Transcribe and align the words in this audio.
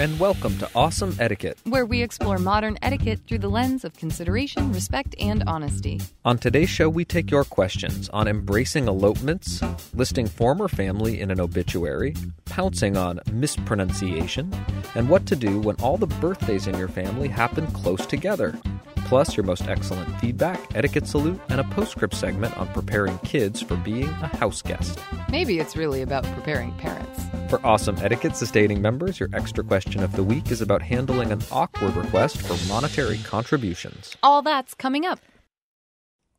And 0.00 0.20
welcome 0.20 0.56
to 0.58 0.70
Awesome 0.76 1.16
Etiquette. 1.18 1.58
Where 1.64 1.84
we 1.84 2.02
explore 2.02 2.38
modern 2.38 2.78
etiquette 2.82 3.18
through 3.26 3.40
the 3.40 3.48
lens 3.48 3.84
of 3.84 3.94
consideration, 3.94 4.72
respect, 4.72 5.16
and 5.18 5.42
honesty. 5.48 6.00
On 6.24 6.38
today's 6.38 6.70
show, 6.70 6.88
we 6.88 7.04
take 7.04 7.32
your 7.32 7.42
questions 7.42 8.08
on 8.10 8.28
embracing 8.28 8.86
elopements, 8.86 9.60
listing 9.94 10.28
former 10.28 10.68
family 10.68 11.20
in 11.20 11.32
an 11.32 11.40
obituary, 11.40 12.14
pouncing 12.44 12.96
on 12.96 13.18
mispronunciation, 13.32 14.54
and 14.94 15.08
what 15.08 15.26
to 15.26 15.34
do 15.34 15.58
when 15.58 15.74
all 15.80 15.96
the 15.96 16.06
birthdays 16.06 16.68
in 16.68 16.78
your 16.78 16.86
family 16.86 17.26
happen 17.26 17.66
close 17.66 18.06
together. 18.06 18.56
Plus, 19.08 19.38
your 19.38 19.44
most 19.44 19.66
excellent 19.66 20.20
feedback, 20.20 20.60
etiquette 20.74 21.06
salute, 21.06 21.40
and 21.48 21.60
a 21.60 21.64
postscript 21.64 22.14
segment 22.14 22.54
on 22.58 22.68
preparing 22.68 23.16
kids 23.20 23.62
for 23.62 23.74
being 23.76 24.04
a 24.04 24.36
house 24.36 24.60
guest. 24.60 24.98
Maybe 25.30 25.58
it's 25.60 25.76
really 25.76 26.02
about 26.02 26.24
preparing 26.34 26.72
parents. 26.72 27.22
For 27.48 27.58
Awesome 27.64 27.96
Etiquette 28.02 28.36
sustaining 28.36 28.82
members, 28.82 29.18
your 29.18 29.30
extra 29.32 29.64
question 29.64 30.02
of 30.02 30.12
the 30.12 30.22
week 30.22 30.50
is 30.50 30.60
about 30.60 30.82
handling 30.82 31.32
an 31.32 31.40
awkward 31.50 31.96
request 31.96 32.42
for 32.42 32.68
monetary 32.68 33.16
contributions. 33.24 34.14
All 34.22 34.42
that's 34.42 34.74
coming 34.74 35.06
up. 35.06 35.20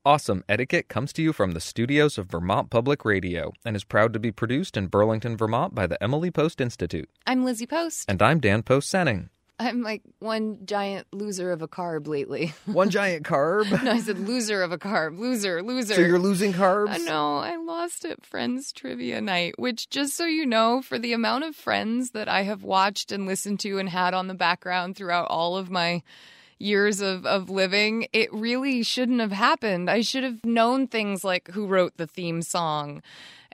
Awesome 0.05 0.43
Etiquette 0.47 0.89
comes 0.89 1.11
to 1.13 1.23
you 1.23 1.33
from 1.33 1.53
the 1.53 1.59
studios 1.59 2.19
of 2.19 2.27
Vermont 2.27 2.69
Public 2.69 3.03
Radio 3.03 3.51
and 3.65 3.75
is 3.75 3.83
proud 3.83 4.13
to 4.13 4.19
be 4.19 4.31
produced 4.31 4.77
in 4.77 4.87
Burlington, 4.87 5.35
Vermont 5.35 5.73
by 5.73 5.87
the 5.87 6.01
Emily 6.03 6.29
Post 6.29 6.61
Institute. 6.61 7.09
I'm 7.25 7.43
Lizzie 7.43 7.65
Post. 7.65 8.05
And 8.07 8.21
I'm 8.21 8.39
Dan 8.39 8.61
Post 8.61 8.93
Senning. 8.93 9.29
I'm 9.59 9.81
like 9.81 10.01
one 10.19 10.65
giant 10.65 11.07
loser 11.11 11.51
of 11.51 11.61
a 11.61 11.67
carb 11.67 12.07
lately. 12.07 12.53
One 12.65 12.89
giant 12.89 13.25
carb. 13.25 13.69
no, 13.83 13.91
I 13.91 13.99
said 13.99 14.17
loser 14.17 14.63
of 14.63 14.71
a 14.71 14.77
carb. 14.77 15.19
Loser, 15.19 15.61
loser. 15.61 15.95
So 15.95 16.01
you're 16.01 16.17
losing 16.17 16.53
carbs? 16.53 16.91
I 16.91 16.97
know. 16.99 17.39
I 17.39 17.57
lost 17.57 18.05
at 18.05 18.25
Friends 18.25 18.71
Trivia 18.71 19.19
Night, 19.19 19.59
which, 19.59 19.89
just 19.89 20.15
so 20.15 20.25
you 20.25 20.45
know, 20.45 20.81
for 20.81 20.97
the 20.97 21.11
amount 21.11 21.43
of 21.43 21.57
Friends 21.57 22.11
that 22.11 22.29
I 22.29 22.43
have 22.43 22.63
watched 22.63 23.11
and 23.11 23.25
listened 23.25 23.59
to 23.61 23.79
and 23.79 23.89
had 23.89 24.13
on 24.13 24.27
the 24.27 24.33
background 24.33 24.95
throughout 24.95 25.27
all 25.29 25.57
of 25.57 25.69
my 25.69 26.03
years 26.57 27.01
of, 27.01 27.25
of 27.25 27.49
living, 27.49 28.07
it 28.13 28.31
really 28.33 28.81
shouldn't 28.81 29.19
have 29.19 29.33
happened. 29.33 29.89
I 29.89 30.01
should 30.01 30.23
have 30.23 30.45
known 30.45 30.87
things 30.87 31.25
like 31.25 31.49
who 31.49 31.67
wrote 31.67 31.97
the 31.97 32.07
theme 32.07 32.41
song. 32.41 33.01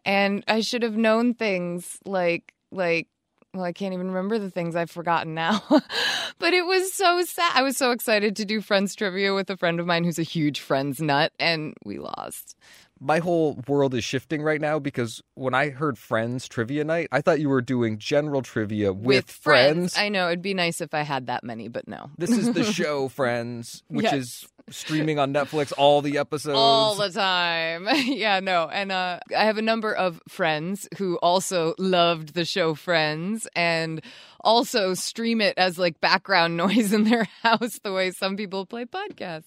And 0.05 0.43
I 0.47 0.61
should 0.61 0.83
have 0.83 0.97
known 0.97 1.33
things 1.33 1.97
like, 2.05 2.53
like, 2.71 3.07
well, 3.55 3.63
I 3.63 3.71
can't 3.71 3.93
even 3.93 4.07
remember 4.07 4.37
the 4.37 4.51
things 4.51 4.75
I've 4.75 4.91
forgotten 4.91 5.33
now. 5.33 5.63
but 6.39 6.53
it 6.53 6.65
was 6.65 6.93
so 6.93 7.23
sad. 7.23 7.51
I 7.55 7.63
was 7.63 7.77
so 7.77 7.91
excited 7.91 8.35
to 8.35 8.45
do 8.45 8.59
Friends 8.59 8.95
trivia 8.95 9.33
with 9.33 9.49
a 9.49 9.55
friend 9.55 9.79
of 9.79 9.85
mine 9.85 10.03
who's 10.03 10.19
a 10.19 10.23
huge 10.23 10.59
Friends 10.59 11.01
nut, 11.01 11.31
and 11.39 11.73
we 11.85 11.97
lost. 11.97 12.57
My 12.99 13.19
whole 13.19 13.61
world 13.67 13.93
is 13.93 14.03
shifting 14.03 14.41
right 14.41 14.61
now 14.61 14.79
because 14.79 15.21
when 15.33 15.53
I 15.53 15.69
heard 15.69 15.97
Friends 15.97 16.47
Trivia 16.47 16.83
Night, 16.83 17.09
I 17.11 17.21
thought 17.21 17.39
you 17.39 17.49
were 17.49 17.61
doing 17.61 17.97
general 17.97 18.41
trivia 18.41 18.93
with, 18.93 19.29
friends. 19.29 19.97
I 19.97 20.09
know 20.09 20.27
it'd 20.27 20.41
be 20.41 20.53
nice 20.53 20.79
if 20.81 20.93
I 20.93 21.01
had 21.01 21.27
that 21.27 21.43
many, 21.43 21.67
but 21.67 21.87
no. 21.87 22.09
This 22.17 22.31
is 22.31 22.53
the 22.53 22.63
show 22.71 23.09
Friends, 23.09 23.83
which 23.89 24.05
Yes. 24.05 24.13
is 24.13 24.47
streaming 24.69 25.19
on 25.19 25.33
Netflix 25.33 25.73
all 25.77 26.01
the 26.01 26.17
episodes. 26.17 26.57
all 26.57 26.95
the 26.95 27.09
time. 27.09 27.87
yeah, 28.05 28.39
no. 28.39 28.67
And 28.69 28.91
uh, 28.91 29.19
I 29.37 29.43
have 29.45 29.57
a 29.57 29.61
number 29.61 29.93
of 29.93 30.21
friends 30.27 30.87
who 30.97 31.17
also 31.17 31.75
loved 31.77 32.33
the 32.33 32.45
show 32.45 32.73
Friends 32.75 33.47
and 33.55 34.01
also 34.45 34.93
stream 34.93 35.41
it 35.41 35.57
as 35.57 35.77
like 35.77 35.99
background 35.99 36.55
noise 36.65 36.93
in 36.93 37.03
their 37.03 37.27
house 37.41 37.79
the 37.83 37.91
way 37.91 38.11
some 38.11 38.37
people 38.37 38.65
play 38.65 38.85
podcasts. 38.85 39.43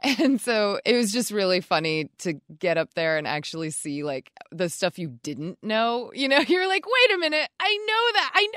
And 0.00 0.40
so 0.40 0.78
it 0.84 0.94
was 0.94 1.10
just 1.10 1.30
really 1.30 1.60
funny 1.60 2.10
to 2.18 2.34
get 2.58 2.76
up 2.76 2.92
there 2.94 3.16
and 3.16 3.26
actually 3.26 3.70
see 3.70 4.04
like 4.04 4.30
the 4.52 4.68
stuff 4.68 4.98
you 4.98 5.08
didn't 5.08 5.58
know. 5.62 6.12
You 6.14 6.28
know, 6.28 6.38
you're 6.48 6.68
like, 6.68 6.84
wait 6.86 7.16
a 7.16 7.18
minute, 7.18 7.48
I 7.58 7.76
know 7.76 8.12
that. 8.20 8.30
I 8.34 8.48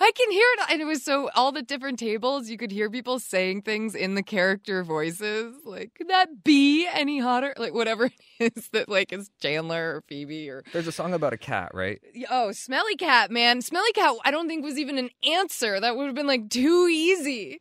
I 0.00 0.12
can 0.14 0.30
hear 0.30 0.46
it. 0.52 0.72
And 0.72 0.80
it 0.80 0.84
was 0.84 1.02
so 1.02 1.30
all 1.34 1.52
the 1.52 1.62
different 1.62 1.98
tables, 1.98 2.48
you 2.48 2.56
could 2.56 2.70
hear 2.70 2.88
people 2.88 3.18
saying 3.18 3.62
things 3.62 3.94
in 3.94 4.14
the 4.14 4.22
character 4.22 4.84
voices. 4.84 5.56
Like, 5.64 5.94
could 5.94 6.08
that 6.08 6.44
be 6.44 6.86
any 6.86 7.18
hotter? 7.18 7.52
Like 7.56 7.74
whatever 7.74 8.06
it 8.06 8.12
is 8.56 8.68
that 8.68 8.88
like 8.88 9.12
is 9.12 9.30
Chandler 9.40 9.96
or 9.96 10.04
Phoebe 10.06 10.48
or 10.48 10.62
There's 10.72 10.86
a 10.86 10.92
song 10.92 11.12
about 11.12 11.32
a 11.32 11.38
cat, 11.38 11.72
right? 11.74 12.00
Oh, 12.30 12.52
Smelly 12.52 12.96
Cat, 12.96 13.30
man. 13.30 13.62
Smelly 13.62 13.92
Cat, 13.92 14.14
I 14.24 14.30
don't 14.30 14.48
think 14.48 14.64
was 14.64 14.78
even 14.78 14.98
an 14.98 15.10
answer. 15.24 15.78
That 15.80 15.96
would 15.96 16.06
have 16.06 16.14
been 16.14 16.26
like 16.26 16.50
too 16.50 16.88
easy. 16.90 17.58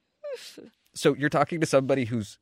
So 0.93 1.16
you're 1.16 1.29
talking 1.29 1.59
to 1.61 1.66
somebody 1.66 2.05
who's 2.05 2.39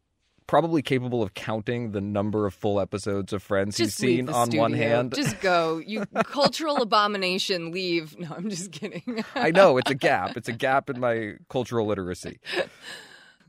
probably 0.48 0.82
capable 0.82 1.24
of 1.24 1.34
counting 1.34 1.92
the 1.92 2.02
number 2.02 2.46
of 2.46 2.54
full 2.54 2.80
episodes 2.80 3.34
of 3.34 3.42
Friends 3.42 3.78
Just 3.78 4.00
he's 4.02 4.18
seen 4.18 4.30
on 4.30 4.50
one 4.52 4.74
hand. 4.74 5.14
Just 5.16 5.40
go. 5.42 5.78
You 5.78 6.06
cultural 6.26 6.82
abomination, 6.82 7.72
leave. 7.72 8.18
No, 8.20 8.30
I'm 8.36 8.50
just 8.50 8.72
kidding. 8.72 9.24
I 9.36 9.52
know 9.52 9.78
it's 9.78 9.92
a 9.92 9.96
gap. 9.96 10.38
It's 10.38 10.50
a 10.50 10.54
gap 10.54 10.90
in 10.90 11.00
my 11.00 11.34
cultural 11.50 11.88
literacy. 11.88 12.40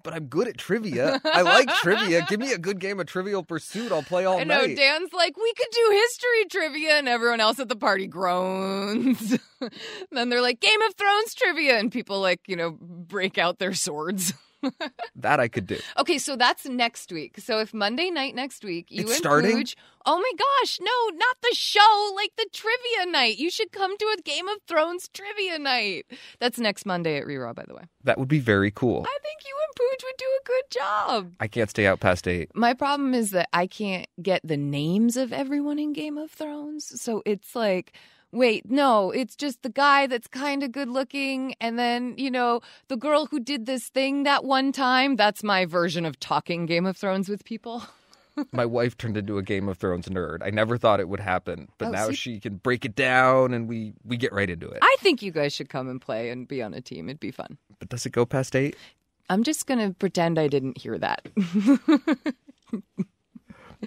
But 0.05 0.13
I'm 0.13 0.27
good 0.27 0.47
at 0.47 0.59
trivia. 0.59 1.19
I 1.25 1.41
like 1.43 1.67
trivia. 1.77 2.27
Give 2.29 2.39
me 2.39 2.53
a 2.53 2.59
good 2.59 2.79
game 2.79 3.01
of 3.01 3.07
Trivial 3.07 3.43
Pursuit. 3.43 3.91
I'll 3.91 4.03
play 4.03 4.27
all 4.27 4.39
I 4.39 4.45
know 4.45 4.61
night. 4.61 4.77
Dan's 4.77 5.13
like, 5.15 5.35
we 5.37 5.53
could 5.55 5.71
do 5.73 5.91
history 5.91 6.45
trivia, 6.51 6.99
and 6.99 7.09
everyone 7.09 7.41
else 7.41 7.59
at 7.59 7.71
the 7.71 7.75
party 7.75 8.07
groans. 8.07 9.39
then 10.13 10.29
they're 10.29 10.43
like, 10.43 10.61
Game 10.61 10.83
of 10.83 10.95
Thrones 10.95 11.35
trivia, 11.35 11.79
and 11.79 11.91
people 11.91 12.21
like, 12.21 12.41
you 12.47 12.55
know, 12.55 12.77
break 12.81 13.39
out 13.39 13.59
their 13.59 13.75
swords. 13.75 14.35
that 15.17 15.41
I 15.41 15.49
could 15.49 15.67
do. 15.67 15.79
Okay, 15.99 16.19
so 16.19 16.37
that's 16.37 16.67
next 16.67 17.13
week. 17.13 17.39
So 17.39 17.61
if 17.61 17.75
Monday 17.75 18.11
night 18.11 18.35
next 18.35 18.65
week, 18.65 18.87
you 18.91 19.03
It's 19.03 19.13
and 19.13 19.19
starting? 19.19 19.57
Pooch, 19.57 19.77
oh 20.07 20.19
my 20.19 20.33
gosh, 20.37 20.79
no, 20.81 21.17
not 21.17 21.37
the 21.43 21.55
show, 21.55 22.13
like 22.15 22.33
the 22.37 22.47
trivia 22.53 23.11
night. 23.11 23.39
You 23.39 23.51
should 23.51 23.73
come 23.73 23.97
to 23.97 24.17
a 24.19 24.23
Game 24.23 24.49
of 24.49 24.59
Thrones 24.67 25.09
trivia 25.09 25.59
night. 25.59 26.07
That's 26.41 26.59
next 26.59 26.87
Monday 26.87 27.17
at 27.19 27.27
Reraw, 27.27 27.55
by 27.55 27.65
the 27.67 27.75
way. 27.75 27.83
That 28.05 28.19
would 28.19 28.29
be 28.29 28.41
very 28.41 28.71
cool. 28.71 29.07
I 29.07 29.19
think 29.23 29.41
you 29.45 29.57
and 29.67 29.77
Pooch 29.77 30.05
would 30.05 30.17
do 30.19 30.25
a 30.25 30.47
good 30.47 30.71
job. 30.71 31.33
I 31.41 31.49
can't 31.49 31.71
stay 31.71 31.87
out 31.87 32.01
past 32.01 32.29
eight. 32.29 32.51
My 32.55 32.75
problem 32.75 33.15
is 33.15 33.31
that 33.31 33.49
I 33.53 33.67
can't 33.67 34.07
get 34.23 34.41
the 34.45 34.57
names 34.57 35.17
of 35.17 35.33
everyone 35.33 35.79
in 35.79 35.93
Game 35.93 36.19
of 36.19 36.31
Thrones. 36.31 37.01
So 37.01 37.23
it's 37.25 37.55
like, 37.55 37.93
wait, 38.35 38.71
no, 38.71 39.11
it's 39.11 39.37
just 39.37 39.63
the 39.63 39.71
guy 39.71 40.07
that's 40.07 40.27
kind 40.29 40.63
of 40.63 40.73
good 40.73 40.89
looking. 40.89 41.55
And 41.61 41.79
then, 41.79 42.15
you 42.19 42.31
know, 42.31 42.61
the 42.89 42.97
girl 42.97 43.27
who 43.27 43.41
did 43.41 43.67
this 43.67 43.89
thing 43.89 44.25
that 44.25 44.45
one 44.45 44.73
time. 44.73 45.17
That's 45.17 45.43
my 45.43 45.65
version 45.65 46.05
of 46.05 46.19
talking 46.21 46.67
Game 46.67 46.87
of 46.87 46.97
Thrones 46.97 47.29
with 47.29 47.45
people. 47.45 47.83
My 48.51 48.67
wife 48.67 48.97
turned 48.99 49.17
into 49.17 49.39
a 49.39 49.45
Game 49.45 49.69
of 49.69 49.79
Thrones 49.79 50.09
nerd. 50.09 50.39
I 50.45 50.51
never 50.51 50.77
thought 50.77 50.99
it 50.99 51.09
would 51.09 51.21
happen, 51.21 51.69
but 51.79 51.89
Oh, 51.89 51.91
now 51.93 52.09
see- 52.09 52.17
she 52.17 52.41
can 52.41 52.57
break 52.57 52.85
it 52.85 52.97
down 52.97 53.55
and 53.55 53.69
we 53.69 53.95
we 54.05 54.17
get 54.17 54.33
right 54.33 54.51
into 54.51 54.69
it. 54.69 54.81
I 54.83 54.97
think 54.99 55.23
you 55.23 55.31
guys 55.31 55.53
should 55.55 55.69
come 55.69 55.89
and 55.89 56.01
play 56.01 56.31
and 56.31 56.49
be 56.49 56.61
on 56.61 56.75
a 56.75 56.81
team. 56.81 57.09
It'd 57.09 57.21
be 57.21 57.31
fun. 57.31 57.59
But 57.79 57.91
does 57.91 58.05
it 58.07 58.11
go 58.11 58.27
past 58.27 58.57
eight? 58.57 58.75
I'm 59.31 59.45
just 59.45 59.67
going 59.67 59.79
to 59.79 59.95
pretend 59.95 60.41
I 60.41 60.49
didn't 60.49 60.79
hear 60.79 60.99
that. 60.99 61.29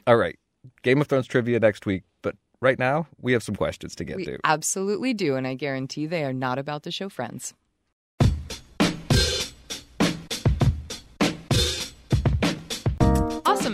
All 0.07 0.16
right. 0.18 0.38
Game 0.84 1.02
of 1.02 1.07
Thrones 1.07 1.28
trivia 1.28 1.59
next 1.59 1.86
week, 1.86 2.03
but 2.22 2.36
right 2.62 2.79
now 2.79 3.07
we 3.22 3.34
have 3.34 3.44
some 3.44 3.56
questions 3.56 3.95
to 3.95 4.03
get 4.03 4.18
we 4.18 4.25
to. 4.25 4.40
absolutely 4.44 5.13
do. 5.13 5.35
And 5.35 5.47
I 5.47 5.53
guarantee 5.53 6.06
they 6.06 6.23
are 6.23 6.34
not 6.34 6.57
about 6.57 6.84
the 6.84 6.91
show 6.91 7.09
Friends. 7.09 7.53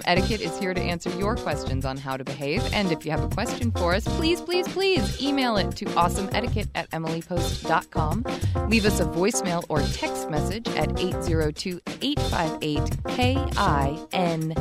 Etiquette 0.06 0.42
is 0.42 0.58
here 0.58 0.74
to 0.74 0.82
answer 0.82 1.10
your 1.12 1.36
questions 1.36 1.86
on 1.86 1.98
how 1.98 2.18
to 2.18 2.24
behave. 2.24 2.64
And 2.74 2.92
if 2.92 3.06
you 3.06 3.12
have 3.12 3.24
a 3.24 3.30
question 3.30 3.72
for 3.72 3.94
us, 3.94 4.04
please, 4.18 4.42
please, 4.42 4.68
please 4.68 5.22
email 5.22 5.58
it 5.58 5.76
to 5.78 5.86
awesomeetiquette 5.86 6.70
at 6.76 6.90
emilypost.com. 6.92 8.24
Leave 8.70 8.86
us 8.86 9.00
a 9.00 9.06
voicemail 9.06 9.64
or 9.70 9.82
text 9.94 10.30
message 10.30 10.68
at 10.70 11.00
802 11.00 11.80
858 12.02 12.98
KIND. 13.08 14.54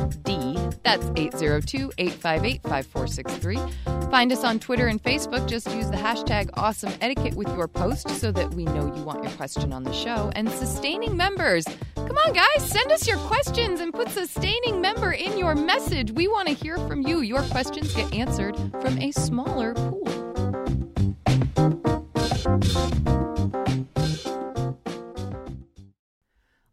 That's 0.83 1.05
802 1.15 1.91
858 1.97 2.61
5463. 2.63 4.09
Find 4.11 4.31
us 4.31 4.43
on 4.43 4.59
Twitter 4.59 4.87
and 4.87 5.01
Facebook. 5.01 5.47
Just 5.47 5.71
use 5.73 5.89
the 5.89 5.97
hashtag 5.97 6.49
awesome 6.53 6.93
etiquette 7.01 7.33
with 7.33 7.47
your 7.49 7.67
post 7.67 8.09
so 8.09 8.31
that 8.31 8.53
we 8.53 8.65
know 8.65 8.93
you 8.95 9.01
want 9.03 9.23
your 9.23 9.31
question 9.33 9.73
on 9.73 9.83
the 9.83 9.93
show. 9.93 10.31
And 10.35 10.49
sustaining 10.51 11.17
members, 11.17 11.65
come 11.95 12.17
on, 12.25 12.33
guys, 12.33 12.69
send 12.69 12.91
us 12.91 13.07
your 13.07 13.17
questions 13.17 13.79
and 13.79 13.91
put 13.93 14.09
sustaining 14.09 14.81
member 14.81 15.13
in 15.13 15.32
your 15.37 15.55
message. 15.55 16.11
We 16.11 16.27
want 16.27 16.47
to 16.47 16.53
hear 16.53 16.77
from 16.77 17.01
you. 17.01 17.21
Your 17.21 17.41
questions 17.43 17.93
get 17.93 18.13
answered 18.13 18.55
from 18.81 18.97
a 18.99 19.11
smaller 19.11 19.73
pool. 19.73 20.03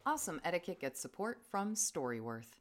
Awesome 0.05 0.41
Etiquette 0.45 0.81
gets 0.81 1.01
support 1.01 1.41
from 1.51 1.75
Storyworth. 1.75 2.59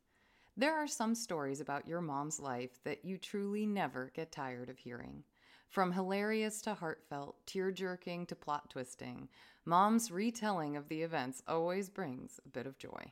There 0.56 0.78
are 0.78 0.88
some 0.88 1.16
stories 1.16 1.62
about 1.62 1.88
your 1.88 2.02
mom's 2.02 2.40
life 2.40 2.84
that 2.84 3.04
you 3.04 3.18
truly 3.18 3.66
never 3.66 4.12
get 4.14 4.32
tired 4.32 4.70
of 4.70 4.78
hearing. 4.78 5.24
From 5.70 5.92
hilarious 5.92 6.62
to 6.64 6.74
heartfelt, 6.74 7.36
tear 7.46 7.72
jerking 7.72 8.26
to 8.26 8.36
plot 8.36 8.70
twisting, 8.70 9.30
mom's 9.66 10.12
retelling 10.12 10.76
of 10.76 10.90
the 10.90 11.02
events 11.02 11.44
always 11.48 11.90
brings 11.90 12.40
a 12.46 12.50
bit 12.50 12.66
of 12.66 12.78
joy. 12.78 13.12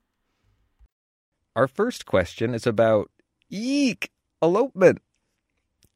Our 1.53 1.67
first 1.67 2.05
question 2.05 2.53
is 2.55 2.65
about 2.65 3.11
eek 3.49 4.09
elopement. 4.41 4.99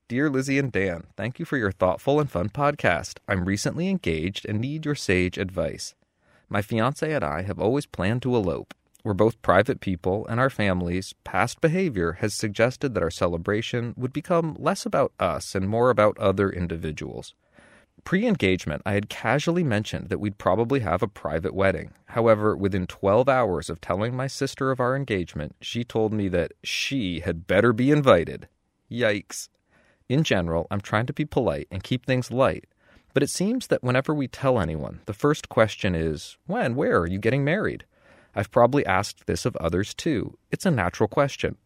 Dear 0.10 0.30
Lizzie 0.30 0.60
and 0.60 0.70
Dan, 0.70 1.06
thank 1.16 1.40
you 1.40 1.46
for 1.46 1.56
your 1.56 1.72
thoughtful 1.72 2.20
and 2.20 2.30
fun 2.30 2.50
podcast. 2.50 3.20
I'm 3.30 3.46
recently 3.46 3.88
engaged 3.88 4.46
and 4.46 4.60
need 4.60 4.84
your 4.84 4.96
sage 4.96 5.38
advice. 5.38 5.96
My 6.50 6.62
fiance 6.62 7.10
and 7.10 7.24
I 7.24 7.44
have 7.44 7.58
always 7.58 7.86
planned 7.86 8.22
to 8.24 8.36
elope. 8.36 8.74
We're 9.06 9.14
both 9.14 9.42
private 9.42 9.80
people, 9.80 10.28
and 10.28 10.42
our 10.42 10.50
families' 10.50 11.14
past 11.24 11.62
behavior 11.62 12.14
has 12.20 12.34
suggested 12.34 12.94
that 12.94 13.04
our 13.04 13.10
celebration 13.10 13.94
would 13.96 14.12
become 14.12 14.58
less 14.60 14.86
about 14.86 15.14
us 15.22 15.56
and 15.56 15.70
more 15.70 15.90
about 15.90 16.18
other 16.18 16.50
individuals. 16.50 17.34
Pre 18.06 18.28
engagement, 18.28 18.84
I 18.86 18.94
had 18.94 19.10
casually 19.10 19.64
mentioned 19.64 20.10
that 20.10 20.20
we'd 20.20 20.38
probably 20.38 20.82
have 20.82 21.02
a 21.02 21.08
private 21.08 21.56
wedding. 21.56 21.92
However, 22.06 22.56
within 22.56 22.86
12 22.86 23.28
hours 23.28 23.68
of 23.68 23.82
telling 23.82 24.16
my 24.16 24.28
sister 24.28 24.70
of 24.70 24.80
our 24.80 24.96
engagement, 24.96 25.56
she 25.60 25.84
told 25.84 26.14
me 26.14 26.28
that 26.28 26.52
she 26.64 27.22
had 27.22 27.48
better 27.48 27.74
be 27.74 27.90
invited. 27.90 28.48
Yikes. 28.92 29.50
In 30.08 30.24
general, 30.24 30.68
I'm 30.70 30.82
trying 30.82 31.08
to 31.08 31.14
be 31.14 31.26
polite 31.26 31.68
and 31.72 31.84
keep 31.84 32.06
things 32.06 32.30
light, 32.30 32.66
but 33.16 33.24
it 33.24 33.30
seems 33.32 33.68
that 33.68 33.84
whenever 33.84 34.14
we 34.14 34.28
tell 34.28 34.60
anyone, 34.60 35.02
the 35.08 35.14
first 35.14 35.50
question 35.50 35.96
is, 35.96 36.38
When, 36.46 36.76
where 36.76 37.00
are 37.00 37.08
you 37.08 37.18
getting 37.18 37.44
married? 37.44 37.86
I've 38.36 38.52
probably 38.52 38.86
asked 38.86 39.26
this 39.26 39.48
of 39.48 39.56
others 39.56 39.96
too. 39.96 40.38
It's 40.52 40.68
a 40.68 40.72
natural 40.72 41.10
question. 41.10 41.58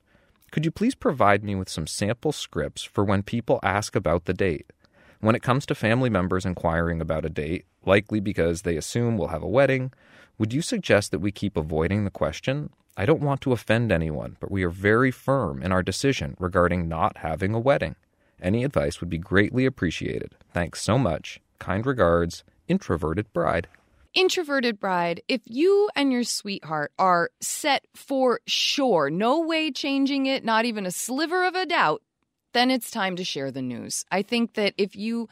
Could 0.52 0.64
you 0.64 0.72
please 0.72 0.96
provide 0.96 1.44
me 1.44 1.56
with 1.56 1.68
some 1.68 1.86
sample 1.86 2.32
scripts 2.32 2.82
for 2.82 3.04
when 3.04 3.24
people 3.24 3.60
ask 3.62 3.94
about 3.94 4.24
the 4.24 4.34
date? 4.34 4.72
When 5.22 5.36
it 5.36 5.44
comes 5.44 5.66
to 5.66 5.76
family 5.76 6.10
members 6.10 6.46
inquiring 6.46 7.02
about 7.02 7.26
a 7.26 7.30
date, 7.30 7.66
likely 7.86 8.22
because 8.22 8.62
they 8.62 8.78
assume 8.78 9.18
we'll 9.18 9.28
have 9.28 9.44
a 9.44 9.50
wedding, 9.50 9.92
would 10.38 10.54
you 10.54 10.62
suggest 10.62 11.12
that 11.12 11.20
we 11.20 11.32
keep 11.32 11.58
avoiding 11.58 12.06
the 12.06 12.10
question? 12.10 12.70
I 12.96 13.06
don't 13.06 13.22
want 13.22 13.42
to 13.42 13.52
offend 13.52 13.92
anyone, 13.92 14.38
but 14.40 14.50
we 14.50 14.64
are 14.64 14.70
very 14.70 15.12
firm 15.12 15.62
in 15.62 15.74
our 15.74 15.84
decision 15.84 16.38
regarding 16.40 16.88
not 16.88 17.18
having 17.18 17.54
a 17.54 17.60
wedding. 17.60 17.98
Any 18.42 18.64
advice 18.64 19.02
would 19.02 19.10
be 19.10 19.18
greatly 19.18 19.66
appreciated. 19.66 20.36
Thanks 20.54 20.82
so 20.82 20.98
much. 20.98 21.42
Kind 21.60 21.86
regards, 21.86 22.46
Introverted 22.70 23.34
Bride. 23.34 23.68
Introverted 24.14 24.80
bride, 24.80 25.22
if 25.28 25.42
you 25.46 25.88
and 25.96 26.12
your 26.12 26.24
sweetheart 26.24 26.92
are 26.98 27.30
set 27.42 27.86
for 27.94 28.40
sure, 28.48 29.10
no 29.12 29.42
way 29.42 29.70
changing 29.70 30.26
it, 30.26 30.44
not 30.44 30.66
even 30.66 30.88
a 30.88 30.92
sliver 30.92 31.46
of 31.46 31.54
a 31.54 31.68
doubt, 31.68 32.02
then 32.54 32.72
it's 32.72 32.92
time 32.92 33.16
to 33.16 33.24
share 33.24 33.52
the 33.52 33.62
news. 33.62 34.06
I 34.12 34.22
think 34.22 34.54
that 34.54 34.74
if 34.78 34.96
you 34.96 35.30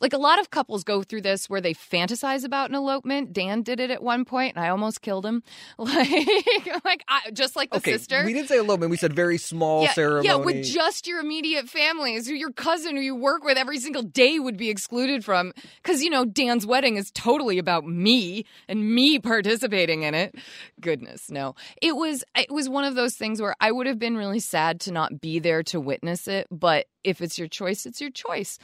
like 0.00 0.12
a 0.12 0.18
lot 0.18 0.40
of 0.40 0.50
couples 0.50 0.84
go 0.84 1.02
through 1.02 1.20
this 1.22 1.48
where 1.50 1.60
they 1.60 1.74
fantasize 1.74 2.44
about 2.44 2.70
an 2.70 2.76
elopement. 2.76 3.32
Dan 3.32 3.62
did 3.62 3.80
it 3.80 3.90
at 3.90 4.02
one 4.02 4.24
point, 4.24 4.56
and 4.56 4.64
I 4.64 4.68
almost 4.68 5.02
killed 5.02 5.26
him. 5.26 5.42
Like, 5.90 6.84
like 6.84 7.04
I, 7.08 7.30
just 7.32 7.56
like 7.56 7.70
the 7.70 7.78
okay, 7.78 7.92
sister. 7.92 8.22
we 8.24 8.32
didn't 8.32 8.48
say 8.48 8.58
elopement. 8.58 8.90
We 8.90 8.96
said 8.96 9.12
very 9.12 9.38
small 9.38 9.82
yeah, 9.82 9.92
ceremony. 9.92 10.26
yeah, 10.26 10.36
with 10.36 10.64
just 10.64 11.06
your 11.06 11.20
immediate 11.20 11.68
families, 11.68 12.28
who 12.28 12.34
your 12.34 12.52
cousin 12.52 12.96
who 12.96 13.02
you 13.02 13.16
work 13.16 13.44
with 13.44 13.58
every 13.58 13.78
single 13.78 14.02
day 14.02 14.38
would 14.38 14.56
be 14.56 14.70
excluded 14.70 15.24
from, 15.24 15.52
because 15.82 16.02
you 16.02 16.10
know 16.10 16.24
Dan's 16.24 16.64
wedding 16.64 16.96
is 16.96 17.10
totally 17.10 17.58
about 17.58 17.84
me 17.86 18.44
and 18.68 18.94
me 18.94 19.18
participating 19.18 20.02
in 20.02 20.14
it. 20.14 20.36
Goodness, 20.80 21.30
no, 21.30 21.54
it 21.82 21.96
was 21.96 22.22
it 22.36 22.50
was 22.50 22.68
one 22.68 22.84
of 22.84 22.94
those 22.94 23.14
things 23.14 23.40
where 23.40 23.56
I 23.60 23.72
would 23.72 23.86
have 23.86 23.98
been 23.98 24.16
really 24.16 24.40
sad 24.40 24.80
to 24.82 24.92
not 24.92 25.20
be 25.20 25.38
there 25.40 25.62
to 25.64 25.80
witness 25.80 26.28
it, 26.28 26.46
but 26.50 26.86
if 27.02 27.20
it's 27.20 27.38
your 27.38 27.48
choice, 27.48 27.86
it's 27.86 28.00
your 28.00 28.10
choice. 28.10 28.58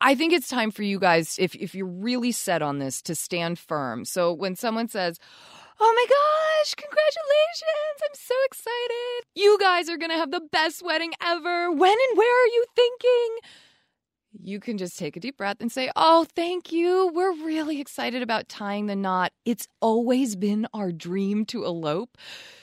I 0.00 0.14
think 0.14 0.32
it's 0.32 0.48
time 0.48 0.70
for 0.70 0.82
you 0.82 0.98
guys, 0.98 1.36
if 1.38 1.54
if 1.54 1.74
you're 1.74 1.86
really 1.86 2.32
set 2.32 2.62
on 2.62 2.78
this, 2.78 3.00
to 3.02 3.14
stand 3.14 3.58
firm. 3.58 4.04
So 4.04 4.32
when 4.32 4.56
someone 4.56 4.88
says, 4.88 5.18
Oh 5.78 5.92
my 5.94 6.06
gosh, 6.08 6.74
congratulations! 6.74 8.00
I'm 8.02 8.14
so 8.14 8.34
excited. 8.46 9.26
You 9.34 9.58
guys 9.58 9.88
are 9.88 9.96
gonna 9.96 10.14
have 10.14 10.30
the 10.30 10.42
best 10.52 10.82
wedding 10.82 11.12
ever. 11.22 11.70
When 11.70 11.92
and 11.92 12.18
where 12.18 12.44
are 12.44 12.46
you 12.46 12.64
thinking? 12.74 13.36
You 14.42 14.60
can 14.60 14.76
just 14.76 14.98
take 14.98 15.16
a 15.16 15.20
deep 15.20 15.38
breath 15.38 15.56
and 15.60 15.72
say, 15.72 15.90
Oh, 15.96 16.26
thank 16.34 16.72
you. 16.72 17.10
We're 17.14 17.32
really 17.44 17.80
excited 17.80 18.22
about 18.22 18.48
tying 18.48 18.86
the 18.86 18.96
knot. 18.96 19.32
It's 19.44 19.66
always 19.80 20.36
been 20.36 20.66
our 20.74 20.92
dream 20.92 21.46
to 21.46 21.64
elope. 21.64 22.18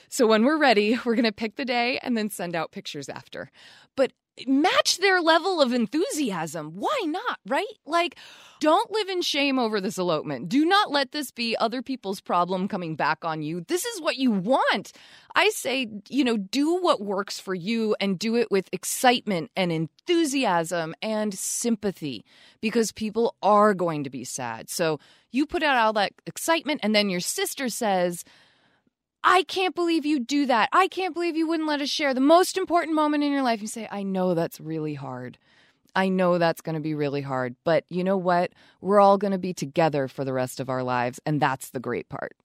So 0.08 0.26
when 0.26 0.44
we're 0.44 0.58
ready, 0.58 0.98
we're 1.04 1.16
going 1.16 1.24
to 1.24 1.32
pick 1.32 1.56
the 1.56 1.64
day 1.64 1.98
and 2.02 2.16
then 2.16 2.30
send 2.30 2.54
out 2.54 2.70
pictures 2.70 3.08
after. 3.08 3.50
But 3.96 4.12
match 4.46 4.98
their 4.98 5.20
level 5.20 5.60
of 5.60 5.72
enthusiasm. 5.72 6.72
Why 6.74 6.98
not, 7.06 7.38
right? 7.46 7.66
Like, 7.86 8.16
don't 8.60 8.90
live 8.90 9.08
in 9.08 9.22
shame 9.22 9.58
over 9.58 9.80
this 9.80 9.98
elopement. 9.98 10.48
Do 10.48 10.64
not 10.64 10.90
let 10.90 11.12
this 11.12 11.30
be 11.30 11.56
other 11.56 11.82
people's 11.82 12.20
problem 12.20 12.66
coming 12.66 12.96
back 12.96 13.24
on 13.24 13.42
you. 13.42 13.60
This 13.60 13.84
is 13.84 14.00
what 14.00 14.16
you 14.16 14.30
want. 14.30 14.92
I 15.34 15.50
say, 15.50 15.88
you 16.08 16.24
know, 16.24 16.36
do 16.36 16.80
what 16.80 17.00
works 17.00 17.38
for 17.38 17.54
you 17.54 17.94
and 18.00 18.18
do 18.18 18.36
it 18.36 18.50
with 18.50 18.68
excitement 18.72 19.50
and 19.56 19.70
enthusiasm 19.70 20.94
and 21.02 21.34
sympathy 21.34 22.24
because 22.60 22.92
people 22.92 23.36
are 23.42 23.74
going 23.74 24.04
to 24.04 24.10
be 24.10 24.24
sad. 24.24 24.70
So 24.70 24.98
you 25.30 25.46
put 25.46 25.62
out 25.62 25.76
all 25.76 25.92
that 25.94 26.12
excitement, 26.26 26.80
and 26.82 26.94
then 26.94 27.10
your 27.10 27.20
sister 27.20 27.68
says, 27.68 28.24
I 29.26 29.42
can't 29.44 29.74
believe 29.74 30.04
you 30.04 30.20
do 30.20 30.44
that. 30.46 30.68
I 30.70 30.86
can't 30.86 31.14
believe 31.14 31.34
you 31.34 31.48
wouldn't 31.48 31.68
let 31.68 31.80
us 31.80 31.88
share 31.88 32.12
the 32.12 32.20
most 32.20 32.58
important 32.58 32.94
moment 32.94 33.24
in 33.24 33.32
your 33.32 33.42
life. 33.42 33.62
You 33.62 33.68
say, 33.68 33.88
I 33.90 34.02
know 34.02 34.34
that's 34.34 34.60
really 34.60 34.92
hard. 34.94 35.38
I 35.96 36.10
know 36.10 36.36
that's 36.36 36.60
going 36.60 36.74
to 36.74 36.80
be 36.80 36.94
really 36.94 37.22
hard. 37.22 37.56
But 37.64 37.84
you 37.88 38.04
know 38.04 38.18
what? 38.18 38.52
We're 38.82 39.00
all 39.00 39.16
going 39.16 39.32
to 39.32 39.38
be 39.38 39.54
together 39.54 40.08
for 40.08 40.26
the 40.26 40.34
rest 40.34 40.60
of 40.60 40.68
our 40.68 40.82
lives. 40.82 41.20
And 41.24 41.40
that's 41.40 41.70
the 41.70 41.80
great 41.80 42.10
part. 42.10 42.36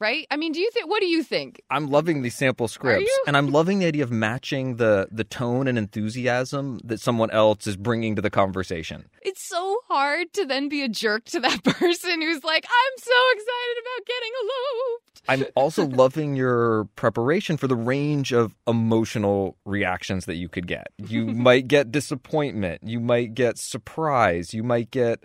Right? 0.00 0.26
I 0.30 0.36
mean, 0.36 0.52
do 0.52 0.60
you 0.60 0.70
think? 0.70 0.88
What 0.88 1.00
do 1.00 1.06
you 1.06 1.22
think? 1.22 1.62
I'm 1.70 1.90
loving 1.90 2.22
these 2.22 2.34
sample 2.34 2.68
scripts, 2.68 3.10
and 3.26 3.36
I'm 3.36 3.50
loving 3.50 3.78
the 3.78 3.86
idea 3.86 4.04
of 4.04 4.10
matching 4.10 4.76
the 4.76 5.08
the 5.10 5.24
tone 5.24 5.66
and 5.68 5.78
enthusiasm 5.78 6.80
that 6.84 7.00
someone 7.00 7.30
else 7.30 7.66
is 7.66 7.76
bringing 7.76 8.16
to 8.16 8.22
the 8.22 8.30
conversation. 8.30 9.08
It's 9.22 9.42
so 9.42 9.80
hard 9.88 10.32
to 10.34 10.44
then 10.44 10.68
be 10.68 10.82
a 10.82 10.88
jerk 10.88 11.24
to 11.26 11.40
that 11.40 11.64
person 11.64 12.22
who's 12.22 12.44
like, 12.44 12.64
"I'm 12.64 12.98
so 12.98 13.12
excited 13.32 13.76
about 13.82 14.06
getting 14.06 14.32
eloped." 14.42 15.08
I'm 15.28 15.44
also 15.54 15.86
loving 16.02 16.36
your 16.36 16.84
preparation 16.96 17.56
for 17.56 17.66
the 17.68 17.76
range 17.76 18.32
of 18.32 18.56
emotional 18.66 19.56
reactions 19.64 20.24
that 20.24 20.36
you 20.36 20.48
could 20.48 20.66
get. 20.66 20.88
You 20.98 21.26
might 21.26 21.68
get 21.68 21.92
disappointment, 21.92 22.82
you 22.84 23.00
might 23.00 23.34
get 23.34 23.58
surprise, 23.58 24.54
you 24.54 24.62
might 24.62 24.90
get 24.90 25.24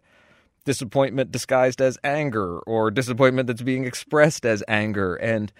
disappointment 0.65 1.31
disguised 1.31 1.81
as 1.81 1.97
anger 2.03 2.59
or 2.59 2.91
disappointment 2.91 3.47
that's 3.47 3.61
being 3.61 3.85
expressed 3.85 4.45
as 4.45 4.63
anger 4.67 5.15
and 5.15 5.51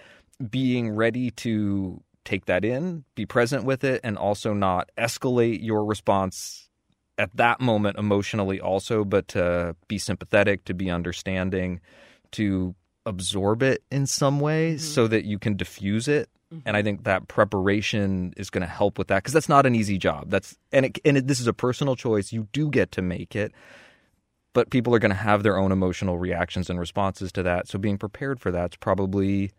being 0.50 0.90
ready 0.90 1.30
to 1.30 2.02
take 2.24 2.46
that 2.46 2.64
in, 2.64 3.04
be 3.14 3.26
present 3.26 3.64
with 3.64 3.84
it 3.84 4.00
and 4.02 4.16
also 4.16 4.52
not 4.54 4.90
escalate 4.96 5.62
your 5.62 5.84
response 5.84 6.68
at 7.18 7.36
that 7.36 7.60
moment 7.60 7.96
emotionally 7.98 8.60
also 8.60 9.04
but 9.04 9.28
to 9.28 9.76
be 9.88 9.98
sympathetic, 9.98 10.64
to 10.64 10.74
be 10.74 10.90
understanding, 10.90 11.80
to 12.32 12.74
absorb 13.06 13.62
it 13.62 13.82
in 13.90 14.06
some 14.06 14.40
way 14.40 14.74
Mm-hmm. 14.74 14.78
so 14.78 15.06
that 15.06 15.24
you 15.24 15.38
can 15.38 15.56
diffuse 15.56 16.08
it. 16.08 16.28
And 16.64 16.76
I 16.76 16.82
think 16.82 17.02
that 17.02 17.26
preparation 17.26 18.32
is 18.36 18.48
going 18.48 18.62
to 18.62 18.68
help 18.68 18.96
with 18.96 19.08
that 19.08 19.16
because 19.24 19.32
that's 19.32 19.48
not 19.48 19.66
an 19.66 19.74
easy 19.74 19.98
job. 19.98 20.30
That's 20.30 20.56
and 20.70 20.86
it, 20.86 20.98
and 21.04 21.16
it, 21.16 21.26
this 21.26 21.40
is 21.40 21.48
a 21.48 21.52
personal 21.52 21.96
choice. 21.96 22.32
You 22.32 22.46
do 22.52 22.70
get 22.70 22.92
to 22.92 23.02
make 23.02 23.34
it, 23.34 23.52
but 24.54 24.70
people 24.70 24.94
are 24.94 24.98
going 24.98 25.10
to 25.10 25.16
have 25.16 25.42
their 25.42 25.58
own 25.58 25.70
emotional 25.70 26.16
reactions 26.16 26.70
and 26.70 26.80
responses 26.80 27.30
to 27.32 27.42
that. 27.42 27.68
So 27.68 27.78
being 27.78 27.98
prepared 27.98 28.40
for 28.40 28.50
that's 28.50 28.76
probably 28.76 29.50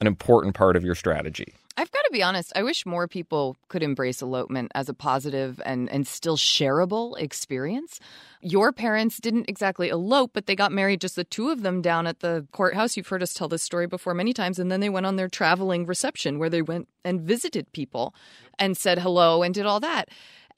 an 0.00 0.06
important 0.06 0.54
part 0.54 0.76
of 0.76 0.84
your 0.84 0.94
strategy. 0.94 1.54
I've 1.76 1.90
got 1.92 2.02
to 2.02 2.10
be 2.12 2.22
honest. 2.22 2.52
I 2.54 2.62
wish 2.62 2.84
more 2.84 3.06
people 3.08 3.56
could 3.68 3.82
embrace 3.82 4.20
elopement 4.20 4.72
as 4.74 4.88
a 4.88 4.94
positive 4.94 5.62
and, 5.64 5.88
and 5.88 6.06
still 6.06 6.36
shareable 6.36 7.18
experience. 7.18 8.00
Your 8.42 8.72
parents 8.72 9.18
didn't 9.18 9.48
exactly 9.48 9.88
elope, 9.88 10.32
but 10.34 10.46
they 10.46 10.56
got 10.56 10.72
married, 10.72 11.00
just 11.00 11.16
the 11.16 11.24
two 11.24 11.48
of 11.48 11.62
them 11.62 11.80
down 11.80 12.06
at 12.06 12.20
the 12.20 12.46
courthouse. 12.52 12.96
You've 12.96 13.08
heard 13.08 13.22
us 13.22 13.32
tell 13.32 13.48
this 13.48 13.62
story 13.62 13.86
before 13.86 14.12
many 14.14 14.34
times. 14.34 14.58
And 14.58 14.70
then 14.70 14.80
they 14.80 14.90
went 14.90 15.06
on 15.06 15.16
their 15.16 15.28
traveling 15.28 15.86
reception 15.86 16.38
where 16.38 16.50
they 16.50 16.60
went 16.60 16.88
and 17.04 17.22
visited 17.22 17.70
people 17.72 18.14
and 18.58 18.76
said 18.76 18.98
hello 18.98 19.42
and 19.42 19.54
did 19.54 19.64
all 19.64 19.80
that. 19.80 20.08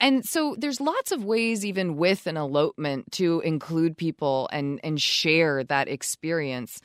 And 0.03 0.25
so 0.25 0.53
there's 0.57 0.81
lots 0.81 1.13
of 1.13 1.23
ways, 1.23 1.65
even 1.65 1.95
with 1.95 2.27
an 2.27 2.35
elopement, 2.35 3.09
to 3.13 3.39
include 3.39 3.97
people 3.97 4.49
and, 4.51 4.81
and 4.83 4.99
share 5.01 5.63
that 5.63 5.87
experience 5.87 6.81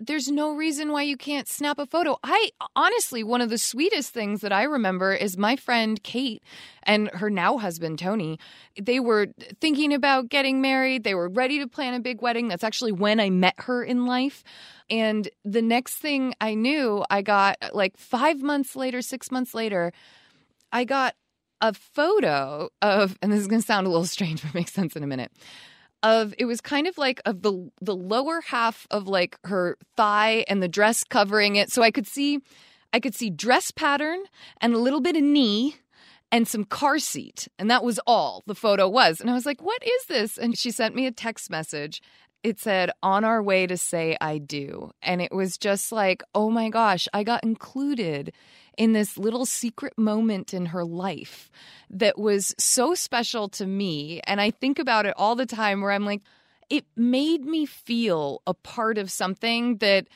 there's 0.00 0.28
no 0.28 0.52
reason 0.54 0.90
why 0.90 1.02
you 1.02 1.16
can't 1.16 1.46
snap 1.46 1.78
a 1.78 1.86
photo. 1.86 2.18
I 2.24 2.50
honestly, 2.74 3.22
one 3.22 3.40
of 3.40 3.50
the 3.50 3.58
sweetest 3.58 4.12
things 4.12 4.40
that 4.40 4.52
I 4.52 4.64
remember 4.64 5.12
is 5.12 5.38
my 5.38 5.54
friend 5.54 6.02
Kate 6.02 6.42
and 6.82 7.08
her 7.10 7.30
now 7.30 7.58
husband 7.58 8.00
Tony. 8.00 8.40
They 8.80 8.98
were 8.98 9.28
thinking 9.60 9.92
about 9.92 10.28
getting 10.28 10.60
married. 10.60 11.04
They 11.04 11.14
were 11.14 11.28
ready 11.28 11.60
to 11.60 11.68
plan 11.68 11.94
a 11.94 12.00
big 12.00 12.22
wedding. 12.22 12.48
That's 12.48 12.64
actually 12.64 12.90
when 12.90 13.20
I 13.20 13.30
met 13.30 13.54
her 13.58 13.84
in 13.84 14.04
life. 14.04 14.42
And 14.90 15.28
the 15.44 15.62
next 15.62 15.98
thing 15.98 16.34
I 16.40 16.54
knew, 16.54 17.04
I 17.08 17.22
got 17.22 17.56
like 17.72 17.96
five 17.96 18.42
months 18.42 18.74
later, 18.74 19.00
six 19.00 19.30
months 19.30 19.54
later, 19.54 19.92
I 20.72 20.84
got 20.84 21.14
a 21.60 21.72
photo 21.72 22.68
of, 22.82 23.18
and 23.22 23.32
this 23.32 23.40
is 23.40 23.46
going 23.46 23.60
to 23.60 23.66
sound 23.66 23.86
a 23.86 23.90
little 23.90 24.06
strange, 24.06 24.42
but 24.42 24.54
makes 24.54 24.72
sense 24.72 24.96
in 24.96 25.02
a 25.02 25.06
minute 25.06 25.32
of 26.04 26.34
it 26.38 26.44
was 26.44 26.60
kind 26.60 26.86
of 26.86 26.96
like 26.98 27.20
of 27.24 27.42
the 27.42 27.70
the 27.80 27.96
lower 27.96 28.42
half 28.42 28.86
of 28.90 29.08
like 29.08 29.38
her 29.44 29.76
thigh 29.96 30.44
and 30.48 30.62
the 30.62 30.68
dress 30.68 31.02
covering 31.02 31.56
it. 31.56 31.72
So 31.72 31.82
i 31.82 31.90
could 31.90 32.06
see 32.06 32.40
i 32.92 33.00
could 33.00 33.14
see 33.14 33.30
dress 33.30 33.70
pattern 33.72 34.22
and 34.60 34.74
a 34.74 34.78
little 34.78 35.00
bit 35.00 35.16
of 35.16 35.22
knee 35.22 35.76
and 36.30 36.46
some 36.46 36.64
car 36.64 36.98
seat. 36.98 37.48
And 37.58 37.70
that 37.70 37.84
was 37.84 38.00
all 38.06 38.42
the 38.46 38.54
photo 38.54 38.88
was. 38.88 39.20
And 39.20 39.30
i 39.30 39.32
was 39.32 39.46
like 39.46 39.62
what 39.62 39.82
is 39.82 40.04
this? 40.06 40.36
And 40.36 40.56
she 40.56 40.70
sent 40.70 40.94
me 40.94 41.06
a 41.06 41.10
text 41.10 41.50
message. 41.50 42.02
It 42.42 42.60
said 42.60 42.90
on 43.02 43.24
our 43.24 43.42
way 43.42 43.66
to 43.66 43.78
say 43.78 44.18
i 44.20 44.36
do. 44.36 44.90
And 45.02 45.22
it 45.22 45.32
was 45.32 45.56
just 45.56 45.90
like 45.90 46.22
oh 46.34 46.50
my 46.50 46.68
gosh 46.68 47.08
i 47.14 47.24
got 47.24 47.42
included 47.42 48.30
in 48.76 48.92
this 48.92 49.16
little 49.18 49.46
secret 49.46 49.96
moment 49.96 50.54
in 50.54 50.66
her 50.66 50.84
life 50.84 51.50
that 51.90 52.18
was 52.18 52.54
so 52.58 52.94
special 52.94 53.48
to 53.50 53.66
me. 53.66 54.20
And 54.24 54.40
I 54.40 54.50
think 54.50 54.78
about 54.78 55.06
it 55.06 55.14
all 55.16 55.36
the 55.36 55.46
time 55.46 55.80
where 55.80 55.92
I'm 55.92 56.06
like, 56.06 56.22
it 56.70 56.84
made 56.96 57.44
me 57.44 57.66
feel 57.66 58.42
a 58.46 58.54
part 58.54 58.98
of 58.98 59.10
something 59.10 59.76
that 59.78 60.06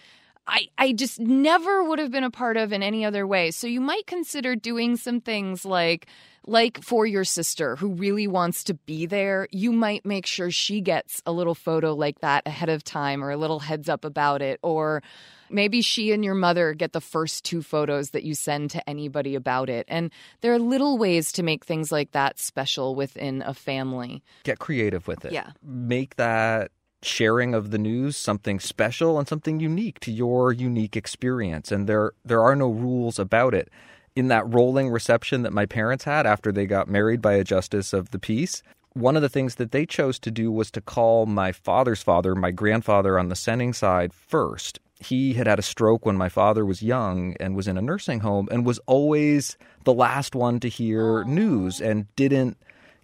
I, 0.48 0.68
I 0.78 0.92
just 0.92 1.20
never 1.20 1.84
would 1.84 1.98
have 1.98 2.10
been 2.10 2.24
a 2.24 2.30
part 2.30 2.56
of 2.56 2.72
in 2.72 2.82
any 2.82 3.04
other 3.04 3.26
way. 3.26 3.50
So 3.50 3.66
you 3.66 3.80
might 3.80 4.06
consider 4.06 4.56
doing 4.56 4.96
some 4.96 5.20
things 5.20 5.64
like 5.64 6.06
like 6.46 6.82
for 6.82 7.04
your 7.04 7.24
sister 7.24 7.76
who 7.76 7.90
really 7.90 8.26
wants 8.26 8.64
to 8.64 8.74
be 8.74 9.04
there, 9.04 9.48
you 9.50 9.70
might 9.70 10.06
make 10.06 10.24
sure 10.24 10.50
she 10.50 10.80
gets 10.80 11.20
a 11.26 11.32
little 11.32 11.54
photo 11.54 11.94
like 11.94 12.20
that 12.20 12.46
ahead 12.46 12.70
of 12.70 12.82
time 12.82 13.22
or 13.22 13.30
a 13.30 13.36
little 13.36 13.58
heads 13.58 13.86
up 13.86 14.02
about 14.02 14.40
it 14.40 14.58
or 14.62 15.02
Maybe 15.50 15.80
she 15.82 16.12
and 16.12 16.24
your 16.24 16.34
mother 16.34 16.74
get 16.74 16.92
the 16.92 17.00
first 17.00 17.44
two 17.44 17.62
photos 17.62 18.10
that 18.10 18.24
you 18.24 18.34
send 18.34 18.70
to 18.72 18.88
anybody 18.88 19.34
about 19.34 19.70
it. 19.70 19.86
And 19.88 20.10
there 20.40 20.52
are 20.52 20.58
little 20.58 20.98
ways 20.98 21.32
to 21.32 21.42
make 21.42 21.64
things 21.64 21.90
like 21.90 22.12
that 22.12 22.38
special 22.38 22.94
within 22.94 23.42
a 23.42 23.54
family. 23.54 24.22
Get 24.44 24.58
creative 24.58 25.08
with 25.08 25.24
it. 25.24 25.32
Yeah. 25.32 25.50
Make 25.62 26.16
that 26.16 26.70
sharing 27.02 27.54
of 27.54 27.70
the 27.70 27.78
news 27.78 28.16
something 28.16 28.58
special 28.60 29.18
and 29.18 29.28
something 29.28 29.60
unique 29.60 30.00
to 30.00 30.12
your 30.12 30.52
unique 30.52 30.96
experience. 30.96 31.70
And 31.70 31.88
there 31.88 32.12
there 32.24 32.42
are 32.42 32.56
no 32.56 32.68
rules 32.68 33.18
about 33.18 33.54
it. 33.54 33.68
In 34.16 34.28
that 34.28 34.52
rolling 34.52 34.90
reception 34.90 35.42
that 35.42 35.52
my 35.52 35.64
parents 35.64 36.04
had 36.04 36.26
after 36.26 36.50
they 36.50 36.66
got 36.66 36.88
married 36.88 37.22
by 37.22 37.34
a 37.34 37.44
justice 37.44 37.92
of 37.92 38.10
the 38.10 38.18
peace 38.18 38.62
one 38.98 39.16
of 39.16 39.22
the 39.22 39.28
things 39.28 39.56
that 39.56 39.70
they 39.70 39.86
chose 39.86 40.18
to 40.18 40.30
do 40.30 40.50
was 40.50 40.70
to 40.72 40.80
call 40.80 41.26
my 41.26 41.52
father's 41.52 42.02
father 42.02 42.34
my 42.34 42.50
grandfather 42.50 43.18
on 43.18 43.28
the 43.28 43.34
Senning 43.34 43.74
side 43.74 44.12
first. 44.12 44.80
He 44.98 45.34
had 45.34 45.46
had 45.46 45.60
a 45.60 45.62
stroke 45.62 46.04
when 46.04 46.16
my 46.16 46.28
father 46.28 46.64
was 46.66 46.82
young 46.82 47.36
and 47.38 47.54
was 47.54 47.68
in 47.68 47.78
a 47.78 47.82
nursing 47.82 48.20
home 48.20 48.48
and 48.50 48.66
was 48.66 48.80
always 48.86 49.56
the 49.84 49.94
last 49.94 50.34
one 50.34 50.58
to 50.60 50.68
hear 50.68 51.22
news 51.24 51.80
and 51.80 52.12
didn't 52.16 52.56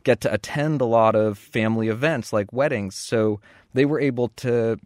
get 0.05 0.21
to 0.23 0.33
attend 0.33 0.81
a 0.81 0.87
lot 0.87 1.15
of 1.15 1.39
family 1.39 1.89
events 1.89 2.33
like 2.33 2.53
weddings. 2.53 2.95
So 2.95 3.41
they 3.73 3.85
were 3.85 4.01
able 4.01 4.29
to 4.37 4.79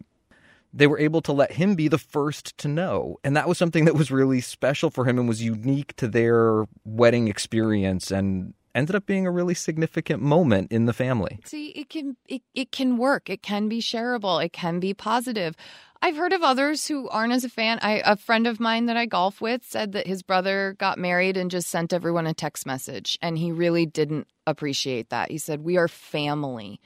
they 0.71 0.87
were 0.87 0.99
able 0.99 1.21
to 1.21 1.33
let 1.33 1.53
him 1.53 1.75
be 1.75 1.87
the 1.87 1.97
first 1.97 2.57
to 2.59 2.67
know. 2.67 3.17
And 3.23 3.35
that 3.35 3.47
was 3.47 3.57
something 3.57 3.85
that 3.85 3.95
was 3.95 4.11
really 4.11 4.39
special 4.39 4.89
for 4.89 5.05
him 5.05 5.17
and 5.17 5.27
was 5.27 5.41
unique 5.41 5.95
to 5.95 6.07
their 6.07 6.65
wedding 6.85 7.27
experience 7.27 8.11
and 8.11 8.53
ended 8.75 8.95
up 8.95 9.05
being 9.05 9.25
a 9.25 9.31
really 9.31 9.53
significant 9.53 10.21
moment 10.21 10.71
in 10.71 10.85
the 10.85 10.93
family 10.93 11.39
See, 11.45 11.69
it 11.69 11.89
can 11.89 12.17
it, 12.27 12.41
it 12.53 12.71
can 12.71 12.97
work. 12.97 13.29
It 13.29 13.41
can 13.41 13.69
be 13.69 13.79
shareable. 13.79 14.43
It 14.43 14.53
can 14.53 14.79
be 14.79 14.93
positive. 14.93 15.55
I've 16.01 16.15
heard 16.15 16.31
of 16.31 16.43
others 16.43 16.87
who 16.87 17.09
aren't 17.09 17.33
as 17.33 17.43
a 17.43 17.49
fan. 17.49 17.79
I 17.81 18.01
a 18.05 18.15
friend 18.15 18.47
of 18.47 18.59
mine 18.59 18.85
that 18.85 18.97
I 18.97 19.05
golf 19.05 19.41
with 19.41 19.63
said 19.65 19.93
that 19.93 20.07
his 20.07 20.21
brother 20.21 20.75
got 20.77 20.97
married 20.97 21.37
and 21.37 21.51
just 21.51 21.69
sent 21.69 21.93
everyone 21.93 22.27
a 22.27 22.33
text 22.33 22.65
message 22.65 23.17
and 23.21 23.37
he 23.37 23.51
really 23.51 23.85
didn't 23.85 24.27
appreciate 24.45 25.09
that. 25.09 25.31
He 25.31 25.37
said, 25.37 25.63
"We 25.63 25.77
are 25.77 25.87
family." 25.87 26.79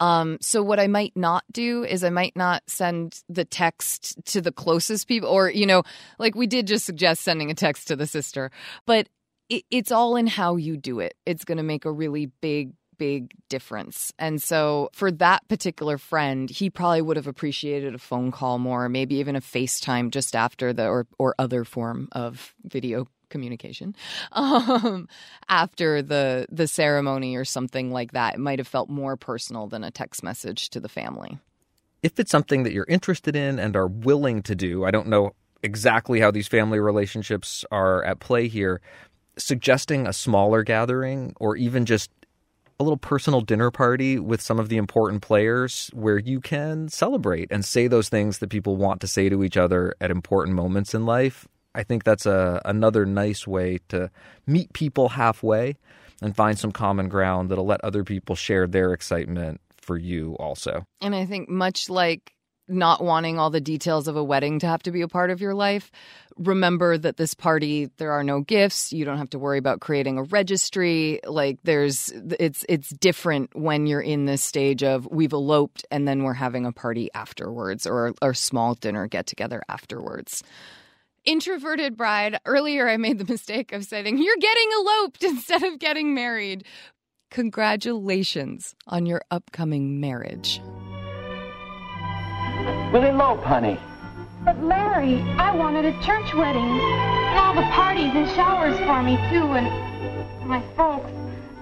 Um, 0.00 0.38
so 0.40 0.62
what 0.62 0.80
I 0.80 0.86
might 0.86 1.14
not 1.14 1.44
do 1.52 1.84
is 1.84 2.02
I 2.02 2.10
might 2.10 2.34
not 2.34 2.62
send 2.66 3.22
the 3.28 3.44
text 3.44 4.16
to 4.26 4.40
the 4.40 4.52
closest 4.52 5.06
people, 5.08 5.28
or 5.28 5.50
you 5.50 5.66
know, 5.66 5.82
like 6.18 6.34
we 6.34 6.46
did 6.46 6.66
just 6.66 6.86
suggest 6.86 7.22
sending 7.22 7.50
a 7.50 7.54
text 7.54 7.88
to 7.88 7.96
the 7.96 8.06
sister, 8.06 8.50
but 8.86 9.08
it, 9.50 9.64
it's 9.70 9.92
all 9.92 10.16
in 10.16 10.26
how 10.26 10.56
you 10.56 10.76
do 10.76 11.00
it. 11.00 11.14
It's 11.26 11.44
going 11.44 11.58
to 11.58 11.64
make 11.64 11.84
a 11.84 11.92
really 11.92 12.26
big 12.40 12.72
big 12.96 13.32
difference. 13.48 14.12
And 14.18 14.42
so 14.42 14.90
for 14.92 15.10
that 15.10 15.48
particular 15.48 15.96
friend, 15.96 16.50
he 16.50 16.68
probably 16.68 17.00
would 17.00 17.16
have 17.16 17.26
appreciated 17.26 17.94
a 17.94 17.98
phone 17.98 18.30
call 18.30 18.58
more, 18.58 18.90
maybe 18.90 19.14
even 19.14 19.36
a 19.36 19.40
FaceTime 19.40 20.10
just 20.10 20.36
after 20.36 20.74
the 20.74 20.86
or 20.86 21.06
or 21.18 21.34
other 21.38 21.64
form 21.64 22.08
of 22.12 22.54
video 22.64 23.06
communication 23.30 23.96
um, 24.32 25.08
after 25.48 26.02
the 26.02 26.46
the 26.50 26.68
ceremony 26.68 27.36
or 27.36 27.44
something 27.44 27.90
like 27.90 28.12
that. 28.12 28.34
It 28.34 28.40
might 28.40 28.58
have 28.58 28.68
felt 28.68 28.90
more 28.90 29.16
personal 29.16 29.66
than 29.66 29.82
a 29.82 29.90
text 29.90 30.22
message 30.22 30.68
to 30.70 30.80
the 30.80 30.88
family. 30.88 31.38
if 32.02 32.18
it's 32.20 32.30
something 32.30 32.62
that 32.64 32.72
you're 32.72 32.86
interested 32.88 33.36
in 33.36 33.58
and 33.58 33.76
are 33.76 33.86
willing 33.86 34.42
to 34.42 34.54
do, 34.54 34.84
I 34.84 34.90
don't 34.90 35.06
know 35.06 35.32
exactly 35.62 36.20
how 36.20 36.30
these 36.30 36.48
family 36.48 36.80
relationships 36.80 37.64
are 37.70 38.02
at 38.04 38.20
play 38.20 38.48
here, 38.48 38.80
suggesting 39.36 40.06
a 40.06 40.12
smaller 40.12 40.62
gathering 40.62 41.34
or 41.40 41.56
even 41.56 41.86
just 41.86 42.10
a 42.78 42.82
little 42.82 42.96
personal 42.96 43.42
dinner 43.42 43.70
party 43.70 44.18
with 44.18 44.40
some 44.40 44.58
of 44.58 44.70
the 44.70 44.78
important 44.78 45.20
players 45.20 45.90
where 45.92 46.18
you 46.18 46.40
can 46.40 46.88
celebrate 46.88 47.52
and 47.52 47.64
say 47.64 47.86
those 47.86 48.08
things 48.08 48.38
that 48.38 48.48
people 48.48 48.76
want 48.76 49.02
to 49.02 49.06
say 49.06 49.28
to 49.28 49.44
each 49.44 49.58
other 49.58 49.94
at 50.00 50.10
important 50.10 50.56
moments 50.56 50.94
in 50.94 51.04
life. 51.04 51.46
I 51.74 51.82
think 51.82 52.04
that's 52.04 52.26
a 52.26 52.60
another 52.64 53.04
nice 53.04 53.46
way 53.46 53.78
to 53.88 54.10
meet 54.46 54.72
people 54.72 55.10
halfway 55.10 55.76
and 56.22 56.34
find 56.34 56.58
some 56.58 56.72
common 56.72 57.08
ground 57.08 57.50
that'll 57.50 57.66
let 57.66 57.84
other 57.84 58.02
people 58.02 58.34
share 58.34 58.66
their 58.66 58.92
excitement 58.92 59.60
for 59.76 59.96
you 59.96 60.34
also. 60.40 60.84
And 61.00 61.14
I 61.14 61.26
think 61.26 61.48
much 61.48 61.88
like 61.90 62.32
not 62.70 63.02
wanting 63.02 63.38
all 63.38 63.50
the 63.50 63.60
details 63.60 64.08
of 64.08 64.16
a 64.16 64.24
wedding 64.24 64.58
to 64.60 64.66
have 64.66 64.82
to 64.84 64.90
be 64.90 65.02
a 65.02 65.08
part 65.08 65.30
of 65.30 65.40
your 65.40 65.54
life, 65.54 65.90
remember 66.36 66.96
that 66.96 67.16
this 67.16 67.34
party 67.34 67.90
there 67.96 68.12
are 68.12 68.24
no 68.24 68.40
gifts, 68.40 68.92
you 68.92 69.04
don't 69.04 69.18
have 69.18 69.30
to 69.30 69.38
worry 69.38 69.58
about 69.58 69.80
creating 69.80 70.18
a 70.18 70.22
registry, 70.22 71.20
like 71.26 71.58
there's 71.64 72.12
it's 72.38 72.64
it's 72.68 72.90
different 72.90 73.54
when 73.54 73.86
you're 73.86 74.00
in 74.00 74.24
this 74.24 74.42
stage 74.42 74.82
of 74.82 75.06
we've 75.10 75.32
eloped 75.32 75.84
and 75.90 76.06
then 76.08 76.22
we're 76.22 76.34
having 76.34 76.66
a 76.66 76.72
party 76.72 77.10
afterwards 77.14 77.86
or 77.86 78.14
a 78.22 78.34
small 78.34 78.74
dinner 78.74 79.06
get 79.06 79.26
together 79.26 79.62
afterwards. 79.68 80.42
Introverted 81.26 81.98
bride, 81.98 82.40
earlier 82.46 82.88
I 82.88 82.96
made 82.96 83.18
the 83.18 83.30
mistake 83.30 83.72
of 83.72 83.84
saying, 83.84 84.18
You're 84.18 84.36
getting 84.40 84.70
eloped 84.78 85.22
instead 85.24 85.62
of 85.62 85.78
getting 85.78 86.14
married. 86.14 86.64
Congratulations 87.30 88.74
on 88.86 89.06
your 89.06 89.22
upcoming 89.30 90.00
marriage. 90.00 90.60
We'll 92.92 93.04
elope, 93.04 93.42
honey. 93.42 93.78
But 94.44 94.62
Larry, 94.62 95.20
I 95.38 95.54
wanted 95.54 95.84
a 95.84 95.92
church 96.02 96.34
wedding. 96.34 96.62
And 96.62 97.38
all 97.38 97.54
the 97.54 97.62
parties 97.72 98.10
and 98.14 98.28
showers 98.30 98.78
for 98.78 99.02
me, 99.02 99.16
too, 99.30 99.46
and 99.52 100.48
my 100.48 100.62
folks. 100.76 101.10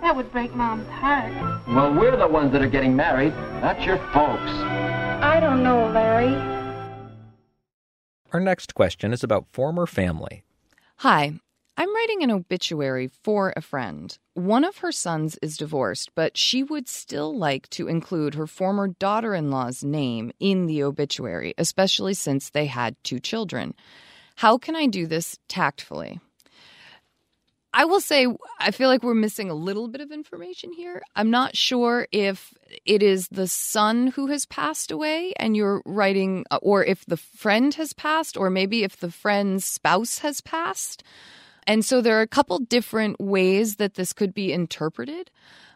That 0.01 0.15
would 0.15 0.31
break 0.31 0.55
Mom's 0.55 0.89
heart. 0.89 1.33
Well, 1.69 1.93
we're 1.93 2.17
the 2.17 2.29
ones 2.29 2.53
that 2.53 2.63
are 2.63 2.69
getting 2.69 2.95
married, 2.95 3.35
not 3.61 3.83
your 3.83 3.99
folks. 4.13 4.51
I 4.51 5.41
don't 5.41 5.63
know, 5.63 5.91
Larry. 5.91 6.35
Our 8.33 8.41
next 8.41 8.75
question 8.75 9.13
is 9.13 9.25
about 9.25 9.49
former 9.49 9.87
family. 9.87 10.45
Hi, 10.99 11.41
I'm 11.79 11.95
writing 11.95 12.25
an 12.25 12.33
obituary 12.33 13.07
for 13.07 13.53
a 13.55 13.61
friend. 13.61 14.19
One 14.35 14.65
of 14.65 14.79
her 14.79 14.91
sons 14.91 15.39
is 15.41 15.57
divorced, 15.57 16.11
but 16.17 16.37
she 16.37 16.65
would 16.65 16.89
still 16.89 17.39
like 17.39 17.71
to 17.71 17.87
include 17.87 18.35
her 18.35 18.49
former 18.49 18.89
daughter 18.89 19.33
in 19.33 19.53
law's 19.53 19.85
name 19.85 20.33
in 20.41 20.67
the 20.67 20.83
obituary, 20.83 21.55
especially 21.57 22.15
since 22.15 22.51
they 22.51 22.67
had 22.67 22.97
two 23.05 23.21
children. 23.21 23.75
How 24.35 24.59
can 24.59 24.75
I 24.75 24.87
do 24.87 25.07
this 25.07 25.39
tactfully? 25.47 26.19
I 27.73 27.85
will 27.85 28.01
say, 28.01 28.27
I 28.59 28.73
feel 28.73 28.89
like 28.89 29.05
we're 29.05 29.15
missing 29.15 29.49
a 29.49 29.55
little 29.55 29.87
bit 29.87 30.01
of 30.01 30.11
information 30.11 30.73
here. 30.73 31.01
I'm 31.15 31.31
not 31.31 31.57
sure 31.57 32.09
if 32.11 32.53
it 32.87 33.05
is 33.05 33.29
the 33.29 33.47
son 33.47 34.09
who 34.09 34.27
has 34.27 34.47
passed 34.47 34.91
away 34.91 35.33
and 35.37 35.57
you're 35.57 35.83
writing, 35.87 36.45
or 36.61 36.85
if 36.85 37.07
the 37.07 37.17
friend 37.17 37.73
has 37.75 37.93
passed, 37.93 38.37
or 38.37 38.51
maybe 38.51 38.83
if 38.83 38.97
the 38.97 39.13
friend's 39.13 39.65
spouse 39.65 40.19
has 40.19 40.41
passed. 40.41 41.05
And 41.69 41.85
so 41.85 42.01
there 42.01 42.19
are 42.19 42.23
a 42.23 42.27
couple 42.27 42.59
different 42.59 43.21
ways 43.21 43.77
that 43.77 43.95
this 43.95 44.15
could 44.15 44.33
be 44.33 44.53
interpreted. 44.53 45.31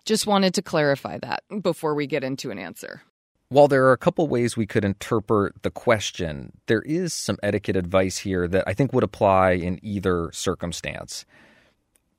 Just 0.06 0.26
wanted 0.26 0.54
to 0.54 0.62
clarify 0.62 1.18
that 1.18 1.44
before 1.60 1.94
we 1.94 2.06
get 2.06 2.24
into 2.24 2.50
an 2.50 2.58
answer. 2.58 3.02
While 3.50 3.68
there 3.68 3.84
are 3.84 3.92
a 3.92 3.98
couple 3.98 4.26
ways 4.26 4.56
we 4.56 4.66
could 4.66 4.86
interpret 4.86 5.62
the 5.62 5.70
question, 5.70 6.54
there 6.66 6.80
is 6.80 7.12
some 7.12 7.36
etiquette 7.42 7.76
advice 7.76 8.16
here 8.16 8.48
that 8.48 8.64
I 8.66 8.72
think 8.72 8.94
would 8.94 9.04
apply 9.04 9.52
in 9.52 9.78
either 9.82 10.30
circumstance. 10.32 11.26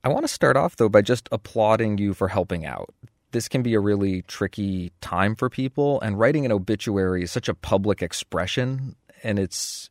I 0.04 0.10
want 0.10 0.24
to 0.24 0.32
start 0.32 0.56
off, 0.56 0.76
though, 0.76 0.90
by 0.90 1.02
just 1.02 1.28
applauding 1.32 1.98
you 1.98 2.14
for 2.14 2.28
helping 2.28 2.68
out. 2.68 2.94
This 3.32 3.48
can 3.48 3.64
be 3.64 3.74
a 3.74 3.80
really 3.80 4.22
tricky 4.24 4.92
time 5.02 5.36
for 5.36 5.50
people, 5.50 6.00
and 6.02 6.20
writing 6.20 6.46
an 6.46 6.52
obituary 6.52 7.24
is 7.24 7.32
such 7.32 7.50
a 7.50 7.56
public 7.56 8.04
expression, 8.04 8.96
and 9.24 9.40
it's 9.40 9.90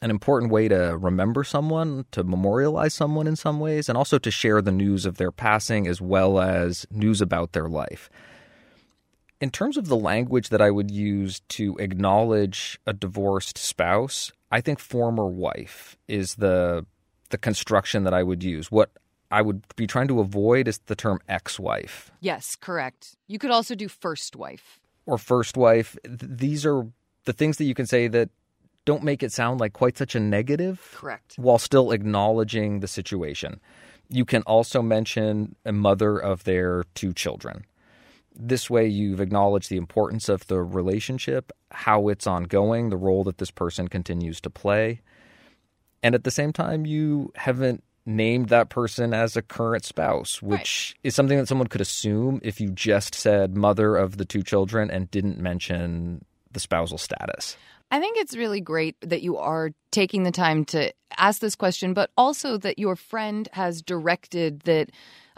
an 0.00 0.10
important 0.10 0.52
way 0.52 0.68
to 0.68 0.96
remember 0.96 1.44
someone, 1.44 2.04
to 2.12 2.22
memorialize 2.22 2.94
someone 2.94 3.26
in 3.26 3.36
some 3.36 3.58
ways, 3.58 3.88
and 3.88 3.98
also 3.98 4.18
to 4.18 4.30
share 4.30 4.62
the 4.62 4.72
news 4.72 5.06
of 5.06 5.16
their 5.16 5.32
passing 5.32 5.86
as 5.86 6.00
well 6.00 6.38
as 6.40 6.86
news 6.90 7.20
about 7.20 7.52
their 7.52 7.68
life. 7.68 8.08
In 9.40 9.50
terms 9.50 9.76
of 9.76 9.86
the 9.86 9.96
language 9.96 10.48
that 10.48 10.60
I 10.60 10.70
would 10.70 10.90
use 10.90 11.40
to 11.50 11.76
acknowledge 11.78 12.80
a 12.86 12.92
divorced 12.92 13.56
spouse, 13.58 14.32
I 14.50 14.60
think 14.60 14.78
former 14.78 15.26
wife 15.26 15.96
is 16.08 16.36
the 16.36 16.86
the 17.30 17.38
construction 17.38 18.04
that 18.04 18.14
I 18.14 18.22
would 18.22 18.42
use. 18.42 18.70
What 18.70 18.90
I 19.30 19.42
would 19.42 19.62
be 19.76 19.86
trying 19.86 20.08
to 20.08 20.20
avoid 20.20 20.66
is 20.66 20.78
the 20.86 20.96
term 20.96 21.20
ex-wife. 21.28 22.10
Yes, 22.20 22.56
correct. 22.56 23.16
You 23.26 23.38
could 23.38 23.50
also 23.50 23.74
do 23.74 23.88
first 23.88 24.34
wife 24.34 24.80
or 25.04 25.18
first 25.18 25.56
wife. 25.56 25.96
These 26.04 26.64
are 26.64 26.86
the 27.24 27.34
things 27.34 27.58
that 27.58 27.64
you 27.64 27.74
can 27.74 27.86
say 27.86 28.08
that 28.08 28.30
don't 28.88 29.04
make 29.04 29.22
it 29.22 29.30
sound 29.30 29.60
like 29.60 29.74
quite 29.74 29.98
such 29.98 30.14
a 30.14 30.20
negative. 30.20 30.94
Correct. 30.94 31.34
While 31.36 31.58
still 31.58 31.90
acknowledging 31.90 32.80
the 32.80 32.88
situation. 32.88 33.60
You 34.08 34.24
can 34.24 34.40
also 34.44 34.80
mention 34.80 35.54
a 35.66 35.72
mother 35.72 36.16
of 36.16 36.44
their 36.44 36.84
two 36.94 37.12
children. 37.12 37.66
This 38.34 38.70
way, 38.70 38.86
you've 38.86 39.20
acknowledged 39.20 39.68
the 39.68 39.76
importance 39.76 40.30
of 40.30 40.46
the 40.46 40.62
relationship, 40.62 41.52
how 41.70 42.08
it's 42.08 42.26
ongoing, 42.26 42.88
the 42.88 42.96
role 42.96 43.24
that 43.24 43.36
this 43.36 43.50
person 43.50 43.88
continues 43.88 44.40
to 44.40 44.48
play. 44.48 45.02
And 46.02 46.14
at 46.14 46.24
the 46.24 46.30
same 46.30 46.54
time, 46.54 46.86
you 46.86 47.30
haven't 47.34 47.84
named 48.06 48.48
that 48.48 48.70
person 48.70 49.12
as 49.12 49.36
a 49.36 49.42
current 49.42 49.84
spouse, 49.84 50.40
which 50.40 50.94
right. 50.96 51.06
is 51.08 51.14
something 51.14 51.36
that 51.36 51.46
someone 51.46 51.68
could 51.68 51.82
assume 51.82 52.40
if 52.42 52.58
you 52.58 52.70
just 52.70 53.14
said 53.14 53.54
mother 53.54 53.96
of 53.96 54.16
the 54.16 54.24
two 54.24 54.42
children 54.42 54.90
and 54.90 55.10
didn't 55.10 55.38
mention 55.38 56.24
the 56.52 56.60
spousal 56.60 56.96
status. 56.96 57.54
I 57.90 58.00
think 58.00 58.18
it's 58.18 58.36
really 58.36 58.60
great 58.60 58.96
that 59.00 59.22
you 59.22 59.38
are 59.38 59.70
taking 59.90 60.22
the 60.22 60.30
time 60.30 60.64
to 60.66 60.92
ask 61.16 61.40
this 61.40 61.56
question, 61.56 61.94
but 61.94 62.10
also 62.16 62.58
that 62.58 62.78
your 62.78 62.96
friend 62.96 63.48
has 63.52 63.80
directed 63.80 64.60
that 64.60 64.90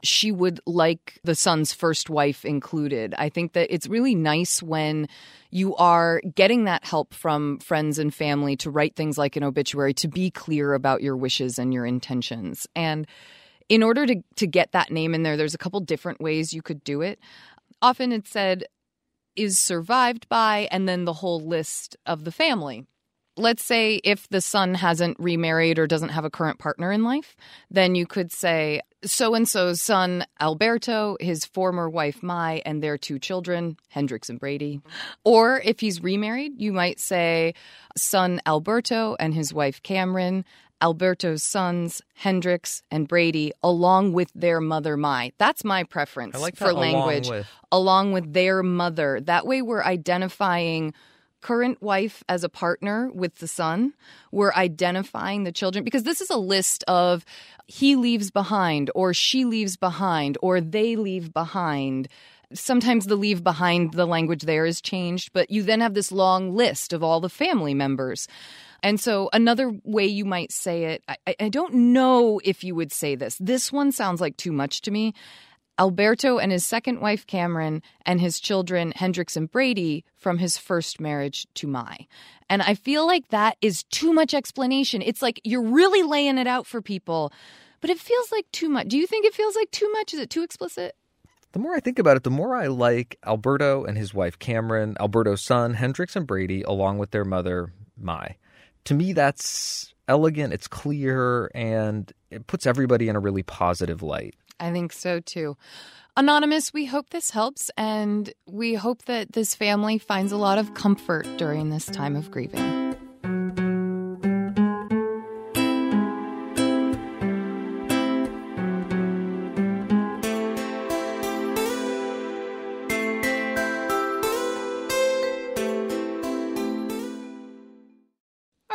she 0.02 0.32
would 0.32 0.60
like 0.66 1.20
the 1.24 1.34
son's 1.34 1.72
first 1.72 2.10
wife 2.10 2.44
included. 2.44 3.14
I 3.18 3.28
think 3.28 3.52
that 3.52 3.72
it's 3.72 3.86
really 3.86 4.14
nice 4.14 4.62
when 4.62 5.08
you 5.50 5.76
are 5.76 6.20
getting 6.34 6.64
that 6.64 6.84
help 6.84 7.12
from 7.14 7.58
friends 7.58 7.98
and 7.98 8.12
family 8.12 8.56
to 8.56 8.70
write 8.70 8.96
things 8.96 9.18
like 9.18 9.36
an 9.36 9.44
obituary, 9.44 9.94
to 9.94 10.08
be 10.08 10.30
clear 10.30 10.74
about 10.74 11.02
your 11.02 11.16
wishes 11.16 11.58
and 11.58 11.72
your 11.72 11.84
intentions. 11.84 12.66
And 12.74 13.06
in 13.68 13.82
order 13.82 14.06
to, 14.06 14.22
to 14.36 14.46
get 14.46 14.72
that 14.72 14.90
name 14.90 15.14
in 15.14 15.22
there, 15.22 15.36
there's 15.36 15.54
a 15.54 15.58
couple 15.58 15.80
different 15.80 16.20
ways 16.20 16.52
you 16.52 16.62
could 16.62 16.82
do 16.82 17.02
it. 17.02 17.20
Often 17.82 18.12
it's 18.12 18.30
said, 18.30 18.64
is 19.36 19.58
survived 19.58 20.28
by, 20.28 20.68
and 20.70 20.88
then 20.88 21.04
the 21.04 21.14
whole 21.14 21.40
list 21.40 21.96
of 22.06 22.24
the 22.24 22.32
family. 22.32 22.86
Let's 23.36 23.64
say 23.64 24.00
if 24.04 24.28
the 24.28 24.40
son 24.40 24.74
hasn't 24.74 25.18
remarried 25.18 25.78
or 25.78 25.86
doesn't 25.86 26.10
have 26.10 26.24
a 26.24 26.30
current 26.30 26.58
partner 26.58 26.92
in 26.92 27.04
life, 27.04 27.36
then 27.70 27.94
you 27.94 28.06
could 28.06 28.32
say 28.32 28.82
so 29.04 29.34
and 29.34 29.48
so's 29.48 29.80
son, 29.80 30.26
Alberto, 30.40 31.16
his 31.20 31.46
former 31.46 31.88
wife, 31.88 32.22
Mai, 32.22 32.60
and 32.66 32.82
their 32.82 32.98
two 32.98 33.18
children, 33.18 33.78
Hendrix 33.88 34.28
and 34.28 34.38
Brady. 34.38 34.82
Or 35.24 35.60
if 35.64 35.80
he's 35.80 36.02
remarried, 36.02 36.60
you 36.60 36.72
might 36.72 37.00
say 37.00 37.54
son 37.96 38.40
Alberto 38.44 39.16
and 39.18 39.32
his 39.32 39.54
wife, 39.54 39.82
Cameron, 39.82 40.44
Alberto's 40.80 41.42
sons, 41.42 42.02
Hendrix 42.14 42.82
and 42.90 43.06
Brady, 43.06 43.52
along 43.62 44.12
with 44.12 44.30
their 44.34 44.60
mother, 44.60 44.96
Mai. 44.96 45.32
That's 45.38 45.64
my 45.64 45.84
preference 45.84 46.38
like 46.38 46.56
for 46.56 46.72
language. 46.72 47.26
Along 47.26 47.38
with. 47.38 47.48
along 47.72 48.12
with 48.12 48.32
their 48.32 48.62
mother. 48.62 49.20
That 49.20 49.46
way, 49.46 49.62
we're 49.62 49.84
identifying 49.84 50.94
current 51.40 51.82
wife 51.82 52.22
as 52.28 52.44
a 52.44 52.48
partner 52.48 53.10
with 53.14 53.36
the 53.36 53.48
son. 53.48 53.94
We're 54.30 54.52
identifying 54.52 55.44
the 55.44 55.52
children 55.52 55.84
because 55.84 56.02
this 56.02 56.20
is 56.20 56.30
a 56.30 56.36
list 56.36 56.84
of 56.86 57.24
he 57.66 57.96
leaves 57.96 58.30
behind, 58.30 58.90
or 58.94 59.14
she 59.14 59.44
leaves 59.44 59.76
behind, 59.76 60.36
or 60.42 60.60
they 60.60 60.96
leave 60.96 61.32
behind 61.32 62.08
sometimes 62.52 63.06
the 63.06 63.16
leave 63.16 63.44
behind 63.44 63.92
the 63.92 64.06
language 64.06 64.42
there 64.42 64.66
is 64.66 64.80
changed, 64.80 65.32
but 65.32 65.50
you 65.50 65.62
then 65.62 65.80
have 65.80 65.94
this 65.94 66.10
long 66.10 66.54
list 66.54 66.92
of 66.92 67.02
all 67.02 67.20
the 67.20 67.28
family 67.28 67.74
members. 67.74 68.26
And 68.82 68.98
so, 68.98 69.28
another 69.32 69.72
way 69.84 70.06
you 70.06 70.24
might 70.24 70.52
say 70.52 70.84
it, 70.84 71.04
I, 71.08 71.16
I 71.38 71.48
don't 71.48 71.74
know 71.74 72.40
if 72.44 72.64
you 72.64 72.74
would 72.74 72.92
say 72.92 73.14
this. 73.14 73.36
This 73.38 73.70
one 73.72 73.92
sounds 73.92 74.20
like 74.20 74.36
too 74.36 74.52
much 74.52 74.80
to 74.82 74.90
me. 74.90 75.14
Alberto 75.78 76.38
and 76.38 76.52
his 76.52 76.66
second 76.66 77.00
wife, 77.00 77.26
Cameron, 77.26 77.82
and 78.04 78.20
his 78.20 78.38
children, 78.38 78.92
Hendrix 78.94 79.34
and 79.34 79.50
Brady, 79.50 80.04
from 80.14 80.36
his 80.36 80.58
first 80.58 81.00
marriage 81.00 81.46
to 81.54 81.66
Mai. 81.66 82.06
And 82.50 82.60
I 82.60 82.74
feel 82.74 83.06
like 83.06 83.28
that 83.28 83.56
is 83.62 83.84
too 83.84 84.12
much 84.12 84.34
explanation. 84.34 85.00
It's 85.00 85.22
like 85.22 85.40
you're 85.42 85.62
really 85.62 86.02
laying 86.02 86.36
it 86.36 86.46
out 86.46 86.66
for 86.66 86.82
people, 86.82 87.32
but 87.80 87.88
it 87.88 87.98
feels 87.98 88.30
like 88.30 88.44
too 88.52 88.68
much. 88.68 88.88
Do 88.88 88.98
you 88.98 89.06
think 89.06 89.24
it 89.24 89.34
feels 89.34 89.56
like 89.56 89.70
too 89.70 89.90
much? 89.92 90.12
Is 90.12 90.20
it 90.20 90.28
too 90.28 90.42
explicit? 90.42 90.96
The 91.52 91.58
more 91.58 91.74
I 91.74 91.80
think 91.80 91.98
about 91.98 92.18
it, 92.18 92.24
the 92.24 92.30
more 92.30 92.54
I 92.54 92.66
like 92.66 93.18
Alberto 93.24 93.84
and 93.84 93.96
his 93.96 94.12
wife 94.12 94.38
Cameron, 94.38 94.96
Alberto's 95.00 95.40
son, 95.40 95.74
Hendrix 95.74 96.14
and 96.14 96.26
Brady, 96.26 96.62
along 96.62 96.98
with 96.98 97.10
their 97.10 97.24
mother, 97.24 97.72
Mai 97.96 98.36
to 98.84 98.94
me, 98.94 99.12
that's 99.12 99.94
elegant, 100.08 100.52
it's 100.52 100.68
clear, 100.68 101.50
and 101.54 102.12
it 102.30 102.46
puts 102.46 102.66
everybody 102.66 103.08
in 103.08 103.16
a 103.16 103.20
really 103.20 103.42
positive 103.42 104.02
light. 104.02 104.34
I 104.58 104.72
think 104.72 104.92
so 104.92 105.20
too. 105.20 105.56
Anonymous, 106.16 106.72
we 106.72 106.86
hope 106.86 107.10
this 107.10 107.30
helps, 107.30 107.70
and 107.76 108.32
we 108.46 108.74
hope 108.74 109.04
that 109.04 109.32
this 109.32 109.54
family 109.54 109.98
finds 109.98 110.32
a 110.32 110.36
lot 110.36 110.58
of 110.58 110.74
comfort 110.74 111.26
during 111.38 111.70
this 111.70 111.86
time 111.86 112.16
of 112.16 112.30
grieving. 112.30 112.89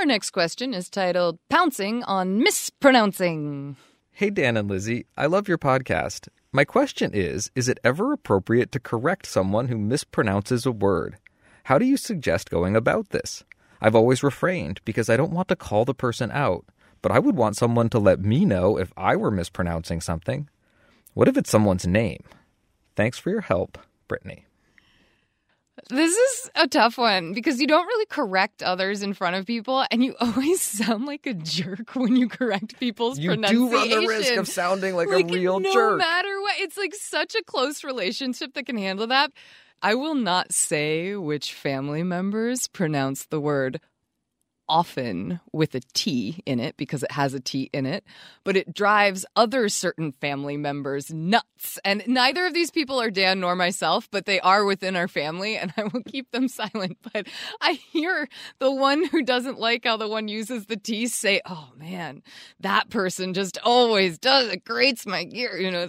Our 0.06 0.08
next 0.08 0.30
question 0.30 0.76
is 0.76 0.88
titled 0.88 1.40
Pouncing 1.50 2.04
on 2.04 2.38
Mispronouncing. 2.38 3.76
Hey, 4.12 4.30
Dan 4.30 4.56
and 4.56 4.70
Lizzie, 4.70 5.08
I 5.18 5.26
love 5.26 5.48
your 5.48 5.58
podcast. 5.58 6.28
My 6.52 6.64
question 6.64 7.10
is 7.12 7.50
Is 7.56 7.68
it 7.68 7.80
ever 7.84 8.14
appropriate 8.14 8.72
to 8.74 8.80
correct 8.80 9.26
someone 9.26 9.68
who 9.68 9.80
mispronounces 9.80 10.68
a 10.68 10.72
word? 10.72 11.18
How 11.64 11.80
do 11.80 11.86
you 11.86 11.98
suggest 11.98 12.52
going 12.52 12.76
about 12.76 13.10
this? 13.10 13.44
I've 13.82 13.96
always 13.96 14.22
refrained 14.22 14.80
because 14.86 15.10
I 15.10 15.18
don't 15.18 15.34
want 15.34 15.48
to 15.48 15.56
call 15.56 15.86
the 15.86 15.96
person 15.96 16.30
out, 16.30 16.66
but 17.02 17.12
I 17.12 17.18
would 17.18 17.36
want 17.36 17.58
someone 17.58 17.90
to 17.90 17.98
let 17.98 18.20
me 18.20 18.46
know 18.46 18.78
if 18.78 18.94
I 18.96 19.16
were 19.16 19.32
mispronouncing 19.32 20.02
something. 20.02 20.48
What 21.16 21.28
if 21.28 21.36
it's 21.36 21.50
someone's 21.50 21.88
name? 21.88 22.22
Thanks 22.96 23.18
for 23.18 23.32
your 23.32 23.42
help, 23.42 23.80
Brittany. 24.08 24.46
This 25.90 26.16
is 26.16 26.52
a 26.56 26.68
tough 26.68 26.98
one 26.98 27.34
because 27.34 27.60
you 27.60 27.68
don't 27.68 27.86
really 27.86 28.06
correct 28.06 28.64
others 28.64 29.04
in 29.04 29.14
front 29.14 29.36
of 29.36 29.46
people, 29.46 29.86
and 29.92 30.04
you 30.04 30.16
always 30.22 30.62
sound 30.62 31.06
like 31.06 31.26
a 31.26 31.34
jerk 31.34 31.96
when 31.96 32.16
you 32.16 32.28
correct 32.28 32.80
people's 32.80 33.20
You 33.20 33.36
do 33.36 33.70
run 33.70 33.90
the 33.90 34.06
risk 34.08 34.34
of 34.36 34.48
sounding 34.48 34.96
like, 34.96 35.10
Like, 35.10 35.30
a 35.30 35.34
real 35.34 35.60
no 35.60 35.74
jerk. 35.74 35.98
matter 35.98 36.42
what, 36.42 36.56
it's 36.60 36.78
like 36.78 36.96
such 36.96 37.36
a 37.36 37.44
close 37.44 37.84
relationship 37.84 38.54
that 38.54 38.66
can 38.66 38.78
handle 38.78 39.08
that. 39.08 39.32
I 39.82 39.96
will 39.96 40.16
not 40.16 40.54
say 40.54 41.16
which 41.16 41.54
family 41.54 42.04
members 42.04 42.68
pronounce 42.68 43.26
the 43.26 43.40
word 43.42 43.80
often 44.68 45.40
with 45.52 45.76
a 45.76 45.82
T 45.94 46.42
in 46.46 46.60
it 46.60 46.78
because 46.78 47.04
it 47.04 47.12
has 47.12 47.34
a 47.34 47.40
T 47.40 47.70
in 47.74 47.86
it, 47.86 48.04
but 48.44 48.58
it 48.58 48.74
drives 48.74 49.26
other 49.36 49.70
certain 49.70 50.12
family 50.14 50.58
members 50.58 51.14
nuts. 51.14 51.80
And 51.84 52.04
neither 52.08 52.46
of 52.46 52.54
these 52.54 52.72
people 52.72 53.00
are 53.00 53.12
Dan 53.12 53.40
nor 53.40 53.56
myself, 53.56 54.08
but 54.12 54.26
they 54.26 54.40
are 54.40 54.66
within 54.66 54.96
our 54.96 55.08
family, 55.08 55.58
and 55.58 55.74
I 55.78 55.84
will 55.84 56.04
keep 56.04 56.32
them 56.32 56.48
silent. 56.48 56.98
But 57.14 57.28
I 57.62 57.74
hear 57.74 58.28
the 58.60 58.72
one 58.72 59.06
who 59.06 59.24
doesn't 59.24 59.60
like 59.60 59.86
how 59.86 59.96
the 59.96 60.08
one 60.08 60.28
uses 60.28 60.66
the 60.66 60.76
T 60.76 61.08
say, 61.08 61.40
Oh 61.46 61.70
man, 61.78 62.24
that 62.60 62.90
person 62.90 63.34
just 63.34 63.58
always 63.64 64.18
does 64.18 64.50
it, 64.50 64.66
grates 64.66 65.06
my 65.06 65.24
gear. 65.24 65.58
You 65.58 65.72
know, 65.72 65.88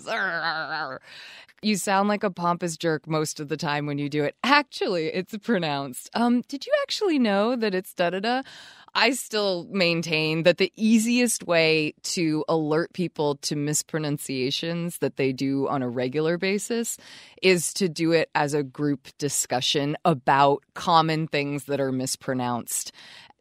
You 1.63 1.77
sound 1.77 2.09
like 2.09 2.23
a 2.23 2.31
pompous 2.31 2.77
jerk 2.77 3.09
most 3.09 3.41
of 3.41 3.49
the 3.49 3.57
time 3.57 3.87
when 3.87 3.99
you 3.99 4.09
do 4.09 4.25
it. 4.25 4.37
Actually, 4.45 5.07
it's 5.07 5.37
pronounced. 5.39 6.11
Um, 6.15 6.43
did 6.49 6.67
you 6.67 6.73
actually 6.83 7.19
know 7.19 7.57
that 7.57 7.75
it's 7.75 7.95
da 7.95 8.11
da 8.11 8.21
da? 8.21 8.43
I 8.99 9.11
still 9.11 9.67
maintain 9.71 10.45
that 10.45 10.57
the 10.57 10.73
easiest 10.75 11.47
way 11.47 11.93
to 12.03 12.47
alert 12.49 12.95
people 12.95 13.35
to 13.43 13.55
mispronunciations 13.55 14.99
that 14.99 15.17
they 15.17 15.35
do 15.35 15.69
on 15.69 15.83
a 15.83 15.89
regular 15.89 16.39
basis 16.39 16.97
is 17.43 17.75
to 17.75 17.91
do 17.91 18.13
it 18.13 18.31
as 18.35 18.55
a 18.55 18.63
group 18.63 19.09
discussion 19.19 19.99
about 20.07 20.63
common 20.73 21.27
things 21.29 21.65
that 21.65 21.79
are 21.79 21.93
mispronounced 21.93 22.91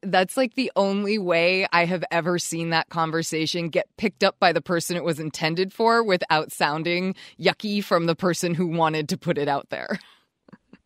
that's 0.06 0.38
like 0.38 0.56
the 0.56 0.72
only 0.76 1.18
way 1.18 1.68
I 1.72 1.86
have 1.86 2.04
ever 2.12 2.40
seen 2.40 2.70
that 2.70 2.90
conversation 2.90 3.70
get 3.70 3.88
picked 3.98 4.24
up 4.24 4.40
by 4.40 4.54
the 4.54 4.62
person 4.62 4.96
it 4.96 5.04
was 5.04 5.20
intended 5.20 5.74
for 5.74 6.04
without 6.04 6.52
sounding 6.52 7.16
yucky 7.40 7.84
from 7.84 8.06
the 8.06 8.16
person 8.16 8.54
who 8.54 8.68
wanted 8.68 9.10
to 9.10 9.18
put 9.18 9.38
it 9.38 9.48
out 9.48 9.70
there. 9.70 10.00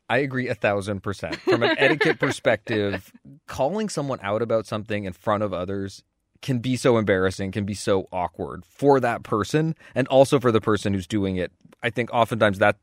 I 0.10 0.18
agree 0.20 0.48
a 0.48 0.56
thousand 0.56 1.02
percent. 1.02 1.36
From 1.36 1.62
an 1.62 1.76
etiquette 1.78 2.20
perspective, 2.20 3.12
calling 3.48 3.90
someone 3.90 4.20
out 4.24 4.42
about 4.42 4.66
something 4.66 5.06
in 5.06 5.14
front 5.14 5.44
of 5.44 5.54
others 5.54 6.04
can 6.42 6.60
be 6.60 6.76
so 6.76 6.98
embarrassing, 6.98 7.52
can 7.52 7.66
be 7.66 7.74
so 7.74 8.08
awkward 8.12 8.66
for 8.66 9.00
that 9.00 9.24
person 9.24 9.76
and 9.94 10.08
also 10.08 10.40
for 10.40 10.52
the 10.52 10.62
person 10.62 10.94
who's 10.94 11.08
doing 11.08 11.36
it. 11.36 11.52
I 11.84 11.90
think 11.90 12.12
oftentimes 12.12 12.60
that 12.60 12.78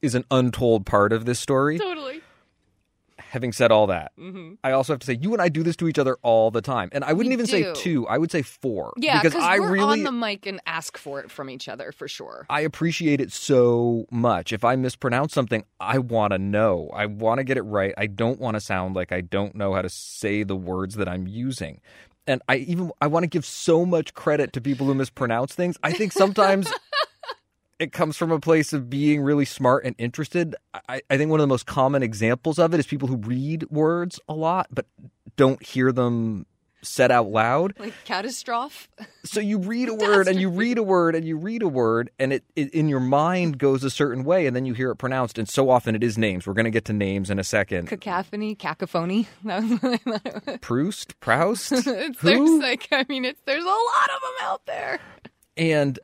is 0.00 0.14
an 0.14 0.24
untold 0.30 0.86
part 0.86 1.12
of 1.12 1.24
this 1.24 1.40
story. 1.40 1.78
Totally. 1.78 2.20
Having 3.34 3.52
said 3.52 3.70
all 3.72 3.88
that, 3.88 4.12
Mm-hmm. 4.18 4.54
I 4.62 4.70
also 4.72 4.92
have 4.92 5.00
to 5.00 5.06
say 5.06 5.18
you 5.20 5.32
and 5.32 5.42
I 5.42 5.48
do 5.48 5.62
this 5.62 5.74
to 5.76 5.88
each 5.88 5.98
other 5.98 6.16
all 6.22 6.50
the 6.52 6.62
time. 6.62 6.88
And 6.92 7.02
I 7.04 7.12
wouldn't 7.12 7.30
We 7.30 7.34
even 7.34 7.46
do. 7.46 7.50
say 7.50 7.72
two, 7.74 8.06
I 8.06 8.16
would 8.16 8.30
say 8.30 8.42
four. 8.42 8.92
Yeah, 8.96 9.20
because 9.20 9.34
I 9.34 9.58
we're 9.58 9.72
really 9.72 9.84
on 10.00 10.02
the 10.04 10.12
mic 10.12 10.46
and 10.46 10.60
ask 10.66 10.96
for 10.96 11.20
it 11.20 11.30
from 11.30 11.50
each 11.50 11.68
other 11.68 11.90
for 11.92 12.06
sure. 12.08 12.46
I 12.48 12.60
appreciate 12.60 13.20
it 13.20 13.32
so 13.32 14.06
much. 14.10 14.52
If 14.52 14.64
I 14.64 14.76
mispronounce 14.76 15.32
something, 15.34 15.64
I 15.80 15.98
want 15.98 16.32
to 16.32 16.38
know. 16.38 16.90
I 16.94 17.06
want 17.06 17.38
to 17.38 17.44
get 17.44 17.56
it 17.56 17.62
right. 17.62 17.92
I 17.98 18.06
don't 18.06 18.40
want 18.40 18.54
to 18.54 18.60
sound 18.60 18.94
like 18.94 19.10
I 19.12 19.20
don't 19.20 19.54
know 19.54 19.74
how 19.74 19.82
to 19.82 19.88
say 19.90 20.44
the 20.44 20.56
words 20.56 20.94
that 20.94 21.08
I'm 21.08 21.26
using. 21.26 21.80
And 22.26 22.40
I 22.48 22.56
even 22.56 22.90
I 23.00 23.08
want 23.08 23.24
to 23.24 23.28
give 23.28 23.44
so 23.44 23.84
much 23.84 24.14
credit 24.14 24.52
to 24.54 24.60
people 24.60 24.86
who 24.86 24.94
mispronounce 24.94 25.54
things. 25.54 25.76
I 25.82 25.92
think 25.92 26.12
sometimes 26.12 26.72
it 27.78 27.92
comes 27.92 28.16
from 28.16 28.30
a 28.30 28.40
place 28.40 28.72
of 28.72 28.88
being 28.88 29.20
really 29.22 29.44
smart 29.44 29.84
and 29.84 29.94
interested. 29.98 30.54
I, 30.88 31.02
I 31.10 31.16
think 31.16 31.30
one 31.30 31.40
of 31.40 31.44
the 31.44 31.48
most 31.48 31.66
common 31.66 32.02
examples 32.02 32.58
of 32.58 32.72
it 32.74 32.80
is 32.80 32.86
people 32.86 33.08
who 33.08 33.16
read 33.16 33.68
words 33.70 34.20
a 34.28 34.34
lot 34.34 34.68
but 34.70 34.86
don't 35.36 35.62
hear 35.64 35.90
them 35.92 36.46
said 36.82 37.10
out 37.10 37.28
loud. 37.28 37.74
Like 37.84 37.94
catastrophe. 38.04 38.88
So 39.24 39.40
you 39.40 39.58
read 39.58 39.88
a 39.88 39.94
word 39.94 40.28
and 40.28 40.38
you 40.38 40.50
read 40.50 40.76
a 40.76 40.82
word 40.82 41.14
and 41.14 41.26
you 41.26 41.38
read 41.38 41.62
a 41.62 41.68
word 41.68 42.10
and 42.18 42.30
it, 42.30 42.44
it 42.54 42.72
in 42.74 42.90
your 42.90 43.00
mind 43.00 43.58
goes 43.58 43.82
a 43.82 43.88
certain 43.88 44.22
way 44.22 44.46
and 44.46 44.54
then 44.54 44.66
you 44.66 44.74
hear 44.74 44.90
it 44.90 44.96
pronounced 44.96 45.38
and 45.38 45.48
so 45.48 45.70
often 45.70 45.94
it 45.94 46.04
is 46.04 46.18
names. 46.18 46.46
We're 46.46 46.52
going 46.52 46.66
to 46.66 46.70
get 46.70 46.84
to 46.86 46.92
names 46.92 47.30
in 47.30 47.38
a 47.38 47.44
second. 47.44 47.88
Cacophony, 47.88 48.54
cacophony. 48.54 49.26
That 49.44 49.62
was 49.62 49.80
what 49.80 49.92
I 49.92 49.96
thought 49.96 50.26
it 50.26 50.46
was. 50.46 50.58
Proust, 50.60 51.18
Proust, 51.20 51.72
It's, 51.72 52.20
there's 52.20 52.50
like, 52.60 52.86
I 52.92 53.06
mean, 53.08 53.24
it's 53.24 53.40
there's 53.46 53.64
a 53.64 53.66
lot 53.66 54.10
of 54.14 54.20
them 54.20 54.34
out 54.42 54.66
there. 54.66 55.00
And 55.56 55.98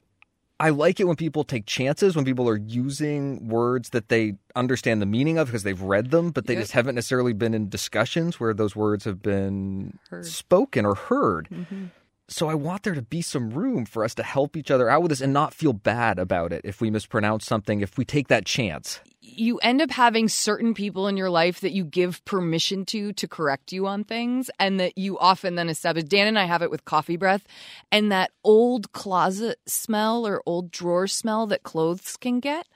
I 0.61 0.69
like 0.69 1.01
it 1.01 1.05
when 1.05 1.17
people 1.17 1.43
take 1.43 1.65
chances, 1.65 2.15
when 2.15 2.25
people 2.27 2.47
are 2.49 2.57
using 2.59 3.49
words 3.49 3.91
that 3.91 4.11
they 4.11 4.35
understand 4.55 5.01
the 5.01 5.07
meaning 5.07 5.39
of 5.39 5.47
because 5.49 5.63
they've 5.63 5.81
read 5.81 6.11
them, 6.11 6.31
but 6.31 6.47
they 6.47 6.53
Yep. 6.55 6.63
just 6.63 6.73
haven't 6.73 6.95
necessarily 6.97 7.33
been 7.33 7.55
in 7.55 7.69
discussions 7.71 8.39
where 8.39 8.53
those 8.53 8.77
words 8.77 9.05
have 9.07 9.23
been 9.23 9.99
Heard. 10.11 10.27
spoken 10.27 10.85
or 10.85 10.95
heard. 10.95 11.49
Mm-hmm. 11.51 11.87
So 12.33 12.49
I 12.49 12.55
want 12.55 12.85
there 12.85 12.95
to 12.95 13.03
be 13.03 13.23
some 13.23 13.51
room 13.51 13.85
for 13.85 14.05
us 14.05 14.15
to 14.15 14.23
help 14.23 14.57
each 14.57 14.71
other 14.71 14.89
out 14.89 15.03
with 15.03 15.11
this 15.11 15.21
and 15.21 15.33
not 15.33 15.53
feel 15.53 15.73
bad 15.73 16.19
about 16.21 16.53
it 16.53 16.61
if 16.65 16.81
we 16.81 16.89
mispronounce 16.89 17.45
something, 17.45 17.81
if 17.81 17.99
we 17.99 18.05
take 18.05 18.29
that 18.29 18.47
chance. 18.47 19.01
you 19.21 19.59
end 19.59 19.83
up 19.83 19.91
having 19.91 20.29
certain 20.29 20.73
people 20.75 21.07
in 21.09 21.17
your 21.17 21.29
life 21.31 21.61
that 21.61 21.73
you 21.73 21.85
give 21.85 22.25
permission 22.25 22.85
to 22.87 23.13
to 23.15 23.29
correct 23.29 23.73
you 23.73 23.87
on 23.87 24.03
things 24.05 24.49
and 24.59 24.81
that 24.81 24.97
you 24.97 25.19
often 25.19 25.55
then 25.57 25.69
establish 25.69 26.05
dan 26.05 26.27
and 26.27 26.39
i 26.39 26.45
have 26.45 26.63
it 26.63 26.71
with 26.71 26.85
coffee 26.85 27.17
breath 27.17 27.45
and 27.93 28.11
that 28.11 28.31
old 28.45 28.91
closet 28.93 29.59
smell 29.67 30.27
or 30.27 30.43
old 30.47 30.71
drawer 30.71 31.07
smell 31.07 31.47
that 31.47 31.63
clothes 31.63 32.17
can 32.17 32.41
get 32.41 32.67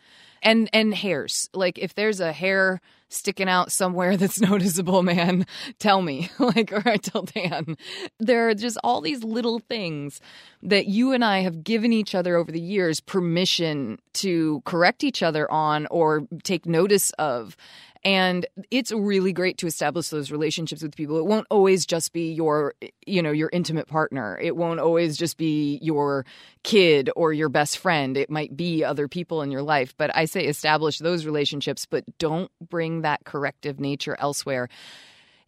and 0.44 0.70
and 0.72 0.94
hairs. 0.94 1.48
Like 1.54 1.78
if 1.78 1.94
there's 1.94 2.20
a 2.20 2.32
hair 2.32 2.80
sticking 3.08 3.48
out 3.48 3.70
somewhere 3.70 4.16
that's 4.18 4.40
noticeable 4.40 5.02
man 5.02 5.46
tell 5.78 6.02
me. 6.02 6.30
Like 6.38 6.72
or 6.72 6.82
i 6.86 6.96
tell 6.96 7.22
dan. 7.22 7.76
There 8.20 8.48
are 8.48 8.54
just 8.54 8.76
all 8.84 9.00
these 9.00 9.24
little 9.24 9.58
things 9.58 10.20
that 10.62 10.86
you 10.86 11.12
and 11.12 11.24
i 11.24 11.40
have 11.40 11.64
given 11.64 11.92
each 11.92 12.14
other 12.14 12.36
over 12.36 12.52
the 12.52 12.60
years 12.60 13.00
permission 13.00 13.98
to 14.14 14.62
correct 14.66 15.02
each 15.02 15.22
other 15.22 15.50
on 15.50 15.86
or 15.90 16.26
take 16.42 16.66
notice 16.66 17.10
of 17.12 17.56
and 18.04 18.46
it's 18.70 18.92
really 18.92 19.32
great 19.32 19.56
to 19.58 19.66
establish 19.66 20.10
those 20.10 20.30
relationships 20.30 20.82
with 20.82 20.94
people. 20.94 21.18
It 21.18 21.24
won't 21.24 21.46
always 21.50 21.86
just 21.86 22.12
be 22.12 22.32
your 22.32 22.74
you 23.06 23.22
know 23.22 23.32
your 23.32 23.50
intimate 23.52 23.88
partner. 23.88 24.38
It 24.40 24.56
won't 24.56 24.80
always 24.80 25.16
just 25.16 25.38
be 25.38 25.78
your 25.80 26.26
kid 26.62 27.10
or 27.16 27.32
your 27.32 27.48
best 27.48 27.78
friend. 27.78 28.16
It 28.16 28.30
might 28.30 28.56
be 28.56 28.84
other 28.84 29.08
people 29.08 29.42
in 29.42 29.50
your 29.50 29.62
life. 29.62 29.94
But 29.96 30.14
i 30.14 30.26
say 30.26 30.44
establish 30.44 30.98
those 30.98 31.24
relationships 31.24 31.86
but 31.86 32.04
don't 32.18 32.50
bring 32.60 33.02
that 33.02 33.24
corrective 33.24 33.80
nature 33.80 34.16
elsewhere. 34.18 34.68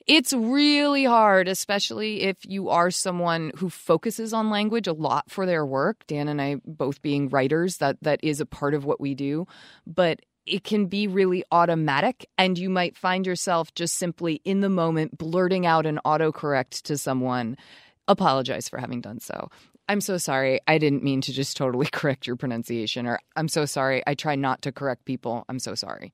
It's 0.07 0.33
really 0.33 1.05
hard, 1.05 1.49
especially 1.49 2.23
if 2.23 2.37
you 2.47 2.69
are 2.69 2.92
someone 2.92 3.51
who 3.57 3.69
focuses 3.69 4.33
on 4.33 4.51
language 4.51 4.87
a 4.87 4.92
lot 4.92 5.29
for 5.29 5.47
their 5.47 5.66
work. 5.66 6.07
Dan 6.07 6.29
and 6.29 6.40
I 6.40 6.57
both 6.64 7.03
being 7.03 7.29
writers, 7.29 7.79
that 7.79 7.97
that 8.03 8.21
is 8.23 8.40
a 8.40 8.47
part 8.47 8.75
of 8.75 8.85
what 8.85 9.01
we 9.01 9.14
do, 9.14 9.49
but 9.85 10.21
it 10.47 10.65
can 10.65 10.87
be 10.87 11.07
really 11.07 11.45
automatic 11.51 12.29
and 12.39 12.59
you 12.59 12.71
might 12.71 12.97
find 12.97 13.27
yourself 13.27 13.75
just 13.75 13.97
simply 13.97 14.41
in 14.45 14.61
the 14.61 14.69
moment 14.69 15.19
blurting 15.19 15.67
out 15.67 15.87
an 15.87 16.01
autocorrect 16.05 16.83
to 16.83 16.97
someone. 16.97 17.57
Apologize 18.09 18.69
for 18.69 18.79
having 18.79 19.01
done 19.01 19.19
so. 19.19 19.51
I'm 19.89 20.01
so 20.01 20.19
sorry. 20.19 20.61
I 20.67 20.79
didn't 20.79 21.05
mean 21.05 21.21
to 21.23 21.33
just 21.33 21.57
totally 21.57 21.87
correct 21.93 22.27
your 22.27 22.37
pronunciation 22.37 23.07
or 23.07 23.21
I'm 23.35 23.49
so 23.49 23.65
sorry. 23.65 24.03
I 24.07 24.15
try 24.15 24.37
not 24.37 24.63
to 24.63 24.73
correct 24.73 25.05
people. 25.05 25.45
I'm 25.49 25.59
so 25.59 25.75
sorry. 25.75 26.13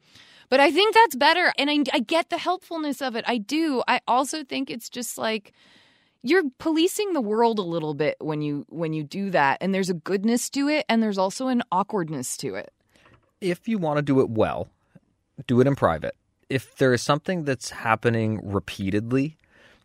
But 0.49 0.61
I 0.61 0.71
think 0.71 0.95
that's 0.95 1.17
better. 1.17 1.53
And 1.59 1.71
I, 1.71 1.79
I 1.95 2.01
get 2.01 2.29
the 2.29 2.39
helpfulness 2.39 3.01
of 3.01 3.17
it. 3.17 3.25
I 3.27 3.39
do. 3.39 3.83
I 3.89 4.01
also 4.07 4.45
think 4.45 4.71
it's 4.71 4.91
just 4.91 5.17
like 5.17 5.53
you're 6.23 6.45
policing 6.59 7.15
the 7.15 7.21
world 7.21 7.59
a 7.59 7.63
little 7.63 7.95
bit 7.95 8.17
when 8.21 8.43
you 8.43 8.67
when 8.69 8.93
you 8.93 9.03
do 9.03 9.31
that. 9.31 9.59
And 9.61 9.75
there's 9.75 9.91
a 9.91 9.95
goodness 9.95 10.51
to 10.51 10.69
it 10.69 10.85
and 10.89 11.03
there's 11.03 11.19
also 11.19 11.49
an 11.49 11.63
awkwardness 11.73 12.37
to 12.39 12.55
it. 12.55 12.73
If 13.43 13.67
you 13.67 13.79
want 13.79 13.99
to 13.99 14.03
do 14.03 14.21
it 14.21 14.31
well, 14.31 14.69
do 15.47 15.61
it 15.61 15.67
in 15.67 15.75
private. 15.75 16.15
If 16.49 16.77
there 16.77 16.95
is 16.95 17.03
something 17.03 17.45
that's 17.45 17.71
happening 17.71 18.41
repeatedly, 18.43 19.37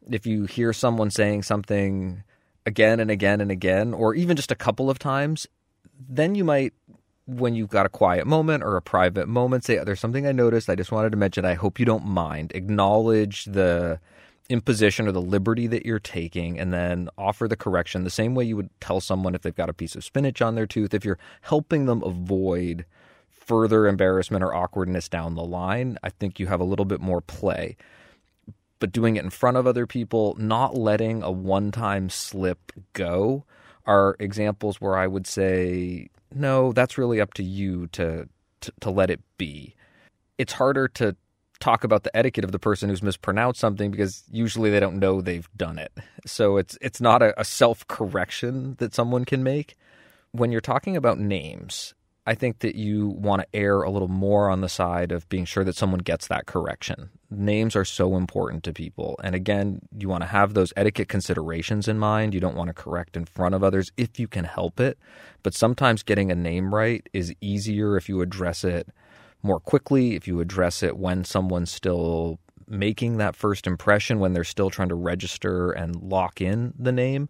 if 0.09 0.27
you 0.27 0.45
hear 0.45 0.73
someone 0.73 1.09
saying 1.09 1.43
something 1.43 2.23
again 2.65 2.99
and 2.99 3.09
again 3.09 3.41
and 3.41 3.49
again, 3.49 3.93
or 3.93 4.13
even 4.13 4.35
just 4.35 4.51
a 4.51 4.55
couple 4.55 4.89
of 4.89 4.99
times, 4.99 5.47
then 6.07 6.35
you 6.35 6.43
might, 6.43 6.73
when 7.25 7.55
you've 7.55 7.69
got 7.69 7.87
a 7.87 7.89
quiet 7.89 8.27
moment 8.27 8.63
or 8.63 8.75
a 8.75 8.81
private 8.81 9.27
moment, 9.27 9.63
say, 9.63 9.83
There's 9.83 9.99
something 9.99 10.27
I 10.27 10.33
noticed. 10.33 10.69
I 10.69 10.75
just 10.75 10.91
wanted 10.91 11.11
to 11.11 11.17
mention. 11.17 11.43
I 11.43 11.55
hope 11.55 11.79
you 11.79 11.85
don't 11.85 12.05
mind. 12.05 12.51
Acknowledge 12.53 13.45
the 13.45 13.99
imposition 14.49 15.07
or 15.07 15.11
the 15.11 15.21
liberty 15.21 15.67
that 15.67 15.85
you're 15.85 15.99
taking 15.99 16.59
and 16.59 16.71
then 16.71 17.09
offer 17.17 17.47
the 17.47 17.55
correction 17.57 18.03
the 18.03 18.09
same 18.09 18.33
way 18.33 18.45
you 18.45 18.55
would 18.55 18.69
tell 18.79 19.01
someone 19.01 19.35
if 19.35 19.41
they've 19.41 19.55
got 19.55 19.67
a 19.67 19.73
piece 19.73 19.93
of 19.93 20.05
spinach 20.05 20.41
on 20.41 20.55
their 20.55 20.65
tooth 20.65 20.93
if 20.93 21.03
you're 21.03 21.19
helping 21.41 21.85
them 21.85 22.01
avoid 22.01 22.85
further 23.47 23.87
embarrassment 23.87 24.43
or 24.43 24.53
awkwardness 24.53 25.09
down 25.09 25.35
the 25.35 25.43
line 25.43 25.97
i 26.03 26.09
think 26.09 26.39
you 26.39 26.47
have 26.47 26.59
a 26.59 26.65
little 26.65 26.85
bit 26.85 27.01
more 27.01 27.21
play 27.21 27.75
but 28.79 28.91
doing 28.91 29.15
it 29.15 29.23
in 29.23 29.29
front 29.29 29.57
of 29.57 29.65
other 29.65 29.87
people 29.87 30.35
not 30.37 30.77
letting 30.77 31.23
a 31.23 31.31
one-time 31.31 32.09
slip 32.09 32.71
go 32.93 33.43
are 33.85 34.15
examples 34.19 34.79
where 34.79 34.97
i 34.97 35.07
would 35.07 35.25
say 35.25 36.07
no 36.33 36.71
that's 36.73 36.97
really 36.97 37.19
up 37.19 37.33
to 37.33 37.43
you 37.43 37.87
to 37.87 38.27
to, 38.61 38.71
to 38.79 38.89
let 38.89 39.09
it 39.09 39.21
be 39.37 39.75
it's 40.37 40.53
harder 40.53 40.87
to 40.87 41.15
talk 41.59 41.83
about 41.83 42.03
the 42.03 42.15
etiquette 42.15 42.43
of 42.43 42.51
the 42.51 42.59
person 42.59 42.89
who's 42.89 43.01
mispronounced 43.01 43.59
something 43.59 43.91
because 43.91 44.23
usually 44.31 44.69
they 44.69 44.79
don't 44.79 44.99
know 44.99 45.21
they've 45.21 45.49
done 45.55 45.79
it. 45.79 45.91
So 46.25 46.57
it's 46.57 46.77
it's 46.81 47.01
not 47.01 47.21
a, 47.21 47.39
a 47.39 47.45
self 47.45 47.87
correction 47.87 48.75
that 48.79 48.93
someone 48.93 49.25
can 49.25 49.43
make. 49.43 49.75
When 50.31 50.51
you're 50.51 50.61
talking 50.61 50.95
about 50.95 51.19
names, 51.19 51.93
I 52.27 52.35
think 52.35 52.59
that 52.59 52.75
you 52.75 53.07
want 53.07 53.41
to 53.41 53.47
err 53.53 53.83
a 53.83 53.89
little 53.89 54.09
more 54.09 54.49
on 54.49 54.59
the 54.59 54.67
side 54.67 55.13
of 55.13 55.27
being 55.29 55.45
sure 55.45 55.63
that 55.63 55.77
someone 55.77 56.01
gets 56.01 56.27
that 56.27 56.45
correction. 56.45 57.09
Names 57.31 57.73
are 57.73 57.85
so 57.85 58.17
important 58.17 58.65
to 58.65 58.73
people. 58.73 59.17
And 59.23 59.33
again, 59.33 59.79
you 59.97 60.09
want 60.09 60.23
to 60.23 60.27
have 60.27 60.53
those 60.53 60.73
etiquette 60.75 61.07
considerations 61.07 61.87
in 61.87 61.97
mind. 61.97 62.33
You 62.33 62.41
don't 62.41 62.57
want 62.57 62.67
to 62.67 62.73
correct 62.73 63.15
in 63.15 63.23
front 63.23 63.55
of 63.55 63.63
others 63.63 63.93
if 63.95 64.19
you 64.19 64.27
can 64.27 64.43
help 64.43 64.81
it. 64.81 64.97
But 65.41 65.53
sometimes 65.53 66.03
getting 66.03 66.29
a 66.29 66.35
name 66.35 66.75
right 66.75 67.07
is 67.13 67.33
easier 67.39 67.95
if 67.95 68.09
you 68.09 68.21
address 68.21 68.65
it 68.65 68.89
more 69.41 69.61
quickly, 69.61 70.15
if 70.15 70.27
you 70.27 70.41
address 70.41 70.83
it 70.83 70.97
when 70.97 71.23
someone's 71.23 71.71
still 71.71 72.39
making 72.67 73.15
that 73.17 73.37
first 73.37 73.65
impression, 73.65 74.19
when 74.19 74.33
they're 74.33 74.43
still 74.43 74.69
trying 74.69 74.89
to 74.89 74.95
register 74.95 75.71
and 75.71 75.95
lock 75.95 76.41
in 76.41 76.73
the 76.77 76.91
name. 76.91 77.29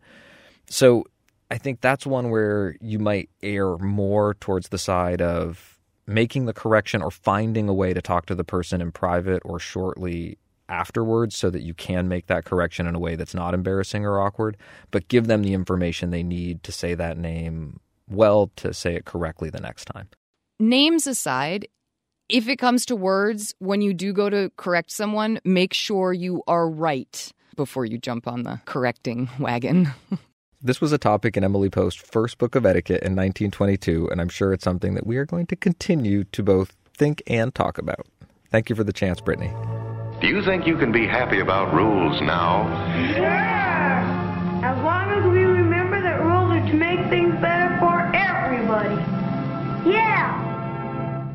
So 0.71 1.05
I 1.49 1.57
think 1.57 1.81
that's 1.81 2.05
one 2.05 2.29
where 2.29 2.75
you 2.81 2.99
might 2.99 3.29
err 3.41 3.77
more 3.77 4.33
towards 4.35 4.69
the 4.69 4.77
side 4.77 5.21
of 5.21 5.79
making 6.05 6.45
the 6.45 6.53
correction 6.53 7.01
or 7.01 7.11
finding 7.11 7.69
a 7.69 7.73
way 7.73 7.93
to 7.93 8.01
talk 8.01 8.25
to 8.27 8.35
the 8.35 8.43
person 8.43 8.81
in 8.81 8.91
private 8.91 9.41
or 9.45 9.59
shortly 9.59 10.37
afterwards 10.69 11.37
so 11.37 11.49
that 11.49 11.61
you 11.61 11.73
can 11.73 12.07
make 12.07 12.27
that 12.27 12.45
correction 12.45 12.87
in 12.87 12.95
a 12.95 12.99
way 12.99 13.15
that's 13.15 13.33
not 13.33 13.53
embarrassing 13.53 14.05
or 14.05 14.19
awkward, 14.19 14.57
but 14.91 15.07
give 15.07 15.27
them 15.27 15.43
the 15.43 15.53
information 15.53 16.09
they 16.09 16.23
need 16.23 16.63
to 16.63 16.71
say 16.71 16.93
that 16.93 17.17
name 17.17 17.79
well 18.09 18.51
to 18.55 18.73
say 18.73 18.95
it 18.95 19.05
correctly 19.05 19.49
the 19.49 19.59
next 19.59 19.85
time. 19.85 20.09
Names 20.59 21.07
aside, 21.07 21.67
if 22.29 22.47
it 22.47 22.57
comes 22.57 22.85
to 22.85 22.95
words, 22.95 23.53
when 23.59 23.81
you 23.81 23.93
do 23.93 24.11
go 24.11 24.29
to 24.29 24.51
correct 24.57 24.91
someone, 24.91 25.39
make 25.45 25.73
sure 25.73 26.11
you 26.13 26.43
are 26.47 26.69
right 26.69 27.31
before 27.55 27.85
you 27.85 27.97
jump 27.97 28.27
on 28.27 28.43
the 28.43 28.59
correcting 28.65 29.29
wagon. 29.39 29.89
This 30.67 30.81
was 30.81 30.91
a 30.91 30.97
topic 30.97 31.37
in 31.37 31.45
Emily 31.45 31.69
Post's 31.69 32.01
first 32.01 32.37
book 32.39 32.53
of 32.53 32.65
etiquette 32.65 33.01
in 33.01 33.15
1922, 33.15 34.09
and 34.11 34.19
I'm 34.19 34.27
sure 34.27 34.51
it's 34.51 34.65
something 34.65 34.95
that 34.95 35.07
we 35.07 35.15
are 35.15 35.25
going 35.25 35.45
to 35.45 35.55
continue 35.55 36.25
to 36.25 36.43
both 36.43 36.75
think 36.93 37.23
and 37.25 37.55
talk 37.55 37.77
about. 37.77 38.05
Thank 38.51 38.69
you 38.69 38.75
for 38.75 38.83
the 38.83 38.91
chance, 38.91 39.21
Brittany. 39.21 39.49
Do 40.19 40.27
you 40.27 40.43
think 40.43 40.67
you 40.67 40.77
can 40.77 40.91
be 40.91 41.07
happy 41.07 41.39
about 41.39 41.73
rules 41.73 42.19
now? 42.19 42.65
Sure! 43.13 43.25
As 44.65 44.83
long 44.83 45.09
as 45.11 45.23
we 45.31 45.39
remember 45.45 46.01
that 46.01 46.21
rules 46.21 46.51
are 46.51 46.67
to 46.69 46.73
make 46.73 46.99
things 47.09 47.33
better 47.39 47.77
for 47.79 48.01
everybody. 48.13 48.95
Yeah! 49.89 51.33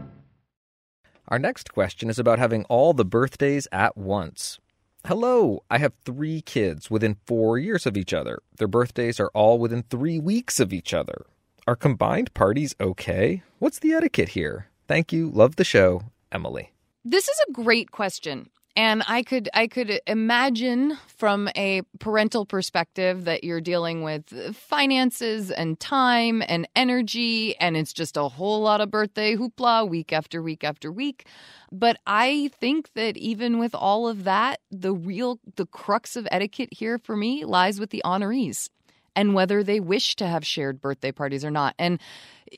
Our 1.28 1.38
next 1.38 1.72
question 1.72 2.10
is 2.10 2.18
about 2.18 2.38
having 2.38 2.64
all 2.64 2.92
the 2.92 3.06
birthdays 3.06 3.66
at 3.72 3.96
once. 3.96 4.60
Hello, 5.04 5.64
I 5.68 5.78
have 5.78 5.94
three 6.04 6.40
kids 6.42 6.88
within 6.88 7.16
four 7.26 7.58
years 7.58 7.86
of 7.86 7.96
each 7.96 8.14
other. 8.14 8.38
Their 8.58 8.68
birthdays 8.68 9.18
are 9.18 9.32
all 9.34 9.58
within 9.58 9.82
three 9.82 10.20
weeks 10.20 10.60
of 10.60 10.72
each 10.72 10.94
other. 10.94 11.26
Are 11.66 11.74
combined 11.74 12.32
parties 12.34 12.76
okay? 12.80 13.42
What's 13.58 13.80
the 13.80 13.94
etiquette 13.94 14.28
here? 14.28 14.68
Thank 14.86 15.12
you. 15.12 15.28
Love 15.28 15.56
the 15.56 15.64
show. 15.64 16.02
Emily. 16.30 16.72
This 17.04 17.28
is 17.28 17.36
a 17.48 17.52
great 17.52 17.90
question. 17.90 18.50
And 18.74 19.02
I 19.06 19.22
could 19.22 19.50
I 19.52 19.66
could 19.66 20.00
imagine 20.06 20.96
from 21.06 21.50
a 21.54 21.82
parental 21.98 22.46
perspective 22.46 23.26
that 23.26 23.44
you're 23.44 23.60
dealing 23.60 24.02
with 24.02 24.56
finances 24.56 25.50
and 25.50 25.78
time 25.78 26.42
and 26.48 26.66
energy 26.74 27.54
and 27.58 27.76
it's 27.76 27.92
just 27.92 28.16
a 28.16 28.28
whole 28.28 28.62
lot 28.62 28.80
of 28.80 28.90
birthday 28.90 29.36
hoopla 29.36 29.88
week 29.88 30.12
after 30.12 30.42
week 30.42 30.64
after 30.64 30.90
week. 30.90 31.26
But 31.70 31.98
I 32.06 32.50
think 32.60 32.90
that 32.94 33.18
even 33.18 33.58
with 33.58 33.74
all 33.74 34.08
of 34.08 34.24
that, 34.24 34.60
the 34.70 34.94
real 34.94 35.38
the 35.56 35.66
crux 35.66 36.16
of 36.16 36.26
etiquette 36.30 36.72
here 36.72 36.96
for 36.96 37.14
me 37.14 37.44
lies 37.44 37.78
with 37.78 37.90
the 37.90 38.02
honorees 38.06 38.70
and 39.14 39.34
whether 39.34 39.62
they 39.62 39.80
wish 39.80 40.16
to 40.16 40.26
have 40.26 40.46
shared 40.46 40.80
birthday 40.80 41.12
parties 41.12 41.44
or 41.44 41.50
not. 41.50 41.74
And 41.78 42.00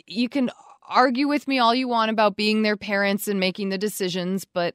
you 0.07 0.29
can 0.29 0.50
argue 0.88 1.27
with 1.27 1.48
me 1.48 1.59
all 1.59 1.74
you 1.74 1.88
want 1.88 2.11
about 2.11 2.37
being 2.37 2.62
their 2.62 2.77
parents 2.77 3.27
and 3.27 3.40
making 3.40 3.70
the 3.70 3.79
decisions, 3.79 4.44
but 4.44 4.74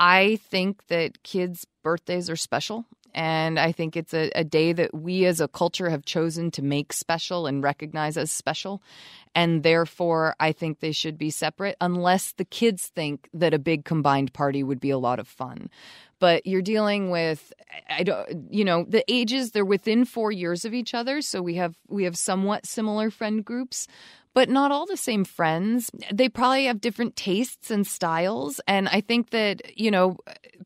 I 0.00 0.36
think 0.36 0.86
that 0.88 1.22
kids' 1.22 1.66
birthdays 1.82 2.28
are 2.28 2.36
special. 2.36 2.86
And 3.14 3.58
I 3.58 3.72
think 3.72 3.96
it's 3.96 4.12
a, 4.12 4.30
a, 4.34 4.44
day 4.44 4.72
that 4.72 4.92
we 4.92 5.24
as 5.24 5.40
a 5.40 5.48
culture 5.48 5.88
have 5.88 6.04
chosen 6.04 6.50
to 6.52 6.62
make 6.62 6.92
special 6.92 7.46
and 7.46 7.62
recognize 7.62 8.16
as 8.16 8.32
special. 8.32 8.82
And 9.34 9.62
therefore, 9.62 10.34
I 10.40 10.52
think 10.52 10.80
they 10.80 10.92
should 10.92 11.16
be 11.16 11.30
separate 11.30 11.76
unless 11.80 12.32
the 12.32 12.44
kids 12.44 12.88
think 12.88 13.28
that 13.32 13.54
a 13.54 13.58
big 13.58 13.84
combined 13.84 14.32
party 14.32 14.62
would 14.62 14.80
be 14.80 14.90
a 14.90 14.98
lot 14.98 15.18
of 15.18 15.28
fun. 15.28 15.70
But 16.18 16.46
you're 16.46 16.62
dealing 16.62 17.10
with, 17.10 17.52
I 17.88 18.02
don't, 18.02 18.52
you 18.52 18.64
know, 18.64 18.84
the 18.88 19.04
ages, 19.12 19.50
they're 19.50 19.64
within 19.64 20.04
four 20.04 20.32
years 20.32 20.64
of 20.64 20.74
each 20.74 20.94
other. 20.94 21.20
So 21.22 21.42
we 21.42 21.54
have, 21.54 21.76
we 21.88 22.04
have 22.04 22.16
somewhat 22.16 22.66
similar 22.66 23.10
friend 23.10 23.44
groups 23.44 23.86
but 24.34 24.48
not 24.48 24.72
all 24.72 24.84
the 24.84 24.96
same 24.96 25.24
friends. 25.24 25.90
They 26.12 26.28
probably 26.28 26.66
have 26.66 26.80
different 26.80 27.14
tastes 27.14 27.70
and 27.70 27.86
styles. 27.86 28.60
And 28.66 28.88
I 28.88 29.00
think 29.00 29.30
that, 29.30 29.78
you 29.78 29.92
know, 29.92 30.18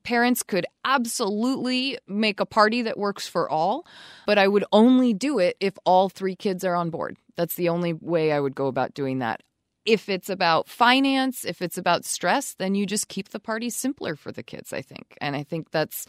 parents 0.03 0.43
could 0.43 0.67
absolutely 0.85 1.99
make 2.07 2.41
a 2.41 2.47
party 2.47 2.83
that 2.83 2.99
works 2.99 3.29
for 3.29 3.49
all, 3.49 3.87
but 4.27 4.39
I 4.39 4.49
would 4.49 4.65
only 4.73 5.15
do 5.15 5.39
it 5.39 5.57
if 5.61 5.79
all 5.85 6.09
three 6.09 6.37
kids 6.37 6.65
are 6.65 6.75
on 6.75 6.91
board. 6.91 7.17
That's 7.37 7.55
the 7.55 7.69
only 7.69 7.93
way 7.93 8.33
I 8.33 8.41
would 8.41 8.55
go 8.55 8.67
about 8.67 8.95
doing 8.95 9.19
that. 9.21 9.43
If 9.85 10.09
it's 10.09 10.29
about 10.29 10.69
finance, 10.69 11.45
if 11.45 11.63
it's 11.63 11.79
about 11.79 12.05
stress, 12.05 12.55
then 12.55 12.75
you 12.75 12.85
just 12.85 13.09
keep 13.09 13.31
the 13.31 13.41
party 13.41 13.71
simpler 13.71 14.17
for 14.17 14.33
the 14.33 14.43
kids, 14.43 14.73
I 14.73 14.83
think. 14.83 15.17
And 15.21 15.35
I 15.35 15.45
think 15.45 15.71
that's 15.71 16.07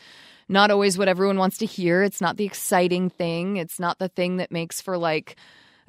not 0.50 0.72
always 0.72 0.98
what 0.98 1.08
everyone 1.08 1.38
wants 1.38 1.60
to 1.60 1.66
hear. 1.66 2.04
It's 2.04 2.20
not 2.20 2.38
the 2.38 2.46
exciting 2.46 3.10
thing, 3.10 3.58
it's 3.58 3.80
not 3.80 4.00
the 4.00 4.10
thing 4.10 4.38
that 4.38 4.52
makes 4.52 4.82
for 4.82 4.98
like, 4.98 5.38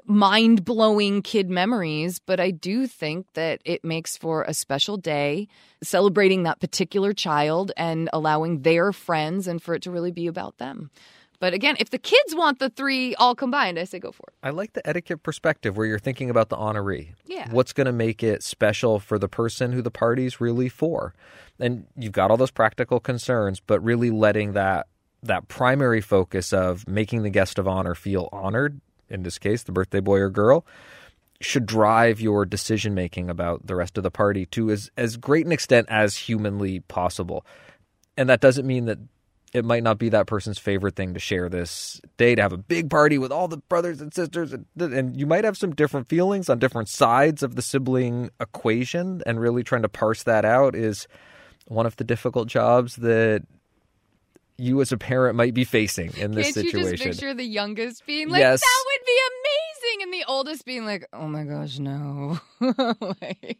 mind 0.06 0.64
blowing 0.64 1.22
kid 1.22 1.50
memories, 1.50 2.18
but 2.18 2.40
I 2.40 2.50
do 2.50 2.86
think 2.86 3.26
that 3.34 3.60
it 3.64 3.84
makes 3.84 4.16
for 4.16 4.42
a 4.42 4.54
special 4.54 4.96
day 4.96 5.48
celebrating 5.82 6.42
that 6.44 6.60
particular 6.60 7.12
child 7.12 7.72
and 7.76 8.08
allowing 8.12 8.62
their 8.62 8.92
friends 8.92 9.46
and 9.46 9.62
for 9.62 9.74
it 9.74 9.82
to 9.82 9.90
really 9.90 10.10
be 10.10 10.26
about 10.26 10.58
them. 10.58 10.90
But 11.40 11.54
again, 11.54 11.76
if 11.80 11.88
the 11.88 11.98
kids 11.98 12.34
want 12.34 12.58
the 12.58 12.68
three 12.68 13.14
all 13.14 13.34
combined, 13.34 13.78
I 13.78 13.84
say 13.84 13.98
go 13.98 14.12
for 14.12 14.24
it. 14.28 14.34
I 14.46 14.50
like 14.50 14.74
the 14.74 14.86
etiquette 14.86 15.22
perspective 15.22 15.74
where 15.76 15.86
you're 15.86 15.98
thinking 15.98 16.28
about 16.28 16.50
the 16.50 16.56
honoree. 16.56 17.14
Yeah. 17.26 17.50
What's 17.50 17.72
going 17.72 17.86
to 17.86 17.92
make 17.92 18.22
it 18.22 18.42
special 18.42 19.00
for 19.00 19.18
the 19.18 19.28
person 19.28 19.72
who 19.72 19.80
the 19.80 19.90
party's 19.90 20.40
really 20.40 20.68
for? 20.68 21.14
And 21.58 21.86
you've 21.96 22.12
got 22.12 22.30
all 22.30 22.36
those 22.36 22.50
practical 22.50 23.00
concerns, 23.00 23.58
but 23.58 23.80
really 23.80 24.10
letting 24.10 24.52
that 24.52 24.86
that 25.22 25.48
primary 25.48 26.00
focus 26.00 26.52
of 26.52 26.86
making 26.88 27.22
the 27.22 27.30
guest 27.30 27.58
of 27.58 27.68
honor 27.68 27.94
feel 27.94 28.28
honored 28.32 28.80
in 29.10 29.22
this 29.22 29.38
case, 29.38 29.62
the 29.62 29.72
birthday 29.72 30.00
boy 30.00 30.18
or 30.18 30.30
girl, 30.30 30.64
should 31.40 31.66
drive 31.66 32.20
your 32.20 32.44
decision 32.44 32.94
making 32.94 33.30
about 33.30 33.66
the 33.66 33.74
rest 33.74 33.96
of 33.96 34.02
the 34.02 34.10
party 34.10 34.46
to 34.46 34.70
as, 34.70 34.90
as 34.96 35.16
great 35.16 35.46
an 35.46 35.52
extent 35.52 35.86
as 35.88 36.16
humanly 36.16 36.80
possible. 36.80 37.46
And 38.16 38.28
that 38.28 38.40
doesn't 38.40 38.66
mean 38.66 38.84
that 38.86 38.98
it 39.52 39.64
might 39.64 39.82
not 39.82 39.98
be 39.98 40.10
that 40.10 40.26
person's 40.26 40.58
favorite 40.58 40.94
thing 40.94 41.14
to 41.14 41.20
share 41.20 41.48
this 41.48 42.00
day 42.16 42.34
to 42.34 42.42
have 42.42 42.52
a 42.52 42.58
big 42.58 42.88
party 42.88 43.18
with 43.18 43.32
all 43.32 43.48
the 43.48 43.56
brothers 43.56 44.00
and 44.00 44.14
sisters 44.14 44.52
and, 44.52 44.66
and, 44.78 45.18
you 45.18 45.26
might 45.26 45.44
have 45.44 45.56
some 45.56 45.74
different 45.74 46.08
feelings 46.08 46.48
on 46.48 46.58
different 46.58 46.88
sides 46.88 47.42
of 47.42 47.56
the 47.56 47.62
sibling 47.62 48.30
equation 48.38 49.22
and 49.26 49.40
really 49.40 49.64
trying 49.64 49.82
to 49.82 49.88
parse 49.88 50.22
that 50.22 50.44
out 50.44 50.76
is 50.76 51.08
one 51.66 51.86
of 51.86 51.96
the 51.96 52.04
difficult 52.04 52.48
jobs 52.48 52.96
that 52.96 53.42
you 54.60 54.80
as 54.80 54.92
a 54.92 54.96
parent 54.98 55.36
might 55.36 55.54
be 55.54 55.64
facing 55.64 56.12
in 56.16 56.32
this 56.32 56.52
Can't 56.52 56.66
situation. 56.66 56.90
you 56.90 56.96
just 56.96 57.02
picture 57.20 57.34
the 57.34 57.44
youngest 57.44 58.04
being 58.06 58.28
like, 58.28 58.40
Yes. 58.40 58.60
that 58.60 58.84
would 58.86 59.06
be 59.06 59.18
amazing, 59.32 60.02
and 60.02 60.12
the 60.14 60.24
oldest 60.30 60.64
being 60.64 60.84
like, 60.84 61.06
oh 61.12 61.26
my 61.26 61.44
gosh, 61.44 61.78
no. 61.78 62.38
Like- 63.20 63.58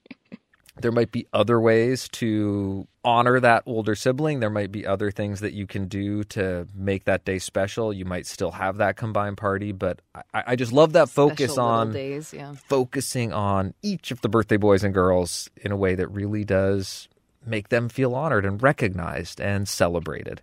there 0.81 0.93
might 0.93 1.13
be 1.13 1.27
other 1.35 1.61
ways 1.61 2.09
to 2.09 2.87
honor 3.05 3.39
that 3.41 3.65
older 3.67 3.95
sibling. 3.95 4.41
There 4.41 4.49
might 4.49 4.73
be 4.73 4.87
other 4.87 5.11
things 5.11 5.41
that 5.41 5.53
you 5.53 5.67
can 5.67 5.89
do 5.89 6.25
to 6.25 6.67
make 6.75 7.05
that 7.05 7.27
day 7.27 7.39
special. 7.39 7.93
You 7.93 8.07
might 8.07 8.27
still 8.27 8.53
have 8.53 8.79
that 8.79 8.97
combined 8.97 9.37
party, 9.37 9.73
but 9.73 10.01
I, 10.33 10.43
I 10.49 10.57
just 10.57 10.73
love 10.73 10.95
that 10.95 11.11
focus 11.11 11.51
Special 11.53 11.65
little 11.67 11.69
on 11.81 11.93
days, 11.93 12.33
yeah. 12.33 12.55
focusing 12.67 13.31
on 13.31 13.75
each 13.83 14.11
of 14.11 14.23
the 14.23 14.31
birthday 14.31 14.57
boys 14.57 14.83
and 14.83 14.95
girls 14.95 15.51
in 15.57 15.71
a 15.71 15.77
way 15.77 15.95
that 15.97 16.09
really 16.09 16.45
does 16.45 17.09
make 17.45 17.69
them 17.69 17.91
feel 17.91 18.15
honored 18.15 18.47
and 18.47 18.63
recognized 18.63 19.39
and 19.39 19.69
celebrated. 19.69 20.41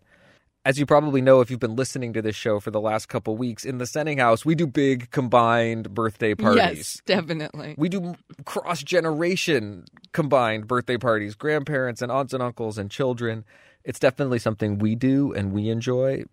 As 0.68 0.78
you 0.78 0.86
probably 0.86 1.22
know 1.22 1.40
if 1.40 1.50
you've 1.50 1.62
been 1.62 1.78
listening 1.78 2.12
to 2.12 2.22
this 2.22 2.36
show 2.36 2.60
for 2.60 2.72
the 2.72 2.82
last 2.82 3.08
couple 3.08 3.38
weeks, 3.38 3.64
in 3.64 3.78
the 3.78 3.86
Senning 3.86 4.20
House, 4.20 4.44
we 4.44 4.54
do 4.54 4.68
big 4.68 5.10
combined 5.12 5.94
birthday 5.94 6.36
parties. 6.36 6.60
Yes, 6.60 7.02
definitely. 7.06 7.74
We 7.78 7.88
do 7.88 8.16
cross 8.44 8.84
generation 8.84 9.86
combined 10.12 10.68
birthday 10.68 10.98
parties, 10.98 11.36
grandparents 11.36 12.02
and 12.02 12.12
aunts 12.12 12.34
and 12.34 12.44
uncles 12.44 12.78
and 12.78 12.92
children. 12.92 13.46
It's 13.86 13.98
definitely 13.98 14.40
something 14.40 14.78
we 14.78 14.96
do 14.96 15.32
and 15.32 15.54
we 15.54 15.70
enjoy, 15.70 16.26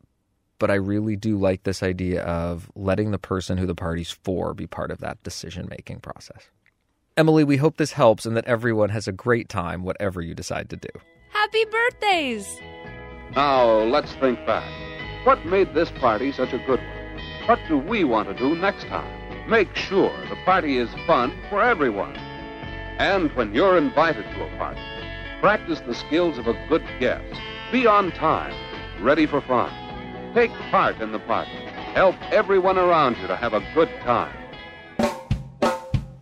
but 0.59 0.69
I 0.69 0.75
really 0.75 1.15
do 1.15 1.39
like 1.39 1.63
this 1.63 1.81
idea 1.81 2.25
of 2.25 2.69
letting 2.75 3.13
the 3.13 3.21
person 3.21 3.57
who 3.57 3.67
the 3.67 3.77
party's 3.77 4.11
for 4.11 4.53
be 4.53 4.67
part 4.67 4.91
of 4.91 4.99
that 4.99 5.23
decision 5.23 5.69
making 5.71 6.01
process. 6.01 6.43
Emily, 7.17 7.45
we 7.45 7.57
hope 7.57 7.77
this 7.77 7.93
helps 7.93 8.27
and 8.27 8.37
that 8.37 8.47
everyone 8.47 8.89
has 8.89 9.07
a 9.07 9.13
great 9.13 9.49
time, 9.49 9.85
whatever 9.85 10.21
you 10.21 10.35
decide 10.35 10.71
to 10.71 10.77
do. 10.77 10.89
Happy 11.31 11.65
birthdays! 11.67 12.61
Now, 13.37 13.83
let's 13.83 14.13
think 14.15 14.45
back. 14.47 14.71
What 15.25 15.45
made 15.45 15.75
this 15.75 15.91
party 15.91 16.31
such 16.31 16.53
a 16.53 16.59
good 16.59 16.79
one? 16.79 17.21
What 17.47 17.59
do 17.67 17.77
we 17.77 18.05
want 18.05 18.29
to 18.29 18.35
do 18.35 18.55
next 18.55 18.85
time? 18.85 19.51
Make 19.51 19.75
sure 19.75 20.13
the 20.29 20.37
party 20.45 20.77
is 20.77 20.89
fun 21.07 21.37
for 21.51 21.61
everyone. 21.61 22.17
And 22.99 23.33
when 23.33 23.53
you're 23.53 23.77
invited 23.77 24.25
to 24.25 24.45
a 24.45 24.57
party, 24.57 24.81
practice 25.41 25.81
the 25.81 25.95
skills 25.95 26.39
of 26.39 26.47
a 26.47 26.67
good 26.69 26.85
guest. 27.01 27.25
Be 27.73 27.87
on 27.87 28.13
time, 28.13 28.55
ready 29.03 29.27
for 29.27 29.41
fun. 29.41 29.73
Take 30.33 30.53
part 30.71 31.01
in 31.01 31.11
the 31.11 31.19
party. 31.19 31.51
Help 31.95 32.15
everyone 32.31 32.79
around 32.79 33.17
you 33.19 33.27
to 33.27 33.37
have 33.37 33.53
a 33.53 33.67
good 33.75 33.91
time. 34.03 34.44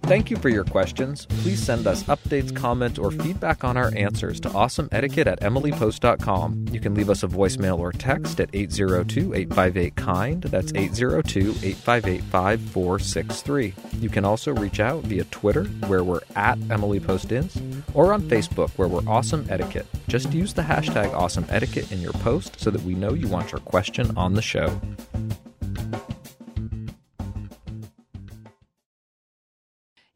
Thank 0.02 0.30
you 0.30 0.36
for 0.36 0.48
your 0.48 0.64
questions. 0.64 1.26
Please 1.26 1.62
send 1.62 1.86
us 1.86 2.02
updates, 2.04 2.54
comments, 2.54 2.98
or 2.98 3.12
feedback 3.12 3.62
on 3.62 3.76
our 3.76 3.92
answers 3.96 4.40
to 4.40 4.48
awesomeetiquette 4.50 5.26
at 5.26 5.40
emilypost.com. 5.40 6.66
You 6.72 6.80
can 6.80 6.94
leave 6.94 7.08
us 7.08 7.22
a 7.22 7.28
voicemail 7.28 7.78
or 7.78 7.92
text 7.92 8.40
at 8.40 8.50
802 8.52 9.32
858 9.32 9.96
KIND. 9.96 10.42
That's 10.42 10.72
802 10.74 11.40
858 11.50 12.24
5463. 12.24 13.74
You 14.00 14.08
can 14.08 14.24
also 14.24 14.52
reach 14.52 14.80
out 14.80 15.04
via 15.04 15.24
Twitter, 15.24 15.64
where 15.86 16.02
we're 16.04 16.20
at 16.34 16.58
EmilyPostIns, 16.58 17.82
or 17.94 18.12
on 18.12 18.22
Facebook, 18.22 18.70
where 18.70 18.88
we're 18.88 19.06
Awesome 19.06 19.46
Etiquette. 19.48 19.86
Just 20.08 20.32
use 20.32 20.52
the 20.52 20.62
hashtag 20.62 21.14
Awesome 21.14 21.46
Etiquette 21.48 21.90
in 21.92 22.00
your 22.00 22.12
post 22.14 22.60
so 22.60 22.70
that 22.70 22.82
we 22.82 22.94
know 22.94 23.14
you 23.14 23.28
want 23.28 23.52
your 23.52 23.60
question 23.60 24.14
on 24.16 24.34
the 24.34 24.42
show. 24.42 24.80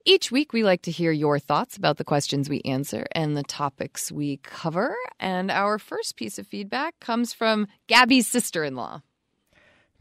Each 0.08 0.30
week, 0.30 0.52
we 0.52 0.62
like 0.62 0.82
to 0.82 0.92
hear 0.92 1.10
your 1.10 1.40
thoughts 1.40 1.76
about 1.76 1.96
the 1.96 2.04
questions 2.04 2.48
we 2.48 2.60
answer 2.60 3.08
and 3.10 3.36
the 3.36 3.42
topics 3.42 4.12
we 4.12 4.36
cover. 4.36 4.94
And 5.18 5.50
our 5.50 5.80
first 5.80 6.14
piece 6.14 6.38
of 6.38 6.46
feedback 6.46 6.94
comes 7.00 7.32
from 7.32 7.66
Gabby's 7.88 8.28
sister 8.28 8.62
in 8.62 8.76
law. 8.76 9.02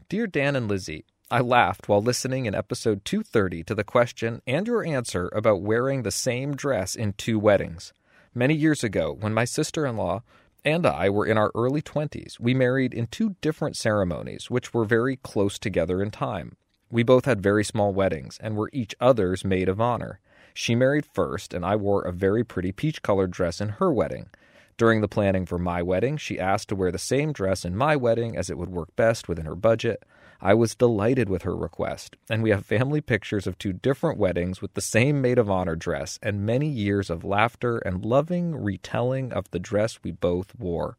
Dear 0.08 0.28
Dan 0.28 0.54
and 0.54 0.68
Lizzie, 0.68 1.06
I 1.28 1.40
laughed 1.40 1.88
while 1.88 2.00
listening 2.00 2.46
in 2.46 2.54
episode 2.54 3.04
230 3.04 3.64
to 3.64 3.74
the 3.74 3.82
question 3.82 4.42
and 4.46 4.68
your 4.68 4.86
answer 4.86 5.28
about 5.34 5.62
wearing 5.62 6.04
the 6.04 6.12
same 6.12 6.54
dress 6.54 6.94
in 6.94 7.14
two 7.14 7.40
weddings. 7.40 7.92
Many 8.32 8.54
years 8.54 8.84
ago, 8.84 9.12
when 9.12 9.34
my 9.34 9.44
sister 9.44 9.86
in 9.86 9.96
law 9.96 10.22
and 10.64 10.86
I 10.86 11.10
were 11.10 11.26
in 11.26 11.36
our 11.36 11.50
early 11.52 11.82
20s, 11.82 12.38
we 12.38 12.54
married 12.54 12.94
in 12.94 13.08
two 13.08 13.34
different 13.40 13.76
ceremonies, 13.76 14.52
which 14.52 14.72
were 14.72 14.84
very 14.84 15.16
close 15.16 15.58
together 15.58 16.00
in 16.00 16.12
time. 16.12 16.56
We 16.90 17.02
both 17.02 17.24
had 17.24 17.42
very 17.42 17.64
small 17.64 17.92
weddings 17.92 18.38
and 18.40 18.56
were 18.56 18.70
each 18.72 18.94
other's 19.00 19.44
maid 19.44 19.68
of 19.68 19.80
honor. 19.80 20.20
She 20.54 20.74
married 20.74 21.04
first, 21.04 21.52
and 21.52 21.66
I 21.66 21.76
wore 21.76 22.02
a 22.02 22.12
very 22.12 22.44
pretty 22.44 22.72
peach 22.72 23.02
colored 23.02 23.30
dress 23.30 23.60
in 23.60 23.70
her 23.70 23.92
wedding. 23.92 24.30
During 24.78 25.00
the 25.00 25.08
planning 25.08 25.46
for 25.46 25.58
my 25.58 25.82
wedding, 25.82 26.16
she 26.16 26.38
asked 26.38 26.68
to 26.68 26.76
wear 26.76 26.92
the 26.92 26.98
same 26.98 27.32
dress 27.32 27.64
in 27.64 27.76
my 27.76 27.96
wedding 27.96 28.36
as 28.36 28.50
it 28.50 28.58
would 28.58 28.70
work 28.70 28.94
best 28.94 29.28
within 29.28 29.46
her 29.46 29.54
budget. 29.54 30.02
I 30.40 30.54
was 30.54 30.74
delighted 30.74 31.28
with 31.28 31.42
her 31.42 31.56
request, 31.56 32.16
and 32.28 32.42
we 32.42 32.50
have 32.50 32.66
family 32.66 33.00
pictures 33.00 33.46
of 33.46 33.56
two 33.56 33.72
different 33.72 34.18
weddings 34.18 34.60
with 34.60 34.74
the 34.74 34.82
same 34.82 35.22
maid 35.22 35.38
of 35.38 35.50
honor 35.50 35.76
dress 35.76 36.18
and 36.22 36.44
many 36.44 36.68
years 36.68 37.08
of 37.08 37.24
laughter 37.24 37.78
and 37.78 38.04
loving 38.04 38.54
retelling 38.54 39.32
of 39.32 39.50
the 39.50 39.58
dress 39.58 39.98
we 40.02 40.12
both 40.12 40.54
wore. 40.58 40.98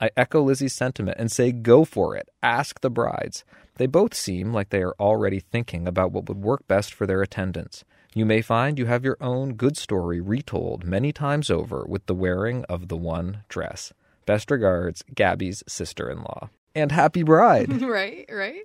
I 0.00 0.10
echo 0.16 0.42
Lizzie's 0.42 0.72
sentiment 0.72 1.16
and 1.18 1.30
say 1.30 1.52
go 1.52 1.84
for 1.84 2.16
it. 2.16 2.28
Ask 2.42 2.80
the 2.80 2.90
brides. 2.90 3.44
They 3.76 3.86
both 3.86 4.14
seem 4.14 4.52
like 4.52 4.70
they 4.70 4.82
are 4.82 4.94
already 5.00 5.40
thinking 5.40 5.88
about 5.88 6.12
what 6.12 6.28
would 6.28 6.42
work 6.42 6.66
best 6.68 6.92
for 6.94 7.06
their 7.06 7.22
attendance. 7.22 7.84
You 8.14 8.24
may 8.24 8.42
find 8.42 8.78
you 8.78 8.86
have 8.86 9.04
your 9.04 9.16
own 9.20 9.54
good 9.54 9.76
story 9.76 10.20
retold 10.20 10.84
many 10.84 11.12
times 11.12 11.50
over 11.50 11.84
with 11.88 12.06
the 12.06 12.14
wearing 12.14 12.64
of 12.66 12.88
the 12.88 12.96
one 12.96 13.42
dress. 13.48 13.92
Best 14.26 14.50
regards, 14.50 15.02
Gabby's 15.12 15.64
sister 15.66 16.08
in 16.08 16.18
law. 16.18 16.50
And 16.74 16.92
happy 16.92 17.22
bride. 17.22 17.82
right, 17.82 18.24
right. 18.30 18.62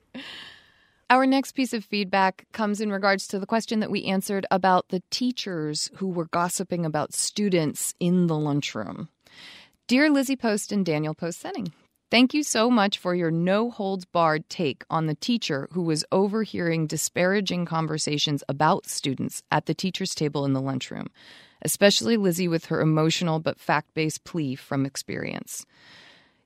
Our 1.09 1.25
next 1.25 1.53
piece 1.53 1.73
of 1.73 1.83
feedback 1.83 2.45
comes 2.53 2.79
in 2.79 2.91
regards 2.91 3.27
to 3.29 3.39
the 3.39 3.47
question 3.47 3.79
that 3.79 3.89
we 3.89 4.05
answered 4.05 4.45
about 4.51 4.89
the 4.89 5.01
teachers 5.09 5.89
who 5.95 6.07
were 6.07 6.27
gossiping 6.27 6.85
about 6.85 7.13
students 7.13 7.95
in 7.99 8.27
the 8.27 8.37
lunchroom. 8.37 9.09
Dear 9.89 10.11
Lizzie 10.11 10.35
Post 10.35 10.71
and 10.71 10.85
Daniel 10.85 11.15
Post 11.15 11.41
Senning, 11.41 11.71
Thank 12.11 12.35
you 12.35 12.43
so 12.43 12.69
much 12.69 12.99
for 12.99 13.15
your 13.15 13.31
no 13.31 13.71
holds 13.71 14.05
barred 14.05 14.47
take 14.47 14.83
on 14.87 15.07
the 15.07 15.15
teacher 15.15 15.67
who 15.71 15.81
was 15.81 16.05
overhearing 16.11 16.85
disparaging 16.85 17.65
conversations 17.65 18.43
about 18.47 18.85
students 18.85 19.41
at 19.49 19.65
the 19.65 19.73
teacher's 19.73 20.13
table 20.13 20.45
in 20.45 20.53
the 20.53 20.61
lunchroom, 20.61 21.07
especially 21.63 22.17
Lizzie 22.17 22.47
with 22.47 22.65
her 22.65 22.81
emotional 22.81 23.39
but 23.39 23.59
fact 23.59 23.95
based 23.95 24.23
plea 24.25 24.53
from 24.53 24.85
experience. 24.85 25.65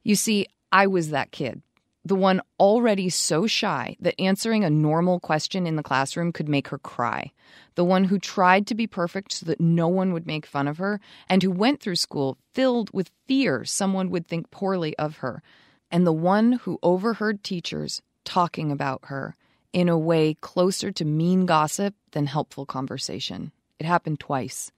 You 0.03 0.15
see, 0.15 0.47
I 0.71 0.87
was 0.87 1.09
that 1.09 1.31
kid, 1.31 1.61
the 2.05 2.15
one 2.15 2.41
already 2.59 3.09
so 3.09 3.47
shy 3.47 3.95
that 3.99 4.19
answering 4.19 4.63
a 4.63 4.69
normal 4.69 5.19
question 5.19 5.65
in 5.65 5.75
the 5.75 5.83
classroom 5.83 6.31
could 6.31 6.49
make 6.49 6.67
her 6.67 6.77
cry, 6.77 7.31
the 7.75 7.85
one 7.85 8.05
who 8.05 8.19
tried 8.19 8.67
to 8.67 8.75
be 8.75 8.87
perfect 8.87 9.31
so 9.31 9.45
that 9.45 9.61
no 9.61 9.87
one 9.87 10.11
would 10.11 10.27
make 10.27 10.45
fun 10.45 10.67
of 10.67 10.77
her, 10.77 10.99
and 11.29 11.41
who 11.43 11.51
went 11.51 11.79
through 11.79 11.95
school 11.95 12.37
filled 12.53 12.89
with 12.93 13.11
fear 13.25 13.63
someone 13.63 14.09
would 14.09 14.27
think 14.27 14.51
poorly 14.51 14.97
of 14.97 15.17
her, 15.17 15.41
and 15.89 16.05
the 16.05 16.13
one 16.13 16.53
who 16.53 16.79
overheard 16.83 17.43
teachers 17.43 18.01
talking 18.25 18.71
about 18.71 19.05
her 19.05 19.35
in 19.71 19.89
a 19.89 19.97
way 19.97 20.35
closer 20.35 20.91
to 20.91 21.05
mean 21.05 21.45
gossip 21.45 21.95
than 22.11 22.25
helpful 22.25 22.65
conversation. 22.65 23.51
It 23.79 23.85
happened 23.85 24.19
twice. 24.19 24.71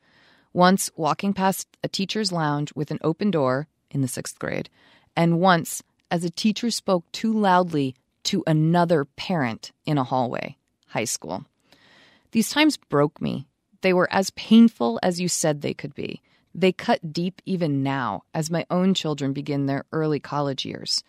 Once 0.54 0.90
walking 0.96 1.34
past 1.34 1.68
a 1.84 1.88
teacher's 1.88 2.32
lounge 2.32 2.72
with 2.76 2.92
an 2.92 3.00
open 3.02 3.30
door 3.30 3.68
in 3.92 4.02
the 4.02 4.08
sixth 4.08 4.40
grade, 4.40 4.70
and 5.16 5.40
once 5.40 5.84
as 6.10 6.24
a 6.24 6.30
teacher 6.30 6.72
spoke 6.72 7.12
too 7.12 7.34
loudly 7.34 7.96
to 8.24 8.44
another 8.48 9.06
parent 9.06 9.72
in 9.86 9.98
a 9.98 10.04
hallway, 10.04 10.58
high 10.88 11.06
school. 11.06 11.46
These 12.32 12.50
times 12.50 12.78
broke 12.78 13.22
me. 13.22 13.48
They 13.82 13.94
were 13.94 14.12
as 14.12 14.32
painful 14.32 15.00
as 15.04 15.22
you 15.22 15.28
said 15.28 15.62
they 15.62 15.74
could 15.74 15.94
be. 15.94 16.22
They 16.54 16.72
cut 16.72 17.14
deep 17.14 17.42
even 17.46 17.84
now 17.84 18.24
as 18.34 18.50
my 18.50 18.66
own 18.70 18.94
children 18.94 19.34
begin 19.34 19.66
their 19.66 19.86
early 19.92 20.20
college 20.20 20.66
years. 20.66 21.04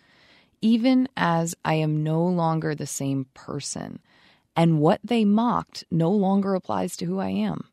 Even 0.61 1.09
as 1.16 1.54
I 1.64 1.74
am 1.74 2.02
no 2.02 2.24
longer 2.24 2.74
the 2.74 2.87
same 2.87 3.26
person, 3.35 4.00
and 4.56 4.80
what 4.80 5.00
they 5.04 5.24
mocked 5.24 5.85
no 5.90 6.11
longer 6.11 6.54
applies 6.54 6.96
to 6.96 7.04
who 7.04 7.18
I 7.18 7.28
am. 7.28 7.68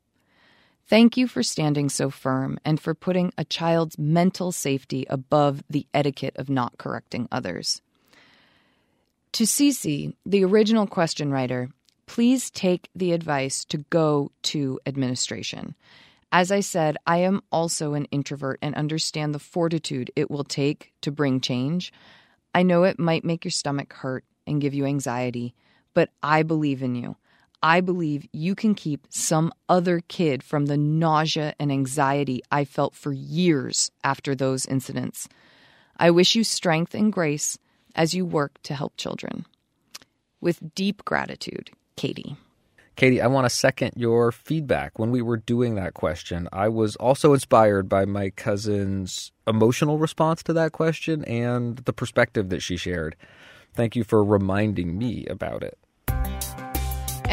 Thank 0.85 1.15
you 1.15 1.27
for 1.27 1.43
standing 1.43 1.89
so 1.89 2.09
firm 2.09 2.59
and 2.65 2.79
for 2.79 2.93
putting 2.93 3.31
a 3.37 3.45
child's 3.45 3.97
mental 3.97 4.51
safety 4.51 5.05
above 5.09 5.63
the 5.69 5.87
etiquette 5.93 6.35
of 6.35 6.49
not 6.49 6.77
correcting 6.77 7.27
others. 7.31 7.81
To 9.33 9.45
Cece, 9.45 10.13
the 10.25 10.43
original 10.43 10.85
question 10.85 11.31
writer, 11.31 11.69
please 12.05 12.51
take 12.51 12.89
the 12.93 13.13
advice 13.13 13.65
to 13.65 13.79
go 13.89 14.31
to 14.43 14.79
administration. 14.85 15.73
As 16.31 16.51
I 16.51 16.59
said, 16.59 16.97
I 17.07 17.17
am 17.19 17.41
also 17.51 17.93
an 17.93 18.05
introvert 18.05 18.59
and 18.61 18.75
understand 18.75 19.33
the 19.33 19.39
fortitude 19.39 20.11
it 20.15 20.29
will 20.29 20.43
take 20.43 20.91
to 21.01 21.11
bring 21.11 21.39
change. 21.39 21.93
I 22.53 22.63
know 22.63 22.83
it 22.83 22.99
might 22.99 23.23
make 23.23 23.45
your 23.45 23.51
stomach 23.51 23.93
hurt 23.93 24.25
and 24.45 24.61
give 24.61 24.73
you 24.73 24.85
anxiety, 24.85 25.55
but 25.93 26.09
I 26.21 26.43
believe 26.43 26.83
in 26.83 26.95
you. 26.95 27.15
I 27.63 27.79
believe 27.79 28.27
you 28.33 28.55
can 28.55 28.75
keep 28.75 29.07
some 29.09 29.53
other 29.69 30.01
kid 30.09 30.43
from 30.43 30.65
the 30.65 30.75
nausea 30.75 31.53
and 31.57 31.71
anxiety 31.71 32.41
I 32.51 32.65
felt 32.65 32.93
for 32.93 33.13
years 33.13 33.89
after 34.03 34.35
those 34.35 34.65
incidents. 34.65 35.29
I 35.95 36.11
wish 36.11 36.35
you 36.35 36.43
strength 36.43 36.93
and 36.93 37.11
grace 37.11 37.57
as 37.95 38.13
you 38.13 38.25
work 38.25 38.61
to 38.63 38.73
help 38.73 38.97
children. 38.97 39.45
With 40.41 40.75
deep 40.75 41.05
gratitude, 41.05 41.71
Katie. 41.95 42.35
Katie, 42.97 43.21
I 43.21 43.27
want 43.27 43.45
to 43.45 43.49
second 43.49 43.93
your 43.95 44.33
feedback. 44.33 44.99
When 44.99 45.09
we 45.09 45.21
were 45.21 45.37
doing 45.37 45.75
that 45.75 45.93
question, 45.93 46.49
I 46.51 46.67
was 46.67 46.97
also 46.97 47.33
inspired 47.33 47.87
by 47.87 48.03
my 48.03 48.29
cousin's 48.31 49.31
emotional 49.47 49.97
response 49.99 50.43
to 50.43 50.53
that 50.53 50.73
question 50.73 51.23
and 51.23 51.77
the 51.77 51.93
perspective 51.93 52.49
that 52.49 52.61
she 52.61 52.75
shared. 52.75 53.15
Thank 53.73 53.95
you 53.95 54.03
for 54.03 54.21
reminding 54.21 54.97
me 54.97 55.25
about 55.27 55.63
it. 55.63 55.77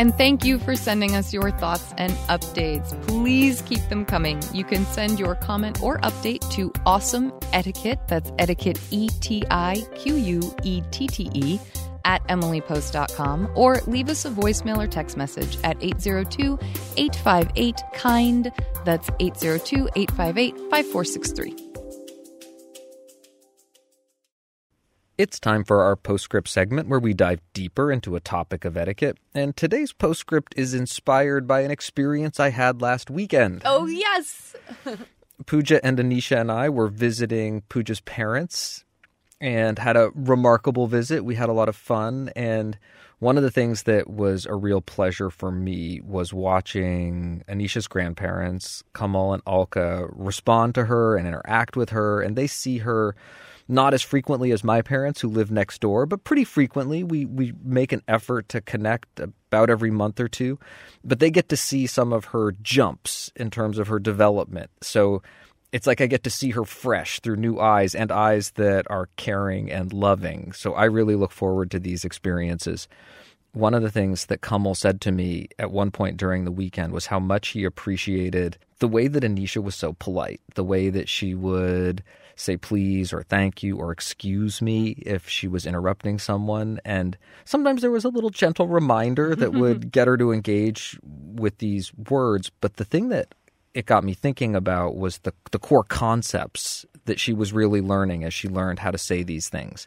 And 0.00 0.14
thank 0.14 0.46
you 0.46 0.58
for 0.58 0.76
sending 0.76 1.14
us 1.14 1.30
your 1.30 1.50
thoughts 1.50 1.92
and 1.98 2.10
updates. 2.30 2.98
Please 3.06 3.60
keep 3.60 3.86
them 3.90 4.06
coming. 4.06 4.42
You 4.54 4.64
can 4.64 4.86
send 4.86 5.20
your 5.20 5.34
comment 5.34 5.82
or 5.82 5.98
update 5.98 6.50
to 6.52 6.72
Awesome 6.86 7.30
Etiquette. 7.52 7.98
That's 8.08 8.32
etiquette, 8.38 8.80
E 8.90 9.10
T 9.20 9.44
I 9.50 9.86
Q 9.96 10.14
U 10.14 10.56
E 10.62 10.80
T 10.90 11.06
T 11.06 11.28
E, 11.34 11.60
at 12.06 12.26
emilypost.com 12.28 13.50
or 13.54 13.82
leave 13.86 14.08
us 14.08 14.24
a 14.24 14.30
voicemail 14.30 14.78
or 14.78 14.86
text 14.86 15.18
message 15.18 15.58
at 15.64 15.76
802 15.82 16.58
858 16.96 17.82
KIND. 17.92 18.52
That's 18.86 19.10
802 19.20 19.90
858 19.96 20.56
5463. 20.70 21.69
It's 25.20 25.38
time 25.38 25.64
for 25.64 25.82
our 25.82 25.96
postscript 25.96 26.48
segment 26.48 26.88
where 26.88 26.98
we 26.98 27.12
dive 27.12 27.42
deeper 27.52 27.92
into 27.92 28.16
a 28.16 28.20
topic 28.20 28.64
of 28.64 28.74
etiquette. 28.74 29.18
And 29.34 29.54
today's 29.54 29.92
postscript 29.92 30.54
is 30.56 30.72
inspired 30.72 31.46
by 31.46 31.60
an 31.60 31.70
experience 31.70 32.40
I 32.40 32.48
had 32.48 32.80
last 32.80 33.10
weekend. 33.10 33.60
Oh, 33.66 33.84
yes. 33.84 34.56
Pooja 35.46 35.84
and 35.84 35.98
Anisha 35.98 36.40
and 36.40 36.50
I 36.50 36.70
were 36.70 36.88
visiting 36.88 37.60
Pooja's 37.68 38.00
parents 38.00 38.86
and 39.42 39.78
had 39.78 39.94
a 39.94 40.10
remarkable 40.14 40.86
visit. 40.86 41.22
We 41.22 41.34
had 41.34 41.50
a 41.50 41.52
lot 41.52 41.68
of 41.68 41.76
fun. 41.76 42.30
And 42.34 42.78
one 43.18 43.36
of 43.36 43.42
the 43.42 43.50
things 43.50 43.82
that 43.82 44.08
was 44.08 44.46
a 44.46 44.54
real 44.54 44.80
pleasure 44.80 45.28
for 45.28 45.52
me 45.52 46.00
was 46.02 46.32
watching 46.32 47.44
Anisha's 47.46 47.88
grandparents, 47.88 48.82
Kamal 48.94 49.34
and 49.34 49.42
Alka, 49.46 50.06
respond 50.12 50.74
to 50.76 50.86
her 50.86 51.14
and 51.14 51.28
interact 51.28 51.76
with 51.76 51.90
her. 51.90 52.22
And 52.22 52.36
they 52.36 52.46
see 52.46 52.78
her 52.78 53.14
not 53.70 53.94
as 53.94 54.02
frequently 54.02 54.50
as 54.50 54.64
my 54.64 54.82
parents 54.82 55.20
who 55.20 55.28
live 55.28 55.50
next 55.50 55.80
door, 55.80 56.04
but 56.04 56.24
pretty 56.24 56.44
frequently. 56.44 57.04
We 57.04 57.24
we 57.24 57.52
make 57.62 57.92
an 57.92 58.02
effort 58.08 58.48
to 58.50 58.60
connect 58.60 59.20
about 59.20 59.70
every 59.70 59.90
month 59.90 60.18
or 60.20 60.28
two, 60.28 60.58
but 61.04 61.20
they 61.20 61.30
get 61.30 61.48
to 61.50 61.56
see 61.56 61.86
some 61.86 62.12
of 62.12 62.26
her 62.26 62.52
jumps 62.62 63.30
in 63.36 63.50
terms 63.50 63.78
of 63.78 63.88
her 63.88 63.98
development. 63.98 64.70
So 64.82 65.22
it's 65.72 65.86
like 65.86 66.00
I 66.00 66.06
get 66.06 66.24
to 66.24 66.30
see 66.30 66.50
her 66.50 66.64
fresh 66.64 67.20
through 67.20 67.36
new 67.36 67.60
eyes 67.60 67.94
and 67.94 68.10
eyes 68.10 68.50
that 68.52 68.90
are 68.90 69.08
caring 69.16 69.70
and 69.70 69.92
loving. 69.92 70.52
So 70.52 70.74
I 70.74 70.84
really 70.84 71.14
look 71.14 71.30
forward 71.30 71.70
to 71.70 71.78
these 71.78 72.04
experiences. 72.04 72.88
One 73.52 73.74
of 73.74 73.82
the 73.82 73.90
things 73.90 74.26
that 74.26 74.42
Kamal 74.42 74.74
said 74.74 75.00
to 75.02 75.12
me 75.12 75.48
at 75.58 75.70
one 75.70 75.90
point 75.90 76.16
during 76.16 76.44
the 76.44 76.52
weekend 76.52 76.92
was 76.92 77.06
how 77.06 77.20
much 77.20 77.48
he 77.48 77.64
appreciated 77.64 78.58
the 78.80 78.88
way 78.88 79.06
that 79.06 79.22
Anisha 79.22 79.62
was 79.62 79.74
so 79.74 79.92
polite, 79.98 80.40
the 80.54 80.64
way 80.64 80.88
that 80.90 81.08
she 81.08 81.34
would 81.34 82.02
say 82.40 82.56
please 82.56 83.12
or 83.12 83.22
thank 83.22 83.62
you 83.62 83.76
or 83.76 83.92
excuse 83.92 84.60
me 84.60 84.90
if 85.04 85.28
she 85.28 85.46
was 85.46 85.66
interrupting 85.66 86.18
someone. 86.18 86.80
And 86.84 87.16
sometimes 87.44 87.82
there 87.82 87.90
was 87.90 88.04
a 88.04 88.08
little 88.08 88.30
gentle 88.30 88.66
reminder 88.66 89.34
that 89.34 89.50
mm-hmm. 89.50 89.60
would 89.60 89.92
get 89.92 90.08
her 90.08 90.16
to 90.16 90.32
engage 90.32 90.98
with 91.02 91.58
these 91.58 91.92
words. 91.94 92.50
But 92.60 92.76
the 92.76 92.84
thing 92.84 93.08
that 93.10 93.34
it 93.74 93.86
got 93.86 94.04
me 94.04 94.14
thinking 94.14 94.56
about 94.56 94.96
was 94.96 95.18
the, 95.18 95.32
the 95.52 95.58
core 95.58 95.84
concepts 95.84 96.84
that 97.04 97.20
she 97.20 97.32
was 97.32 97.52
really 97.52 97.80
learning 97.80 98.24
as 98.24 98.34
she 98.34 98.48
learned 98.48 98.78
how 98.78 98.90
to 98.90 98.98
say 98.98 99.22
these 99.22 99.48
things. 99.48 99.86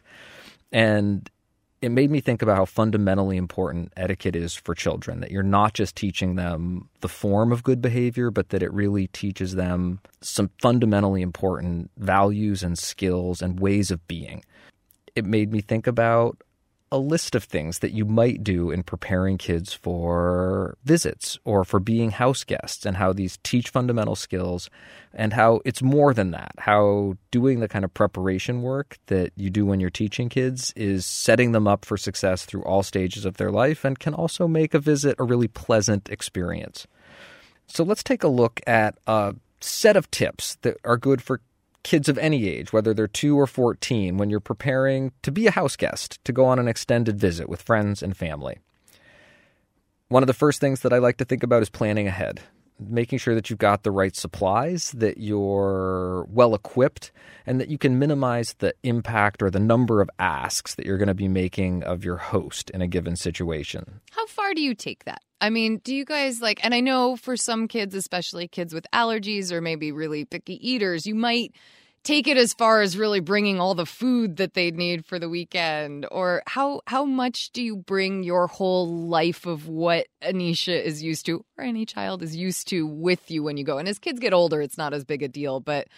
And 0.72 1.30
it 1.84 1.90
made 1.90 2.10
me 2.10 2.20
think 2.20 2.40
about 2.40 2.56
how 2.56 2.64
fundamentally 2.64 3.36
important 3.36 3.92
etiquette 3.94 4.34
is 4.34 4.54
for 4.54 4.74
children 4.74 5.20
that 5.20 5.30
you're 5.30 5.42
not 5.42 5.74
just 5.74 5.94
teaching 5.94 6.36
them 6.36 6.88
the 7.02 7.08
form 7.08 7.52
of 7.52 7.62
good 7.62 7.82
behavior 7.82 8.30
but 8.30 8.48
that 8.48 8.62
it 8.62 8.72
really 8.72 9.08
teaches 9.08 9.54
them 9.54 10.00
some 10.22 10.50
fundamentally 10.62 11.20
important 11.20 11.90
values 11.98 12.62
and 12.62 12.78
skills 12.78 13.42
and 13.42 13.60
ways 13.60 13.90
of 13.90 14.06
being. 14.08 14.42
It 15.14 15.26
made 15.26 15.52
me 15.52 15.60
think 15.60 15.86
about 15.86 16.40
a 16.94 16.98
list 16.98 17.34
of 17.34 17.42
things 17.42 17.80
that 17.80 17.90
you 17.90 18.04
might 18.04 18.44
do 18.44 18.70
in 18.70 18.84
preparing 18.84 19.36
kids 19.36 19.72
for 19.72 20.78
visits 20.84 21.40
or 21.44 21.64
for 21.64 21.80
being 21.80 22.12
house 22.12 22.44
guests 22.44 22.86
and 22.86 22.96
how 22.96 23.12
these 23.12 23.36
teach 23.42 23.68
fundamental 23.68 24.14
skills 24.14 24.70
and 25.12 25.32
how 25.32 25.60
it's 25.64 25.82
more 25.82 26.14
than 26.14 26.30
that. 26.30 26.52
How 26.56 27.16
doing 27.32 27.58
the 27.58 27.66
kind 27.66 27.84
of 27.84 27.92
preparation 27.92 28.62
work 28.62 28.96
that 29.06 29.32
you 29.34 29.50
do 29.50 29.66
when 29.66 29.80
you're 29.80 29.90
teaching 29.90 30.28
kids 30.28 30.72
is 30.76 31.04
setting 31.04 31.50
them 31.50 31.66
up 31.66 31.84
for 31.84 31.96
success 31.96 32.44
through 32.44 32.62
all 32.62 32.84
stages 32.84 33.24
of 33.24 33.38
their 33.38 33.50
life 33.50 33.84
and 33.84 33.98
can 33.98 34.14
also 34.14 34.46
make 34.46 34.72
a 34.72 34.78
visit 34.78 35.16
a 35.18 35.24
really 35.24 35.48
pleasant 35.48 36.08
experience. 36.10 36.86
So 37.66 37.82
let's 37.82 38.04
take 38.04 38.22
a 38.22 38.28
look 38.28 38.60
at 38.68 38.98
a 39.08 39.34
set 39.60 39.96
of 39.96 40.08
tips 40.12 40.58
that 40.62 40.76
are 40.84 40.96
good 40.96 41.20
for 41.20 41.40
kids 41.84 42.08
of 42.08 42.18
any 42.18 42.48
age, 42.48 42.72
whether 42.72 42.92
they're 42.92 43.06
2 43.06 43.38
or 43.38 43.46
14, 43.46 44.16
when 44.16 44.30
you're 44.30 44.40
preparing 44.40 45.12
to 45.22 45.30
be 45.30 45.46
a 45.46 45.52
house 45.52 45.76
guest, 45.76 46.18
to 46.24 46.32
go 46.32 46.46
on 46.46 46.58
an 46.58 46.66
extended 46.66 47.20
visit 47.20 47.48
with 47.48 47.62
friends 47.62 48.02
and 48.02 48.16
family. 48.16 48.58
One 50.08 50.22
of 50.22 50.26
the 50.26 50.34
first 50.34 50.60
things 50.60 50.80
that 50.80 50.92
I 50.92 50.98
like 50.98 51.18
to 51.18 51.24
think 51.24 51.42
about 51.42 51.62
is 51.62 51.70
planning 51.70 52.08
ahead, 52.08 52.40
making 52.78 53.18
sure 53.18 53.34
that 53.34 53.50
you've 53.50 53.58
got 53.58 53.82
the 53.82 53.90
right 53.90 54.14
supplies, 54.16 54.90
that 54.92 55.18
you're 55.18 56.26
well 56.28 56.54
equipped, 56.54 57.12
and 57.46 57.60
that 57.60 57.68
you 57.68 57.78
can 57.78 57.98
minimize 57.98 58.54
the 58.54 58.74
impact 58.82 59.42
or 59.42 59.50
the 59.50 59.60
number 59.60 60.00
of 60.00 60.10
asks 60.18 60.74
that 60.74 60.86
you're 60.86 60.98
going 60.98 61.08
to 61.08 61.14
be 61.14 61.28
making 61.28 61.82
of 61.84 62.04
your 62.04 62.16
host 62.16 62.70
in 62.70 62.82
a 62.82 62.86
given 62.86 63.16
situation. 63.16 64.00
How 64.10 64.26
far 64.26 64.54
do 64.54 64.62
you 64.62 64.74
take 64.74 65.04
that? 65.04 65.22
I 65.40 65.50
mean, 65.50 65.78
do 65.84 65.94
you 65.94 66.04
guys 66.04 66.40
like, 66.40 66.64
and 66.64 66.74
I 66.74 66.80
know 66.80 67.16
for 67.16 67.36
some 67.36 67.68
kids, 67.68 67.94
especially 67.94 68.48
kids 68.48 68.72
with 68.72 68.86
allergies 68.94 69.52
or 69.52 69.60
maybe 69.60 69.92
really 69.92 70.24
picky 70.24 70.58
eaters, 70.68 71.06
you 71.06 71.14
might 71.14 71.54
take 72.04 72.28
it 72.28 72.36
as 72.36 72.54
far 72.54 72.82
as 72.82 72.96
really 72.96 73.20
bringing 73.20 73.58
all 73.58 73.74
the 73.74 73.86
food 73.86 74.36
that 74.36 74.54
they 74.54 74.70
need 74.70 75.04
for 75.04 75.18
the 75.18 75.28
weekend? 75.28 76.06
Or 76.12 76.42
how 76.46 76.82
how 76.86 77.04
much 77.04 77.50
do 77.50 77.62
you 77.62 77.76
bring 77.76 78.22
your 78.22 78.46
whole 78.46 79.06
life 79.08 79.46
of 79.46 79.66
what 79.66 80.06
Anisha 80.22 80.80
is 80.80 81.02
used 81.02 81.26
to 81.26 81.44
or 81.58 81.64
any 81.64 81.86
child 81.86 82.22
is 82.22 82.36
used 82.36 82.68
to 82.68 82.86
with 82.86 83.30
you 83.30 83.42
when 83.42 83.56
you 83.56 83.64
go? 83.64 83.78
And 83.78 83.88
as 83.88 83.98
kids 83.98 84.20
get 84.20 84.32
older 84.32 84.60
it's 84.60 84.78
not 84.78 84.94
as 84.94 85.04
big 85.04 85.22
a 85.22 85.28
deal 85.28 85.60
but 85.60 85.88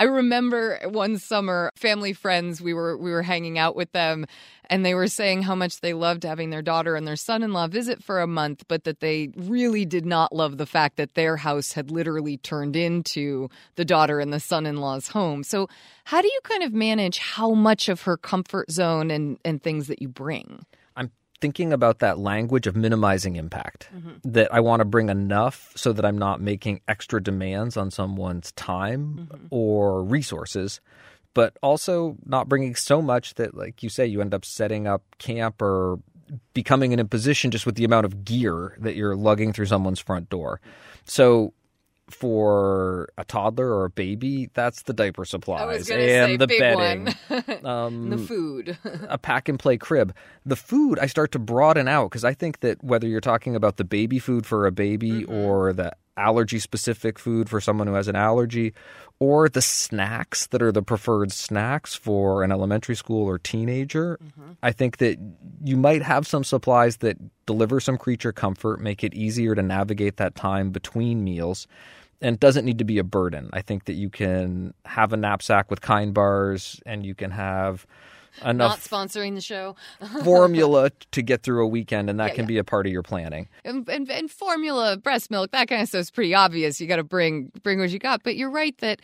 I 0.00 0.04
remember 0.04 0.78
one 0.84 1.18
summer, 1.18 1.72
family 1.76 2.14
friends, 2.14 2.62
we 2.62 2.72
were 2.72 2.96
we 2.96 3.10
were 3.10 3.20
hanging 3.20 3.58
out 3.58 3.76
with 3.76 3.92
them 3.92 4.24
and 4.64 4.82
they 4.82 4.94
were 4.94 5.08
saying 5.08 5.42
how 5.42 5.54
much 5.54 5.82
they 5.82 5.92
loved 5.92 6.24
having 6.24 6.48
their 6.48 6.62
daughter 6.62 6.96
and 6.96 7.06
their 7.06 7.16
son-in-law 7.16 7.66
visit 7.66 8.02
for 8.02 8.22
a 8.22 8.26
month, 8.26 8.64
but 8.66 8.84
that 8.84 9.00
they 9.00 9.28
really 9.36 9.84
did 9.84 10.06
not 10.06 10.34
love 10.34 10.56
the 10.56 10.64
fact 10.64 10.96
that 10.96 11.16
their 11.16 11.36
house 11.36 11.72
had 11.72 11.90
literally 11.90 12.38
turned 12.38 12.76
into 12.76 13.50
the 13.74 13.84
daughter 13.84 14.20
and 14.20 14.32
the 14.32 14.40
son-in-law's 14.40 15.08
home. 15.08 15.42
So, 15.42 15.68
how 16.04 16.22
do 16.22 16.28
you 16.28 16.40
kind 16.44 16.62
of 16.62 16.72
manage 16.72 17.18
how 17.18 17.50
much 17.50 17.90
of 17.90 18.00
her 18.02 18.16
comfort 18.16 18.70
zone 18.70 19.10
and 19.10 19.36
and 19.44 19.62
things 19.62 19.86
that 19.88 20.00
you 20.00 20.08
bring? 20.08 20.64
Thinking 21.40 21.72
about 21.72 22.00
that 22.00 22.18
language 22.18 22.66
of 22.66 22.76
minimizing 22.76 23.36
impact. 23.36 23.88
Mm-hmm. 23.94 24.30
That 24.30 24.52
I 24.52 24.60
want 24.60 24.80
to 24.80 24.84
bring 24.84 25.08
enough 25.08 25.72
so 25.76 25.92
that 25.92 26.04
I'm 26.04 26.18
not 26.18 26.40
making 26.40 26.80
extra 26.88 27.22
demands 27.22 27.76
on 27.76 27.90
someone's 27.90 28.52
time 28.52 29.28
mm-hmm. 29.30 29.46
or 29.50 30.02
resources, 30.02 30.80
but 31.34 31.56
also 31.62 32.16
not 32.24 32.48
bringing 32.48 32.74
so 32.74 33.00
much 33.00 33.34
that, 33.34 33.56
like 33.56 33.82
you 33.82 33.88
say, 33.88 34.06
you 34.06 34.20
end 34.20 34.34
up 34.34 34.44
setting 34.44 34.86
up 34.86 35.02
camp 35.18 35.60
or 35.62 35.98
becoming 36.54 36.92
in 36.92 36.98
a 36.98 37.04
position 37.04 37.50
just 37.50 37.66
with 37.66 37.74
the 37.74 37.84
amount 37.84 38.06
of 38.06 38.24
gear 38.24 38.76
that 38.80 38.94
you're 38.94 39.16
lugging 39.16 39.52
through 39.52 39.66
someone's 39.66 39.98
front 39.98 40.28
door. 40.28 40.60
So 41.04 41.52
for 42.10 43.08
a 43.16 43.24
toddler 43.24 43.72
or 43.72 43.86
a 43.86 43.90
baby, 43.90 44.50
that's 44.54 44.82
the 44.82 44.92
diaper 44.92 45.24
supplies 45.24 45.90
and 45.90 46.38
the 46.40 46.46
bedding, 46.46 47.08
um, 47.64 48.10
the 48.10 48.18
food, 48.18 48.78
a 49.08 49.18
pack 49.18 49.48
and 49.48 49.58
play 49.58 49.76
crib. 49.76 50.14
The 50.44 50.56
food 50.56 50.98
I 50.98 51.06
start 51.06 51.32
to 51.32 51.38
broaden 51.38 51.88
out 51.88 52.10
because 52.10 52.24
I 52.24 52.34
think 52.34 52.60
that 52.60 52.82
whether 52.82 53.06
you're 53.06 53.20
talking 53.20 53.56
about 53.56 53.76
the 53.76 53.84
baby 53.84 54.18
food 54.18 54.46
for 54.46 54.66
a 54.66 54.72
baby 54.72 55.22
mm-hmm. 55.22 55.32
or 55.32 55.72
the 55.72 55.92
allergy 56.16 56.58
specific 56.58 57.18
food 57.18 57.48
for 57.48 57.60
someone 57.60 57.86
who 57.86 57.94
has 57.94 58.08
an 58.08 58.16
allergy 58.16 58.74
or 59.18 59.48
the 59.48 59.62
snacks 59.62 60.46
that 60.48 60.62
are 60.62 60.72
the 60.72 60.82
preferred 60.82 61.30
snacks 61.32 61.94
for 61.94 62.42
an 62.42 62.50
elementary 62.50 62.94
school 62.94 63.26
or 63.26 63.38
teenager. 63.38 64.18
Mm-hmm. 64.22 64.52
I 64.62 64.72
think 64.72 64.98
that 64.98 65.18
you 65.62 65.76
might 65.76 66.02
have 66.02 66.26
some 66.26 66.44
supplies 66.44 66.98
that 66.98 67.18
deliver 67.46 67.80
some 67.80 67.98
creature 67.98 68.32
comfort, 68.32 68.80
make 68.80 69.04
it 69.04 69.14
easier 69.14 69.54
to 69.54 69.62
navigate 69.62 70.16
that 70.16 70.34
time 70.34 70.70
between 70.70 71.22
meals 71.22 71.66
and 72.20 72.34
it 72.34 72.40
doesn't 72.40 72.64
need 72.64 72.78
to 72.78 72.84
be 72.84 72.98
a 72.98 73.04
burden. 73.04 73.50
I 73.52 73.62
think 73.62 73.84
that 73.86 73.94
you 73.94 74.10
can 74.10 74.74
have 74.84 75.12
a 75.12 75.16
knapsack 75.16 75.70
with 75.70 75.80
kind 75.80 76.12
bars 76.12 76.80
and 76.84 77.04
you 77.04 77.14
can 77.14 77.30
have 77.30 77.86
enough 78.44 78.90
not 78.90 79.08
sponsoring 79.08 79.34
the 79.34 79.40
show. 79.40 79.76
formula 80.24 80.90
to 81.12 81.22
get 81.22 81.42
through 81.42 81.64
a 81.64 81.68
weekend 81.68 82.10
and 82.10 82.20
that 82.20 82.30
yeah, 82.30 82.34
can 82.34 82.44
yeah. 82.44 82.48
be 82.48 82.58
a 82.58 82.64
part 82.64 82.86
of 82.86 82.92
your 82.92 83.02
planning. 83.02 83.48
And, 83.64 83.88
and, 83.88 84.10
and, 84.10 84.30
formula 84.30 84.96
breast 84.96 85.30
milk 85.30 85.50
that 85.52 85.68
kind 85.68 85.82
of 85.82 85.88
stuff 85.88 86.00
is 86.00 86.10
pretty 86.10 86.34
obvious. 86.34 86.80
You 86.80 86.86
got 86.86 86.96
to 86.96 87.04
bring 87.04 87.50
bring 87.62 87.80
what 87.80 87.90
you 87.90 87.98
got. 87.98 88.22
But 88.22 88.36
you're 88.36 88.50
right 88.50 88.76
that 88.78 89.00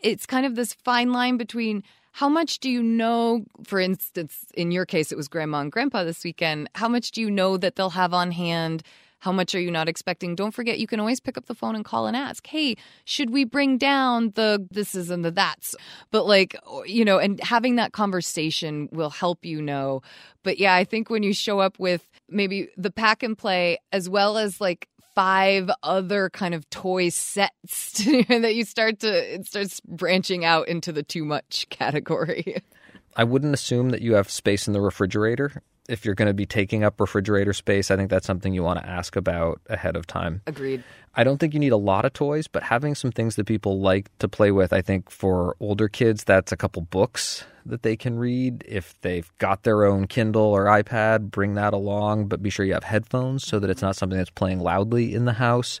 it's 0.00 0.26
kind 0.26 0.46
of 0.46 0.54
this 0.54 0.72
fine 0.72 1.12
line 1.12 1.36
between 1.36 1.82
how 2.12 2.28
much 2.28 2.58
do 2.58 2.70
you 2.70 2.82
know 2.82 3.44
for 3.62 3.78
instance 3.78 4.46
in 4.54 4.72
your 4.72 4.84
case 4.84 5.12
it 5.12 5.16
was 5.16 5.28
grandma 5.28 5.60
and 5.60 5.72
grandpa 5.72 6.04
this 6.04 6.24
weekend. 6.24 6.68
How 6.74 6.88
much 6.88 7.10
do 7.10 7.20
you 7.20 7.30
know 7.30 7.56
that 7.56 7.76
they'll 7.76 7.90
have 7.90 8.14
on 8.14 8.32
hand 8.32 8.82
How 9.20 9.32
much 9.32 9.54
are 9.54 9.60
you 9.60 9.70
not 9.70 9.88
expecting? 9.88 10.34
Don't 10.34 10.52
forget, 10.52 10.78
you 10.78 10.86
can 10.86 11.00
always 11.00 11.20
pick 11.20 11.38
up 11.38 11.46
the 11.46 11.54
phone 11.54 11.76
and 11.76 11.84
call 11.84 12.06
and 12.06 12.16
ask, 12.16 12.46
hey, 12.46 12.76
should 13.04 13.30
we 13.30 13.44
bring 13.44 13.78
down 13.78 14.32
the 14.34 14.66
this 14.70 14.94
is 14.94 15.10
and 15.10 15.24
the 15.24 15.30
that's? 15.30 15.74
But 16.10 16.26
like, 16.26 16.56
you 16.86 17.04
know, 17.04 17.18
and 17.18 17.40
having 17.40 17.76
that 17.76 17.92
conversation 17.92 18.88
will 18.92 19.10
help 19.10 19.44
you 19.44 19.62
know. 19.62 20.02
But 20.42 20.58
yeah, 20.58 20.74
I 20.74 20.84
think 20.84 21.10
when 21.10 21.22
you 21.22 21.32
show 21.32 21.60
up 21.60 21.78
with 21.78 22.06
maybe 22.28 22.68
the 22.76 22.90
pack 22.90 23.22
and 23.22 23.36
play 23.36 23.78
as 23.92 24.08
well 24.08 24.38
as 24.38 24.60
like 24.60 24.88
five 25.14 25.70
other 25.82 26.30
kind 26.30 26.54
of 26.54 26.68
toy 26.70 27.08
sets 27.08 28.04
that 28.28 28.54
you 28.54 28.64
start 28.64 29.00
to 29.00 29.34
it 29.34 29.46
starts 29.46 29.80
branching 29.80 30.44
out 30.44 30.68
into 30.68 30.92
the 30.92 31.02
too 31.02 31.24
much 31.24 31.66
category. 31.68 32.62
I 33.16 33.24
wouldn't 33.24 33.52
assume 33.52 33.90
that 33.90 34.02
you 34.02 34.14
have 34.14 34.30
space 34.30 34.66
in 34.66 34.72
the 34.72 34.80
refrigerator. 34.80 35.62
If 35.90 36.04
you're 36.04 36.14
going 36.14 36.28
to 36.28 36.34
be 36.34 36.46
taking 36.46 36.84
up 36.84 37.00
refrigerator 37.00 37.52
space, 37.52 37.90
I 37.90 37.96
think 37.96 38.10
that's 38.10 38.26
something 38.26 38.54
you 38.54 38.62
want 38.62 38.78
to 38.78 38.86
ask 38.86 39.16
about 39.16 39.60
ahead 39.68 39.96
of 39.96 40.06
time. 40.06 40.40
Agreed. 40.46 40.84
I 41.14 41.24
don't 41.24 41.38
think 41.38 41.54
you 41.54 41.60
need 41.60 41.72
a 41.72 41.76
lot 41.76 42.04
of 42.04 42.12
toys, 42.12 42.46
but 42.46 42.62
having 42.62 42.94
some 42.94 43.10
things 43.10 43.34
that 43.36 43.44
people 43.44 43.80
like 43.80 44.16
to 44.18 44.28
play 44.28 44.52
with, 44.52 44.72
I 44.72 44.80
think 44.80 45.10
for 45.10 45.56
older 45.58 45.88
kids, 45.88 46.22
that's 46.22 46.52
a 46.52 46.56
couple 46.56 46.82
books 46.82 47.44
that 47.66 47.82
they 47.82 47.96
can 47.96 48.18
read. 48.18 48.64
If 48.68 48.94
they've 49.00 49.30
got 49.38 49.64
their 49.64 49.84
own 49.84 50.06
Kindle 50.06 50.42
or 50.42 50.66
iPad, 50.66 51.30
bring 51.30 51.54
that 51.54 51.72
along, 51.72 52.26
but 52.26 52.42
be 52.42 52.50
sure 52.50 52.64
you 52.64 52.74
have 52.74 52.84
headphones 52.84 53.44
so 53.44 53.58
that 53.58 53.70
it's 53.70 53.82
not 53.82 53.96
something 53.96 54.16
that's 54.16 54.30
playing 54.30 54.60
loudly 54.60 55.14
in 55.14 55.24
the 55.24 55.32
house. 55.32 55.80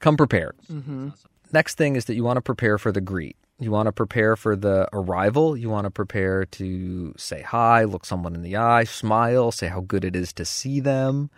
Come 0.00 0.16
prepared. 0.16 0.56
Mm-hmm. 0.70 1.10
Next 1.52 1.76
thing 1.76 1.96
is 1.96 2.06
that 2.06 2.14
you 2.14 2.24
want 2.24 2.38
to 2.38 2.42
prepare 2.42 2.78
for 2.78 2.90
the 2.90 3.02
greet. 3.02 3.36
You 3.62 3.70
want 3.70 3.86
to 3.86 3.92
prepare 3.92 4.36
for 4.36 4.56
the 4.56 4.88
arrival. 4.92 5.56
You 5.56 5.70
want 5.70 5.84
to 5.84 5.90
prepare 5.90 6.44
to 6.46 7.14
say 7.16 7.42
hi, 7.42 7.84
look 7.84 8.04
someone 8.04 8.34
in 8.34 8.42
the 8.42 8.56
eye, 8.56 8.84
smile, 8.84 9.52
say 9.52 9.68
how 9.68 9.80
good 9.80 10.04
it 10.04 10.16
is 10.16 10.32
to 10.34 10.44
see 10.44 10.80
them, 10.80 11.30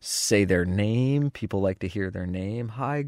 say 0.00 0.44
their 0.44 0.64
name. 0.64 1.30
People 1.30 1.60
like 1.60 1.80
to 1.80 1.88
hear 1.88 2.10
their 2.10 2.26
name. 2.26 2.68
Hi, 2.68 3.06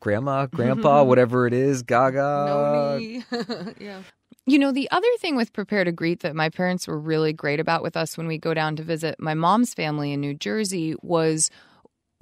grandma, 0.00 0.46
grandpa, 0.46 1.02
whatever 1.04 1.46
it 1.46 1.52
is, 1.52 1.82
gaga. 1.82 2.44
No 2.46 3.72
yeah. 3.78 4.02
You 4.46 4.58
know, 4.58 4.72
the 4.72 4.90
other 4.90 5.08
thing 5.20 5.36
with 5.36 5.54
Prepare 5.54 5.84
to 5.84 5.92
Greet 5.92 6.20
that 6.20 6.36
my 6.36 6.50
parents 6.50 6.86
were 6.86 6.98
really 6.98 7.32
great 7.32 7.60
about 7.60 7.82
with 7.82 7.96
us 7.96 8.18
when 8.18 8.26
we 8.26 8.36
go 8.36 8.52
down 8.52 8.76
to 8.76 8.82
visit 8.82 9.16
my 9.18 9.32
mom's 9.32 9.72
family 9.72 10.12
in 10.12 10.20
New 10.20 10.34
Jersey 10.34 10.94
was 11.00 11.50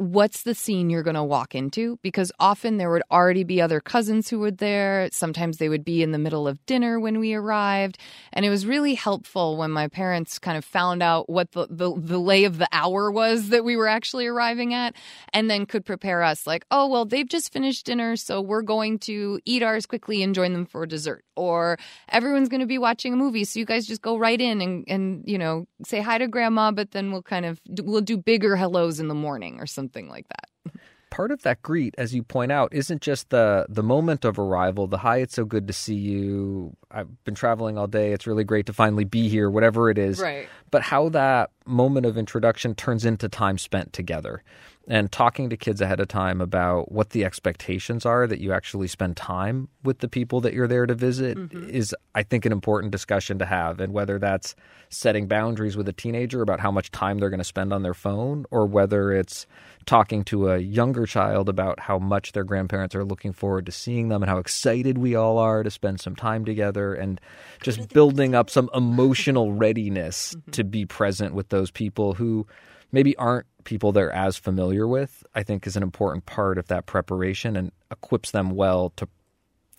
what's 0.03 0.43
the 0.43 0.55
scene 0.55 0.91
you're 0.91 1.03
going 1.03 1.15
to 1.15 1.23
walk 1.23 1.55
into? 1.55 1.99
Because 2.03 2.33
often 2.41 2.77
there 2.77 2.91
would 2.91 3.03
already 3.11 3.45
be 3.45 3.61
other 3.61 3.81
cousins 3.81 4.29
who 4.29 4.41
were 4.41 4.51
there. 4.51 5.09
Sometimes 5.13 5.59
they 5.59 5.69
would 5.69 5.85
be 5.85 6.03
in 6.03 6.11
the 6.11 6.19
middle 6.19 6.49
of 6.49 6.65
dinner 6.67 6.99
when 6.99 7.21
we 7.21 7.35
arrived. 7.35 7.99
And 8.33 8.45
it 8.45 8.51
was 8.51 8.67
really 8.67 8.95
helpful 8.95 9.57
when 9.57 9.71
my 9.71 9.87
parents 9.89 10.39
kind 10.41 10.59
of 10.59 10.65
found 10.65 11.03
out 11.03 11.31
what 11.31 11.53
the, 11.53 11.69
the, 11.71 11.95
the 11.97 12.19
lay 12.19 12.45
of 12.45 12.59
the 12.59 12.69
hour 12.73 13.11
was 13.13 13.51
that 13.51 13.65
we 13.65 13.77
were 13.77 13.87
actually 13.87 14.27
arriving 14.27 14.75
at 14.75 14.97
and 15.33 15.49
then 15.49 15.67
could 15.67 15.85
prepare 15.85 16.23
us 16.23 16.47
like 16.47 16.65
oh 16.71 16.89
well 16.89 17.05
they've 17.05 17.29
just 17.29 17.53
finished 17.53 17.87
dinner 17.87 18.17
so 18.17 18.41
we're 18.41 18.63
going 18.63 18.99
to 18.99 19.39
eat 19.45 19.63
ours 19.63 19.87
quickly 19.87 20.23
and 20.23 20.35
join 20.35 20.53
them 20.53 20.67
for 20.67 20.85
dessert. 20.87 21.25
Or 21.37 21.79
everyone's 22.09 22.49
going 22.49 22.61
to 22.61 22.67
be 22.67 22.79
watching 22.79 23.13
a 23.13 23.17
movie 23.17 23.45
so 23.45 23.59
you 23.59 23.65
guys 23.65 23.87
just 23.87 24.03
go 24.03 24.19
right 24.19 24.41
in 24.41 24.61
and, 24.61 24.85
and 24.89 25.25
you 25.27 25.39
know 25.39 25.67
say 25.85 26.01
hi 26.01 26.19
to 26.19 26.29
grandma 26.29 26.73
but 26.73 26.91
then 26.91 27.13
we'll 27.13 27.23
kind 27.23 27.47
of 27.47 27.61
we'll 27.83 28.01
do 28.01 28.17
bigger 28.17 28.57
hellos 28.57 28.99
in 29.01 29.09
the 29.09 29.15
morning 29.15 29.61
or 29.61 29.67
something 29.67 29.92
something 29.93 30.09
like 30.09 30.27
that. 30.29 30.75
Part 31.11 31.31
of 31.31 31.43
that 31.43 31.61
greet, 31.61 31.95
as 31.99 32.15
you 32.15 32.23
point 32.23 32.51
out, 32.51 32.73
isn't 32.73 33.03
just 33.03 33.29
the 33.29 33.67
the 33.69 33.83
moment 33.83 34.25
of 34.25 34.39
arrival, 34.39 34.87
the 34.87 34.97
hi, 34.97 35.19
it's 35.19 35.35
so 35.35 35.45
good 35.45 35.67
to 35.67 35.73
see 35.75 35.95
you. 35.95 36.75
I've 36.91 37.23
been 37.25 37.35
traveling 37.35 37.77
all 37.77 37.87
day. 37.87 38.13
It's 38.13 38.27
really 38.27 38.45
great 38.45 38.65
to 38.67 38.73
finally 38.73 39.05
be 39.05 39.29
here, 39.29 39.51
whatever 39.51 39.91
it 39.91 39.99
is. 39.99 40.21
Right. 40.21 40.49
But 40.71 40.81
how 40.81 41.11
that 41.11 41.51
moment 41.67 42.07
of 42.07 42.17
introduction 42.17 42.75
turns 42.75 43.05
into 43.05 43.29
time 43.29 43.59
spent 43.59 43.93
together 43.93 44.43
and 44.89 45.13
talking 45.13 45.49
to 45.51 45.57
kids 45.57 45.81
ahead 45.81 46.01
of 46.01 46.09
time 46.09 46.41
about 46.41 46.91
what 46.91 47.11
the 47.11 47.25
expectations 47.25 48.05
are 48.05 48.27
that 48.27 48.41
you 48.41 48.53
actually 48.53 48.89
spend 48.89 49.17
time 49.17 49.69
with 49.85 49.99
the 49.99 50.09
people 50.09 50.41
that 50.41 50.53
you're 50.53 50.67
there 50.67 50.87
to 50.87 50.95
visit 50.95 51.39
mm-hmm. 51.39 51.71
is 51.71 51.95
I 52.15 52.23
think 52.23 52.45
an 52.45 52.53
important 52.53 52.91
discussion 52.91 53.39
to 53.39 53.47
have 53.47 53.81
and 53.81 53.93
whether 53.93 54.19
that's 54.19 54.57
setting 54.89 55.29
boundaries 55.29 55.77
with 55.77 55.89
a 55.89 55.93
teenager 55.93 56.43
about 56.43 56.61
how 56.61 56.71
much 56.71 56.91
time 56.91 57.19
they're 57.19 57.31
going 57.31 57.39
to 57.39 57.45
spend 57.45 57.73
on 57.73 57.83
their 57.83 57.95
phone 57.95 58.45
or 58.51 58.67
whether 58.67 59.13
it's 59.13 59.47
talking 59.87 60.25
to 60.25 60.51
a 60.51 60.59
younger 60.59 61.07
child 61.07 61.49
about 61.49 61.79
how 61.79 61.99
much 61.99 62.33
their 62.33 62.45
grandparents 62.45 62.95
are 62.95 63.05
looking 63.05 63.33
forward 63.33 63.67
to 63.67 63.73
seeing 63.73 64.09
them 64.09 64.23
and 64.23 64.31
how 64.31 64.39
excited 64.39 64.99
we 64.99 65.15
all 65.15 65.39
are 65.39 65.63
to 65.63 65.71
spend 65.71 66.01
some 66.01 66.17
time 66.17 66.45
together 66.45 66.95
and 66.95 67.21
just 67.63 67.89
building 67.89 68.35
up 68.35 68.51
some 68.51 68.69
emotional 68.75 69.53
readiness 69.53 70.35
mm-hmm. 70.35 70.51
to 70.51 70.65
be 70.65 70.85
present 70.85 71.35
with 71.35 71.49
those 71.51 71.71
people 71.71 72.15
who 72.15 72.47
maybe 72.93 73.17
aren't 73.17 73.47
people 73.65 73.93
they're 73.93 74.13
as 74.13 74.37
familiar 74.37 74.87
with, 74.87 75.25
I 75.35 75.43
think 75.43 75.67
is 75.67 75.77
an 75.77 75.83
important 75.83 76.27
part 76.27 76.59
of 76.59 76.69
that 76.69 76.87
preparation 76.87 77.57
and 77.57 77.73
equips 77.91 78.31
them 78.31 78.51
well 78.51 78.93
to, 78.97 79.09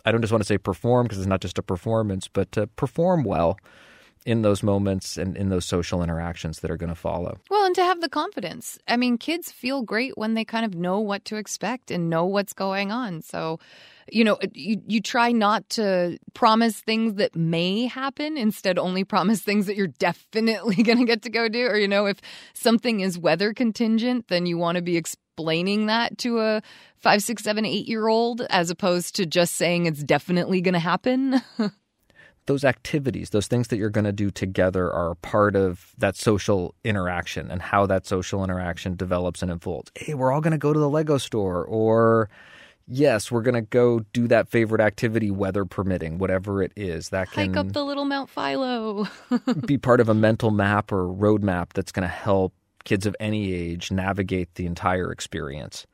I 0.05 0.11
don't 0.11 0.22
just 0.22 0.34
want 0.34 0.41
to 0.41 0.47
say 0.47 0.57
perform 0.57 1.05
because 1.05 1.20
it's 1.20 1.28
not 1.28 1.41
just 1.41 1.57
a 1.57 1.64
performance, 1.64 2.28
but 2.28 2.51
to 2.53 2.68
perform 2.68 3.24
well 3.24 3.57
in 4.26 4.41
those 4.41 4.64
moments 4.64 5.18
and 5.18 5.36
in 5.36 5.49
those 5.49 5.66
social 5.66 6.01
interactions 6.01 6.61
that 6.61 6.72
are 6.72 6.78
going 6.78 6.89
to 6.89 6.95
follow. 6.95 7.38
Well, 7.49 7.66
and 7.66 7.76
to 7.76 7.84
have 7.84 8.01
the 8.01 8.09
confidence. 8.09 8.80
I 8.88 8.95
mean, 8.97 9.18
kids 9.18 9.51
feel 9.51 9.82
great 9.82 10.18
when 10.18 10.34
they 10.34 10.45
kind 10.45 10.66
of 10.66 10.76
know 10.76 10.99
what 10.99 11.26
to 11.26 11.36
expect 11.36 11.91
and 11.91 12.09
know 12.09 12.26
what's 12.26 12.53
going 12.53 12.91
on. 12.91 13.22
So, 13.22 13.59
you 14.12 14.24
know, 14.24 14.38
you, 14.54 14.82
you 14.88 15.01
try 15.01 15.32
not 15.32 15.68
to 15.70 16.18
promise 16.34 16.80
things 16.82 17.16
that 17.16 17.36
may 17.36 17.86
happen, 17.88 18.38
instead, 18.38 18.78
only 18.78 19.04
promise 19.04 19.41
things 19.41 19.66
that 19.68 19.76
you're 19.76 19.88
definitely 19.88 20.76
going 20.84 20.99
to 20.99 21.06
get 21.06 21.22
to 21.24 21.30
go 21.30 21.47
do. 21.49 21.66
Or, 21.68 21.78
you 21.78 21.88
know, 21.88 22.06
if 22.06 22.20
something 22.54 22.99
is 22.99 23.18
weather 23.18 23.54
contingent, 23.54 24.28
then 24.28 24.45
you 24.45 24.58
want 24.58 24.76
to 24.78 24.82
be 24.82 24.97
explaining 24.97 25.88
that 25.88 26.18
to 26.20 26.39
a 26.39 26.62
five, 26.97 27.22
six, 27.22 27.43
seven, 27.43 27.66
eight 27.66 27.88
year 27.88 28.08
old 28.08 28.41
as 28.49 28.70
opposed 28.70 29.16
to 29.16 29.26
just 29.26 29.56
saying 29.56 29.86
it's 29.86 30.04
definitely 30.04 30.62
going 30.62 30.74
to 30.74 30.80
happen. 30.80 31.41
those 32.45 32.64
activities, 32.64 33.30
those 33.30 33.47
things 33.47 33.70
that 33.70 33.78
you're 33.78 33.89
going 33.89 34.06
to 34.06 34.12
do 34.12 34.30
together 34.30 34.91
are 34.91 35.16
part 35.16 35.56
of 35.56 35.93
that 35.97 36.16
social 36.16 36.76
interaction 36.84 37.49
and 37.49 37.62
how 37.62 37.86
that 37.86 38.06
social 38.06 38.43
interaction 38.43 38.95
develops 38.95 39.41
and 39.41 39.51
unfolds. 39.51 39.91
Hey, 39.95 40.14
we're 40.14 40.32
all 40.32 40.41
going 40.41 40.51
to 40.51 40.58
go 40.58 40.74
to 40.74 40.80
the 40.80 40.89
Lego 40.89 41.18
store 41.18 41.64
or 41.66 42.30
yes, 42.88 43.32
we're 43.32 43.42
going 43.42 43.56
to 43.56 43.62
go 43.62 44.00
do 44.14 44.28
that 44.28 44.50
favorite 44.50 44.82
activity, 44.82 45.32
weather 45.32 45.66
permitting, 45.66 46.18
whatever 46.18 46.62
it 46.62 46.72
is. 46.76 47.10
That 47.10 47.32
can 47.32 47.50
hike 47.50 47.58
up 47.58 47.74
the 47.74 47.84
little 47.84 48.06
Mount 48.06 48.30
Philo. 48.30 49.08
be 49.66 49.78
part 49.78 50.00
of 50.00 50.10
a 50.10 50.14
mental 50.14 50.52
map 50.52 50.92
or 50.92 51.08
roadmap 51.08 51.74
that's 51.74 51.92
going 51.92 52.08
to 52.08 52.14
help 52.14 52.54
kids 52.84 53.06
of 53.06 53.16
any 53.20 53.54
age 53.54 53.92
navigate 53.92 54.56
the 54.56 54.66
entire 54.66 55.12
experience. 55.12 55.88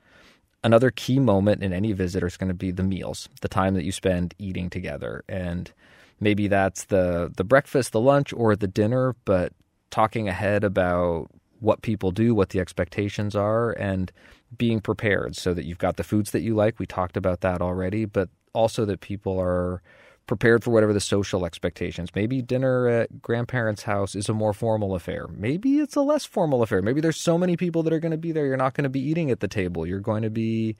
Another 0.64 0.92
key 0.92 1.20
moment 1.20 1.64
in 1.64 1.72
any 1.72 1.94
visit 1.94 2.24
is 2.24 2.36
going 2.36 2.50
to 2.50 2.54
be 2.54 2.72
the 2.72 2.84
meals, 2.84 3.30
the 3.42 3.48
time 3.48 3.76
that 3.76 3.86
you 3.86 3.92
spend 3.92 4.34
eating 4.40 4.70
together. 4.70 5.24
And 5.30 5.72
maybe 6.20 6.48
that's 6.48 6.86
the 6.86 7.32
the 7.36 7.46
breakfast, 7.46 7.92
the 7.92 8.02
lunch, 8.02 8.34
or 8.34 8.56
the 8.56 8.68
dinner, 8.68 9.16
but 9.26 9.54
talking 9.90 10.28
ahead 10.28 10.64
about 10.64 11.28
what 11.60 11.82
people 11.82 12.12
do, 12.12 12.34
what 12.36 12.50
the 12.50 12.60
expectations 12.60 13.36
are, 13.36 13.72
and 13.74 14.12
being 14.58 14.80
prepared 14.80 15.36
so 15.36 15.54
that 15.54 15.66
you've 15.66 15.78
got 15.78 15.98
the 15.98 16.04
foods 16.04 16.32
that 16.32 16.42
you 16.42 16.56
like. 16.56 16.80
We 16.80 16.86
talked 16.86 17.18
about 17.18 17.42
that 17.42 17.62
already, 17.62 18.06
but 18.06 18.30
also 18.54 18.86
that 18.86 19.02
people 19.02 19.40
are 19.40 19.82
prepared 20.28 20.64
for 20.64 20.70
whatever 20.70 20.94
the 20.94 21.00
social 21.00 21.46
expectations. 21.46 22.10
Maybe 22.14 22.42
dinner 22.42 22.88
at 22.88 23.22
grandparents' 23.22 23.84
house 23.84 24.16
is 24.16 24.30
a 24.30 24.34
more 24.34 24.54
formal 24.54 24.94
affair. 24.94 25.28
Maybe 25.28 25.80
it's 25.80 25.96
a 25.96 26.02
less 26.02 26.24
formal 26.24 26.62
affair. 26.62 26.82
Maybe 26.82 27.02
there's 27.02 27.20
so 27.20 27.38
many 27.38 27.58
people 27.58 27.82
that 27.84 27.94
are 27.94 28.00
going 28.00 28.12
to 28.12 28.18
be 28.18 28.32
there, 28.32 28.46
you're 28.46 28.58
not 28.58 28.76
going 28.76 28.84
to 28.84 28.90
be 28.90 29.02
eating 29.02 29.32
at 29.32 29.40
the 29.40 29.48
table. 29.48 29.88
You're 29.88 30.00
going 30.00 30.22
to 30.22 30.30
be 30.30 30.78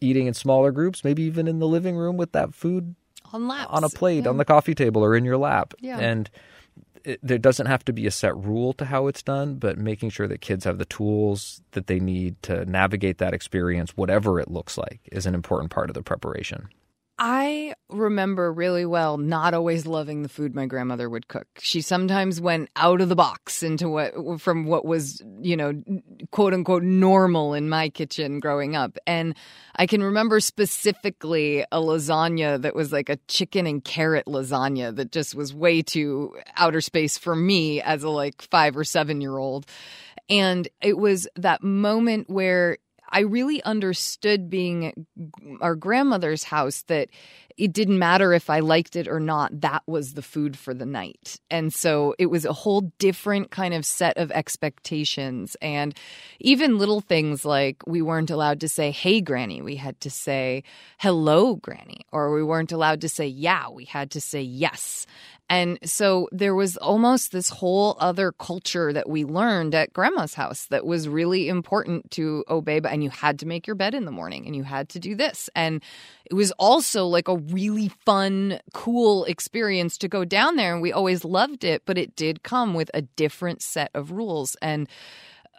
eating 0.00 0.26
in 0.26 0.34
smaller 0.34 0.72
groups, 0.72 1.04
maybe 1.04 1.22
even 1.22 1.48
in 1.48 1.58
the 1.58 1.66
living 1.66 1.96
room 1.96 2.18
with 2.18 2.32
that 2.32 2.54
food 2.54 2.94
on 3.32 3.48
laps. 3.48 3.68
on 3.70 3.82
a 3.82 3.88
plate 3.88 4.24
yeah. 4.24 4.30
on 4.30 4.36
the 4.36 4.44
coffee 4.44 4.74
table 4.74 5.02
or 5.02 5.16
in 5.16 5.24
your 5.24 5.38
lap. 5.38 5.72
Yeah. 5.80 5.98
And 5.98 6.30
it, 7.06 7.20
there 7.22 7.38
doesn't 7.38 7.66
have 7.66 7.84
to 7.84 7.92
be 7.92 8.06
a 8.06 8.10
set 8.10 8.36
rule 8.36 8.72
to 8.74 8.84
how 8.84 9.06
it's 9.06 9.22
done, 9.22 9.54
but 9.54 9.78
making 9.78 10.10
sure 10.10 10.26
that 10.26 10.40
kids 10.40 10.64
have 10.64 10.78
the 10.78 10.84
tools 10.84 11.62
that 11.70 11.86
they 11.86 12.00
need 12.00 12.42
to 12.42 12.64
navigate 12.66 13.18
that 13.18 13.32
experience, 13.32 13.96
whatever 13.96 14.40
it 14.40 14.50
looks 14.50 14.76
like, 14.76 15.00
is 15.12 15.24
an 15.24 15.34
important 15.34 15.70
part 15.70 15.88
of 15.88 15.94
the 15.94 16.02
preparation. 16.02 16.68
I 17.18 17.74
remember 17.88 18.52
really 18.52 18.84
well 18.84 19.16
not 19.16 19.54
always 19.54 19.86
loving 19.86 20.22
the 20.22 20.28
food 20.28 20.54
my 20.54 20.66
grandmother 20.66 21.08
would 21.08 21.28
cook. 21.28 21.46
She 21.58 21.80
sometimes 21.80 22.42
went 22.42 22.68
out 22.76 23.00
of 23.00 23.08
the 23.08 23.16
box 23.16 23.62
into 23.62 23.88
what 23.88 24.40
from 24.40 24.66
what 24.66 24.84
was, 24.84 25.22
you 25.40 25.56
know, 25.56 25.82
quote 26.30 26.52
unquote 26.52 26.82
normal 26.82 27.54
in 27.54 27.70
my 27.70 27.88
kitchen 27.88 28.38
growing 28.38 28.76
up. 28.76 28.98
And 29.06 29.34
I 29.76 29.86
can 29.86 30.02
remember 30.02 30.40
specifically 30.40 31.62
a 31.72 31.78
lasagna 31.78 32.60
that 32.60 32.76
was 32.76 32.92
like 32.92 33.08
a 33.08 33.16
chicken 33.28 33.66
and 33.66 33.82
carrot 33.82 34.26
lasagna 34.26 34.94
that 34.96 35.10
just 35.10 35.34
was 35.34 35.54
way 35.54 35.80
too 35.80 36.36
outer 36.56 36.82
space 36.82 37.16
for 37.16 37.34
me 37.34 37.80
as 37.80 38.02
a 38.02 38.10
like 38.10 38.42
5 38.42 38.76
or 38.76 38.84
7 38.84 39.22
year 39.22 39.38
old. 39.38 39.64
And 40.28 40.68
it 40.82 40.98
was 40.98 41.28
that 41.36 41.62
moment 41.62 42.28
where 42.28 42.76
I 43.16 43.20
really 43.20 43.62
understood 43.62 44.50
being 44.50 45.06
our 45.62 45.74
grandmother's 45.74 46.44
house 46.44 46.82
that 46.88 47.08
it 47.56 47.72
didn't 47.72 47.98
matter 47.98 48.32
if 48.32 48.50
I 48.50 48.60
liked 48.60 48.96
it 48.96 49.08
or 49.08 49.18
not, 49.18 49.60
that 49.62 49.82
was 49.86 50.12
the 50.12 50.22
food 50.22 50.58
for 50.58 50.74
the 50.74 50.84
night. 50.84 51.40
And 51.50 51.72
so 51.72 52.14
it 52.18 52.26
was 52.26 52.44
a 52.44 52.52
whole 52.52 52.92
different 52.98 53.50
kind 53.50 53.72
of 53.72 53.86
set 53.86 54.18
of 54.18 54.30
expectations. 54.30 55.56
And 55.62 55.96
even 56.38 56.78
little 56.78 57.00
things 57.00 57.44
like 57.44 57.82
we 57.86 58.02
weren't 58.02 58.30
allowed 58.30 58.60
to 58.60 58.68
say, 58.68 58.90
Hey, 58.90 59.20
Granny. 59.20 59.62
We 59.62 59.76
had 59.76 59.98
to 60.00 60.10
say, 60.10 60.64
Hello, 60.98 61.56
Granny. 61.56 62.02
Or 62.12 62.34
we 62.34 62.42
weren't 62.42 62.72
allowed 62.72 63.00
to 63.00 63.08
say, 63.08 63.26
Yeah. 63.26 63.70
We 63.70 63.86
had 63.86 64.10
to 64.12 64.20
say, 64.20 64.42
Yes. 64.42 65.06
And 65.48 65.78
so 65.84 66.28
there 66.32 66.54
was 66.54 66.76
almost 66.78 67.30
this 67.30 67.48
whole 67.48 67.96
other 68.00 68.32
culture 68.32 68.92
that 68.92 69.08
we 69.08 69.24
learned 69.24 69.74
at 69.74 69.92
grandma's 69.92 70.34
house 70.34 70.66
that 70.66 70.84
was 70.84 71.08
really 71.08 71.48
important 71.48 72.10
to 72.12 72.44
obey. 72.48 72.80
And 72.84 73.04
you 73.04 73.10
had 73.10 73.38
to 73.40 73.46
make 73.46 73.66
your 73.66 73.76
bed 73.76 73.94
in 73.94 74.06
the 74.06 74.10
morning 74.10 74.46
and 74.46 74.56
you 74.56 74.64
had 74.64 74.88
to 74.90 74.98
do 74.98 75.14
this. 75.14 75.48
And 75.54 75.82
it 76.24 76.34
was 76.34 76.50
also 76.52 77.06
like 77.06 77.28
a 77.28 77.34
really 77.50 77.88
fun, 77.88 78.60
cool 78.72 79.24
experience 79.24 79.98
to 79.98 80.08
go 80.08 80.24
down 80.24 80.56
there. 80.56 80.72
And 80.72 80.82
we 80.82 80.92
always 80.92 81.24
loved 81.24 81.64
it, 81.64 81.82
but 81.86 81.98
it 81.98 82.16
did 82.16 82.42
come 82.42 82.74
with 82.74 82.90
a 82.94 83.02
different 83.02 83.62
set 83.62 83.90
of 83.94 84.10
rules. 84.10 84.56
And 84.62 84.88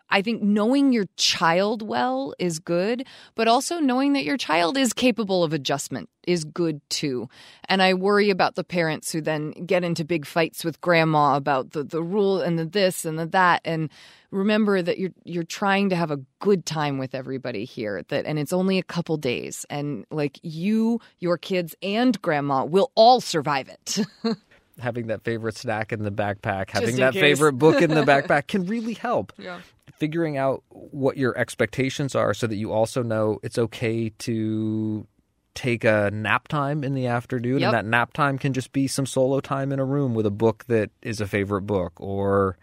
I 0.09 0.21
think 0.21 0.41
knowing 0.41 0.93
your 0.93 1.05
child 1.17 1.81
well 1.81 2.33
is 2.39 2.59
good, 2.59 3.05
but 3.35 3.47
also 3.47 3.79
knowing 3.79 4.13
that 4.13 4.23
your 4.23 4.37
child 4.37 4.77
is 4.77 4.93
capable 4.93 5.43
of 5.43 5.53
adjustment 5.53 6.09
is 6.25 6.43
good 6.43 6.81
too. 6.89 7.29
And 7.69 7.81
I 7.81 7.93
worry 7.93 8.29
about 8.29 8.55
the 8.55 8.63
parents 8.63 9.11
who 9.11 9.21
then 9.21 9.51
get 9.65 9.83
into 9.83 10.05
big 10.05 10.25
fights 10.25 10.63
with 10.63 10.79
grandma 10.81 11.35
about 11.35 11.71
the, 11.71 11.83
the 11.83 12.03
rule 12.03 12.41
and 12.41 12.59
the 12.59 12.65
this 12.65 13.05
and 13.05 13.17
the 13.17 13.25
that. 13.27 13.61
And 13.65 13.89
remember 14.31 14.81
that 14.81 14.99
you're 14.99 15.11
you're 15.23 15.43
trying 15.43 15.89
to 15.89 15.95
have 15.95 16.11
a 16.11 16.19
good 16.39 16.65
time 16.65 16.97
with 16.97 17.15
everybody 17.15 17.65
here. 17.65 18.03
That 18.09 18.25
and 18.25 18.37
it's 18.37 18.53
only 18.53 18.77
a 18.77 18.83
couple 18.83 19.17
days. 19.17 19.65
And 19.69 20.05
like 20.11 20.39
you, 20.43 20.99
your 21.19 21.37
kids, 21.37 21.75
and 21.81 22.21
grandma 22.21 22.65
will 22.65 22.91
all 22.95 23.21
survive 23.21 23.69
it. 23.69 23.99
having 24.79 25.07
that 25.07 25.23
favorite 25.23 25.55
snack 25.55 25.91
in 25.91 26.03
the 26.03 26.11
backpack, 26.11 26.69
having 26.69 26.89
in 26.89 26.95
that 26.97 27.13
case. 27.13 27.21
favorite 27.21 27.53
book 27.53 27.81
in 27.81 27.89
the 27.89 28.03
backpack 28.03 28.47
can 28.47 28.65
really 28.65 28.93
help. 28.93 29.33
Yeah. 29.37 29.61
Figuring 29.97 30.37
out 30.37 30.63
what 30.69 31.17
your 31.17 31.37
expectations 31.37 32.15
are 32.15 32.33
so 32.33 32.47
that 32.47 32.55
you 32.55 32.71
also 32.71 33.01
know 33.03 33.39
it's 33.43 33.57
okay 33.57 34.09
to 34.19 35.07
take 35.55 35.83
a 35.83 36.11
nap 36.13 36.47
time 36.47 36.83
in 36.83 36.93
the 36.93 37.07
afternoon 37.07 37.59
Yep. 37.59 37.67
and 37.67 37.73
that 37.75 37.85
nap 37.85 38.13
time 38.13 38.37
can 38.37 38.53
just 38.53 38.71
be 38.71 38.87
some 38.87 39.07
solo 39.07 39.39
time 39.39 39.71
in 39.71 39.79
a 39.79 39.85
room 39.85 40.13
with 40.13 40.27
a 40.27 40.31
book 40.31 40.65
that 40.67 40.91
is 41.01 41.19
a 41.19 41.25
favorite 41.25 41.63
book 41.63 41.93
or 41.97 42.57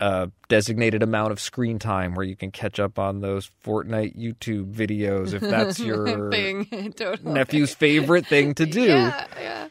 a 0.00 0.30
designated 0.48 1.02
amount 1.02 1.32
of 1.32 1.40
screen 1.40 1.78
time 1.78 2.14
where 2.14 2.24
you 2.24 2.34
can 2.36 2.50
catch 2.50 2.78
up 2.80 2.98
on 2.98 3.20
those 3.20 3.50
Fortnite 3.64 4.16
YouTube 4.18 4.72
videos 4.72 5.32
if 5.34 5.40
that's 5.42 5.78
your 5.90 6.30
thing. 6.30 6.64
totally. 6.96 7.32
nephew's 7.32 7.74
favorite 7.74 8.26
thing 8.26 8.54
to 8.54 8.64
do. 8.80 8.82
Yeah, 8.84 9.26
yeah. 9.40 9.68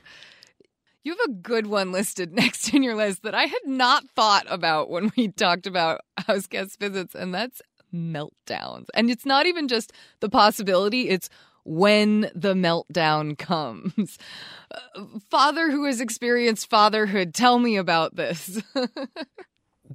You 1.06 1.16
have 1.16 1.30
a 1.30 1.34
good 1.34 1.68
one 1.68 1.92
listed 1.92 2.34
next 2.36 2.74
in 2.74 2.84
your 2.84 2.96
list 2.96 3.22
that 3.24 3.36
I 3.36 3.44
had 3.44 3.66
not 3.66 4.10
thought 4.16 4.46
about 4.50 4.90
when 4.90 5.12
we 5.16 5.28
talked 5.32 5.68
about 5.68 6.02
house 6.18 6.48
guest 6.48 6.80
visits, 6.80 7.16
and 7.16 7.34
that's 7.34 7.62
meltdowns. 7.94 8.88
And 8.94 9.10
it's 9.10 9.26
not 9.26 9.46
even 9.46 9.68
just 9.68 9.94
the 10.20 10.30
possibility, 10.30 11.08
it's 11.10 11.30
when 11.64 12.32
the 12.34 12.56
meltdown 12.56 13.38
comes. 13.38 14.18
Uh, 14.72 15.06
Father 15.30 15.70
who 15.70 15.86
has 15.86 16.02
experienced 16.02 16.70
fatherhood, 16.70 17.34
tell 17.34 17.60
me 17.60 17.78
about 17.78 18.16
this. 18.16 18.60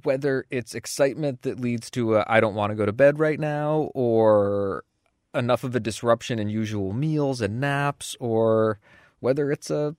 whether 0.03 0.45
it's 0.49 0.73
excitement 0.73 1.41
that 1.41 1.59
leads 1.59 1.91
to 1.91 2.23
I 2.25 2.39
don't 2.39 2.55
want 2.55 2.71
to 2.71 2.75
go 2.75 2.85
to 2.85 2.93
bed 2.93 3.19
right 3.19 3.39
now 3.39 3.91
or 3.93 4.85
enough 5.33 5.65
of 5.65 5.75
a 5.75 5.81
disruption 5.81 6.39
in 6.39 6.47
usual 6.47 6.93
meals 6.93 7.41
and 7.41 7.59
naps 7.59 8.15
or 8.21 8.79
whether 9.19 9.51
it's 9.51 9.69
a 9.69 9.95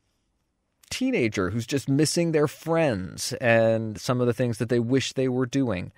teenager 0.92 1.50
who's 1.50 1.66
just 1.66 1.88
missing 1.88 2.32
their 2.32 2.48
friends 2.48 3.32
and 3.34 3.98
some 3.98 4.20
of 4.20 4.26
the 4.26 4.32
things 4.32 4.58
that 4.58 4.68
they 4.68 4.80
wish 4.80 5.12
they 5.12 5.28
were 5.28 5.46
doing. 5.46 5.92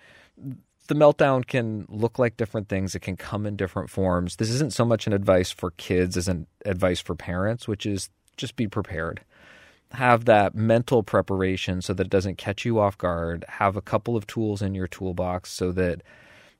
The 0.86 0.94
meltdown 0.94 1.46
can 1.46 1.86
look 1.88 2.18
like 2.18 2.36
different 2.36 2.68
things. 2.68 2.94
It 2.94 3.00
can 3.00 3.16
come 3.16 3.46
in 3.46 3.56
different 3.56 3.90
forms. 3.90 4.36
This 4.36 4.50
isn't 4.50 4.72
so 4.72 4.84
much 4.84 5.06
an 5.06 5.12
advice 5.12 5.50
for 5.50 5.70
kids 5.72 6.16
as 6.16 6.28
an 6.28 6.46
advice 6.64 7.00
for 7.00 7.14
parents, 7.14 7.66
which 7.66 7.86
is 7.86 8.10
just 8.36 8.56
be 8.56 8.68
prepared 8.68 9.22
have 9.94 10.24
that 10.26 10.54
mental 10.54 11.02
preparation 11.02 11.80
so 11.80 11.94
that 11.94 12.06
it 12.06 12.10
doesn't 12.10 12.36
catch 12.36 12.64
you 12.64 12.78
off 12.78 12.98
guard. 12.98 13.44
Have 13.48 13.76
a 13.76 13.82
couple 13.82 14.16
of 14.16 14.26
tools 14.26 14.60
in 14.60 14.74
your 14.74 14.86
toolbox 14.86 15.50
so 15.50 15.72
that 15.72 16.02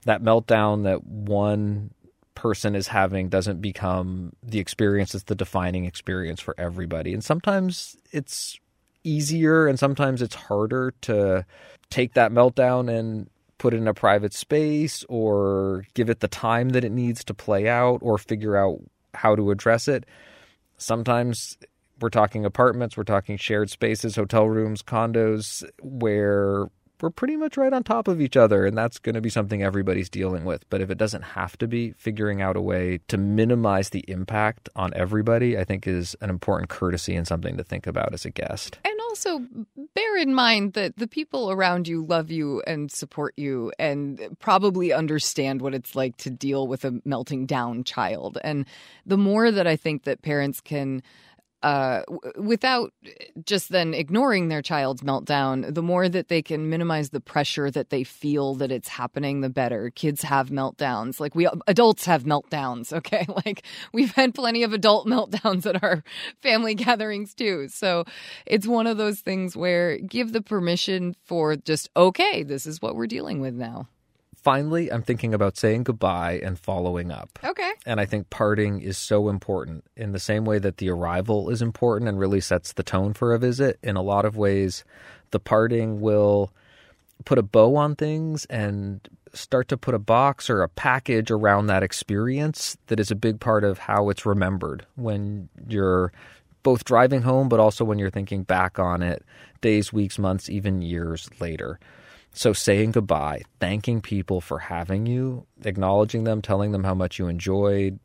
that 0.05 0.23
meltdown 0.23 0.85
that 0.85 1.05
one 1.05 1.91
person 2.35 2.75
is 2.75 2.89
having 2.89 3.29
doesn't 3.29 3.61
become 3.61 4.33
the 4.43 4.59
experience 4.59 5.13
that's 5.13 5.25
the 5.25 5.35
defining 5.35 5.85
experience 5.85 6.41
for 6.41 6.55
everybody. 6.59 7.15
And 7.15 7.25
sometimes 7.25 7.97
it's 8.13 8.59
easier 9.05 9.67
and 9.67 9.79
sometimes 9.79 10.23
it's 10.23 10.35
harder 10.35 10.93
to 11.03 11.45
take 11.91 12.15
that 12.15 12.33
meltdown 12.33 12.91
and 12.91 13.29
put 13.59 13.75
it 13.75 13.79
in 13.79 13.89
a 13.89 13.95
private 13.95 14.35
space 14.35 15.05
or 15.09 15.87
give 15.95 16.11
it 16.11 16.21
the 16.21 16.29
time 16.29 16.71
that 16.71 16.85
it 16.85 16.93
needs 16.93 17.25
to 17.25 17.35
play 17.35 17.69
out 17.69 17.99
or 18.03 18.19
figure 18.19 18.57
out 18.57 18.81
how 19.15 19.37
to 19.37 19.51
address 19.51 19.89
it. 19.89 20.05
Sometimes 20.77 21.57
we're 22.01 22.11
talking 22.11 22.45
apartments, 22.45 22.97
we're 22.97 23.05
talking 23.05 23.37
shared 23.37 23.71
spaces, 23.71 24.17
hotel 24.17 24.49
rooms, 24.49 24.83
condos, 24.83 25.65
where 25.81 26.67
we're 27.05 27.11
pretty 27.11 27.37
much 27.37 27.59
right 27.59 27.73
on 27.75 27.85
top 27.85 28.09
of 28.09 28.19
each 28.19 28.35
other. 28.35 28.65
And 28.65 28.77
that's 28.77 28.99
going 28.99 29.15
to 29.15 29.21
be 29.21 29.29
something 29.29 29.63
everybody's 29.63 30.09
dealing 30.09 30.45
with. 30.45 30.69
But 30.71 30.81
if 30.81 30.89
it 30.91 30.97
doesn't 30.97 31.21
have 31.21 31.59
to 31.59 31.69
be, 31.69 31.93
figuring 31.93 32.41
out 32.41 32.57
a 32.57 32.63
way 32.63 33.01
to 33.09 33.19
minimize 33.19 33.91
the 33.91 34.03
impact 34.09 34.71
on 34.75 34.91
everybody, 34.95 35.59
I 35.59 35.65
think 35.65 35.87
is 35.87 36.17
an 36.23 36.31
important 36.31 36.71
courtesy 36.71 37.15
and 37.15 37.29
something 37.29 37.59
to 37.59 37.63
think 37.63 37.87
about 37.87 38.15
as 38.15 38.25
a 38.25 38.31
guest. 38.31 38.79
And 38.87 38.99
also 39.03 39.41
bear 39.95 40.17
in 40.17 40.35
mind 40.35 40.73
that 40.73 40.97
the 40.97 41.07
people 41.07 41.51
around 41.51 41.87
you 41.87 42.07
love 42.07 42.31
you 42.31 42.63
and 42.67 42.91
support 42.91 43.35
you 43.37 43.71
and 43.79 44.35
probably 44.41 44.91
understand 44.91 45.61
what 45.61 45.75
it's 45.75 45.95
like 45.95 46.17
to 46.17 46.31
deal 46.31 46.67
with 46.67 46.87
a 46.87 47.03
melting 47.05 47.45
down 47.45 47.85
child. 47.85 48.39
And 48.43 48.65
the 49.05 49.19
more 49.19 49.51
that 49.51 49.67
I 49.67 49.77
think 49.77 50.05
that 50.05 50.23
parents 50.23 50.63
can 50.63 51.03
uh, 51.65 52.03
w- 52.09 52.33
without 52.37 52.93
just 53.47 53.71
then 53.71 53.95
ignoring 53.95 54.49
their 54.49 54.61
child's 54.61 55.01
meltdown, 55.01 55.75
the 55.75 55.83
more 55.83 56.11
that 56.11 56.29
they 56.29 56.43
can 56.43 56.69
minimize 56.69 57.09
the 57.09 57.21
pressure 57.21 57.71
that 57.71 57.89
they 57.89 58.05
feel 58.05 58.55
that 58.57 58.71
it's 58.71 58.89
happening, 58.89 59.41
the 59.41 59.49
better. 59.49 59.89
Kids 59.89 60.23
have 60.23 60.51
meltdowns. 60.51 61.21
Like 61.21 61.35
we 61.35 61.49
adults 61.67 62.05
have 62.05 62.25
meltdowns, 62.25 62.93
okay? 62.99 63.27
Like 63.47 63.65
we've 63.95 64.13
had 64.13 64.35
plenty 64.35 64.63
of 64.63 64.75
adult 64.75 65.07
meltdowns 65.15 65.65
at 65.65 65.83
our 65.83 66.05
family 66.43 66.75
gatherings 66.75 67.35
too. 67.35 67.69
So 67.69 68.05
it's 68.45 68.67
one 68.67 68.87
of 68.87 68.99
those 68.99 69.21
things 69.21 69.57
where 69.57 69.97
give 69.97 70.33
the 70.33 70.43
permission 70.43 71.17
for 71.25 71.57
just, 71.57 71.89
okay, 71.97 72.43
this 72.43 72.67
is 72.67 72.83
what 72.83 72.95
we're 72.95 73.07
dealing 73.07 73.41
with 73.41 73.55
now. 73.55 73.89
Finally, 74.37 74.93
I'm 74.93 75.03
thinking 75.03 75.33
about 75.33 75.57
saying 75.57 75.85
goodbye 75.85 76.39
and 76.43 76.59
following 76.59 77.11
up. 77.11 77.39
Okay. 77.43 77.73
And 77.87 78.01
I 78.01 78.07
think 78.07 78.31
parting 78.31 78.81
is 78.81 78.97
so 78.97 79.29
important 79.29 79.85
in 79.97 80.13
the 80.13 80.19
same 80.19 80.45
way 80.45 80.59
that 80.59 80.79
the 80.79 80.89
arrival 80.89 81.51
is 81.51 81.61
important 81.61 82.09
and 82.09 82.19
really 82.19 82.41
sets 82.41 82.73
the 82.73 82.83
tone 82.83 83.13
for 83.13 83.35
a 83.35 83.39
visit. 83.39 83.79
In 83.83 83.97
a 83.97 84.03
lot 84.03 84.25
of 84.25 84.37
ways, 84.37 84.85
the 85.33 85.41
parting 85.41 86.01
will 86.01 86.51
put 87.25 87.39
a 87.39 87.43
bow 87.43 87.77
on 87.77 87.95
things 87.95 88.45
and 88.47 89.07
start 89.33 89.69
to 89.69 89.77
put 89.77 89.95
a 89.95 89.99
box 89.99 90.49
or 90.49 90.63
a 90.63 90.69
package 90.69 91.31
around 91.31 91.67
that 91.67 91.83
experience 91.83 92.77
that 92.87 93.01
is 93.01 93.11
a 93.11 93.17
big 93.17 93.41
part 93.41 93.65
of 93.65 93.79
how 93.79 94.09
it's 94.09 94.25
remembered 94.25 94.87
when 94.97 95.49
you're 95.69 96.13
both 96.63 96.85
driving 96.85 97.23
home, 97.23 97.49
but 97.49 97.61
also 97.61 97.85
when 97.85 97.99
you're 97.99 98.11
thinking 98.11 98.43
back 98.43 98.79
on 98.79 99.03
it 99.03 99.23
days, 99.61 99.93
weeks, 99.93 100.19
months, 100.19 100.49
even 100.49 100.83
years 100.83 101.29
later. 101.41 101.79
So 102.35 102.53
saying 102.53 102.91
goodbye, 102.91 103.43
thanking 103.61 104.01
people 104.01 104.41
for 104.41 104.59
having 104.59 105.07
you, 105.07 105.47
acknowledging 105.65 106.25
them, 106.25 106.43
telling 106.43 106.73
them 106.73 106.83
how 106.83 106.95
much 106.95 107.19
you 107.19 107.29
enjoyed 107.29 108.01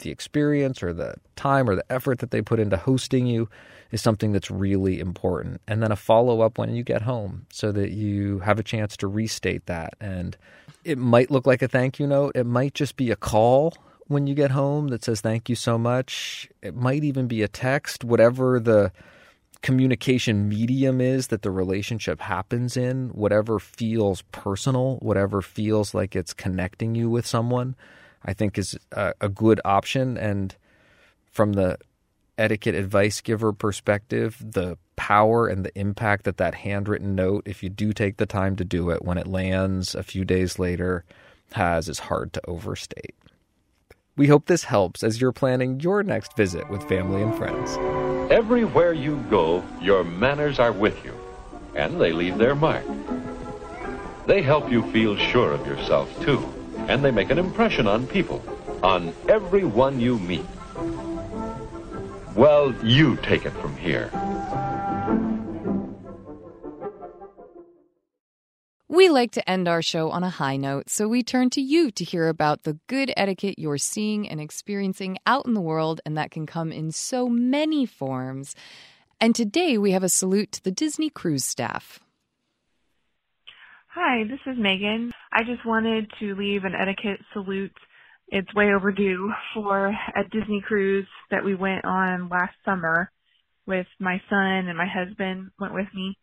the 0.00 0.10
experience 0.10 0.82
or 0.82 0.92
the 0.92 1.16
time 1.36 1.68
or 1.68 1.74
the 1.74 1.84
effort 1.90 2.20
that 2.20 2.30
they 2.30 2.42
put 2.42 2.60
into 2.60 2.76
hosting 2.76 3.26
you 3.26 3.48
is 3.90 4.00
something 4.00 4.32
that's 4.32 4.50
really 4.50 5.00
important. 5.00 5.60
And 5.66 5.82
then 5.82 5.90
a 5.90 5.96
follow 5.96 6.42
up 6.42 6.58
when 6.58 6.74
you 6.74 6.84
get 6.84 7.02
home 7.02 7.46
so 7.52 7.72
that 7.72 7.90
you 7.90 8.38
have 8.38 8.58
a 8.60 8.62
chance 8.62 8.96
to 8.98 9.08
restate 9.08 9.66
that. 9.66 9.94
And 10.00 10.36
it 10.84 10.96
might 10.96 11.30
look 11.30 11.46
like 11.46 11.60
a 11.60 11.68
thank 11.68 11.98
you 11.98 12.06
note, 12.06 12.32
it 12.36 12.46
might 12.46 12.74
just 12.74 12.96
be 12.96 13.10
a 13.10 13.16
call 13.16 13.74
when 14.06 14.28
you 14.28 14.34
get 14.34 14.52
home 14.52 14.88
that 14.88 15.04
says 15.04 15.20
thank 15.20 15.48
you 15.48 15.56
so 15.56 15.76
much. 15.76 16.48
It 16.62 16.76
might 16.76 17.02
even 17.02 17.26
be 17.26 17.42
a 17.42 17.48
text, 17.48 18.04
whatever 18.04 18.60
the 18.60 18.92
communication 19.62 20.48
medium 20.48 21.00
is 21.00 21.28
that 21.28 21.42
the 21.42 21.50
relationship 21.50 22.20
happens 22.20 22.76
in, 22.76 23.08
whatever 23.10 23.58
feels 23.58 24.22
personal, 24.32 24.96
whatever 24.96 25.40
feels 25.40 25.94
like 25.94 26.14
it's 26.16 26.34
connecting 26.34 26.94
you 26.94 27.08
with 27.08 27.26
someone, 27.26 27.76
I 28.24 28.34
think 28.34 28.58
is 28.58 28.76
a, 28.90 29.14
a 29.20 29.28
good 29.28 29.60
option. 29.64 30.18
And 30.18 30.54
from 31.30 31.52
the 31.54 31.78
etiquette 32.36 32.74
advice 32.74 33.20
giver 33.20 33.52
perspective, 33.52 34.36
the 34.40 34.76
power 34.96 35.46
and 35.46 35.64
the 35.64 35.78
impact 35.78 36.24
that 36.24 36.38
that 36.38 36.54
handwritten 36.54 37.14
note, 37.14 37.44
if 37.46 37.62
you 37.62 37.68
do 37.68 37.92
take 37.92 38.16
the 38.16 38.26
time 38.26 38.56
to 38.56 38.64
do 38.64 38.90
it 38.90 39.04
when 39.04 39.16
it 39.18 39.26
lands 39.26 39.94
a 39.94 40.02
few 40.02 40.24
days 40.24 40.58
later, 40.58 41.04
has 41.52 41.88
is 41.88 42.00
hard 42.00 42.32
to 42.32 42.40
overstate. 42.48 43.14
We 44.16 44.26
hope 44.26 44.46
this 44.46 44.64
helps 44.64 45.02
as 45.02 45.20
you're 45.20 45.32
planning 45.32 45.80
your 45.80 46.02
next 46.02 46.36
visit 46.36 46.68
with 46.68 46.86
family 46.88 47.22
and 47.22 47.34
friends. 47.34 47.78
Everywhere 48.30 48.92
you 48.92 49.16
go, 49.30 49.64
your 49.80 50.04
manners 50.04 50.58
are 50.58 50.72
with 50.72 51.04
you, 51.04 51.14
and 51.74 52.00
they 52.00 52.12
leave 52.12 52.38
their 52.38 52.54
mark. 52.54 52.84
They 54.26 54.42
help 54.42 54.70
you 54.70 54.82
feel 54.92 55.16
sure 55.16 55.52
of 55.52 55.66
yourself, 55.66 56.08
too, 56.24 56.42
and 56.88 57.04
they 57.04 57.10
make 57.10 57.30
an 57.30 57.38
impression 57.38 57.86
on 57.86 58.06
people, 58.06 58.42
on 58.82 59.14
everyone 59.28 60.00
you 60.00 60.18
meet. 60.18 60.46
Well, 62.34 62.74
you 62.84 63.16
take 63.16 63.44
it 63.44 63.52
from 63.54 63.76
here. 63.76 64.10
We 68.92 69.08
like 69.08 69.30
to 69.32 69.50
end 69.50 69.68
our 69.68 69.80
show 69.80 70.10
on 70.10 70.22
a 70.22 70.28
high 70.28 70.58
note, 70.58 70.90
so 70.90 71.08
we 71.08 71.22
turn 71.22 71.48
to 71.52 71.62
you 71.62 71.90
to 71.92 72.04
hear 72.04 72.28
about 72.28 72.64
the 72.64 72.78
good 72.88 73.10
etiquette 73.16 73.58
you're 73.58 73.78
seeing 73.78 74.28
and 74.28 74.38
experiencing 74.38 75.16
out 75.24 75.46
in 75.46 75.54
the 75.54 75.62
world, 75.62 76.02
and 76.04 76.18
that 76.18 76.30
can 76.30 76.44
come 76.44 76.70
in 76.70 76.92
so 76.92 77.26
many 77.26 77.86
forms. 77.86 78.54
And 79.18 79.34
today 79.34 79.78
we 79.78 79.92
have 79.92 80.02
a 80.02 80.10
salute 80.10 80.52
to 80.52 80.62
the 80.62 80.70
Disney 80.70 81.08
cruise 81.08 81.42
staff. 81.42 82.00
Hi, 83.94 84.24
this 84.24 84.40
is 84.44 84.58
Megan. 84.58 85.12
I 85.32 85.42
just 85.42 85.64
wanted 85.64 86.10
to 86.20 86.34
leave 86.34 86.64
an 86.64 86.74
etiquette 86.74 87.20
salute. 87.32 87.72
It's 88.28 88.54
way 88.54 88.74
overdue 88.74 89.32
for 89.54 89.86
a 89.88 90.24
Disney 90.30 90.60
cruise 90.60 91.08
that 91.30 91.42
we 91.42 91.54
went 91.54 91.86
on 91.86 92.28
last 92.28 92.56
summer 92.62 93.10
with 93.64 93.86
my 93.98 94.20
son 94.28 94.68
and 94.68 94.76
my 94.76 94.86
husband 94.86 95.50
went 95.58 95.72
with 95.72 95.88
me. 95.94 96.18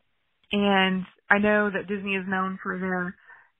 And 0.52 1.04
I 1.30 1.38
know 1.38 1.70
that 1.70 1.88
Disney 1.88 2.16
is 2.16 2.26
known 2.28 2.58
for 2.62 2.80
their 2.80 3.16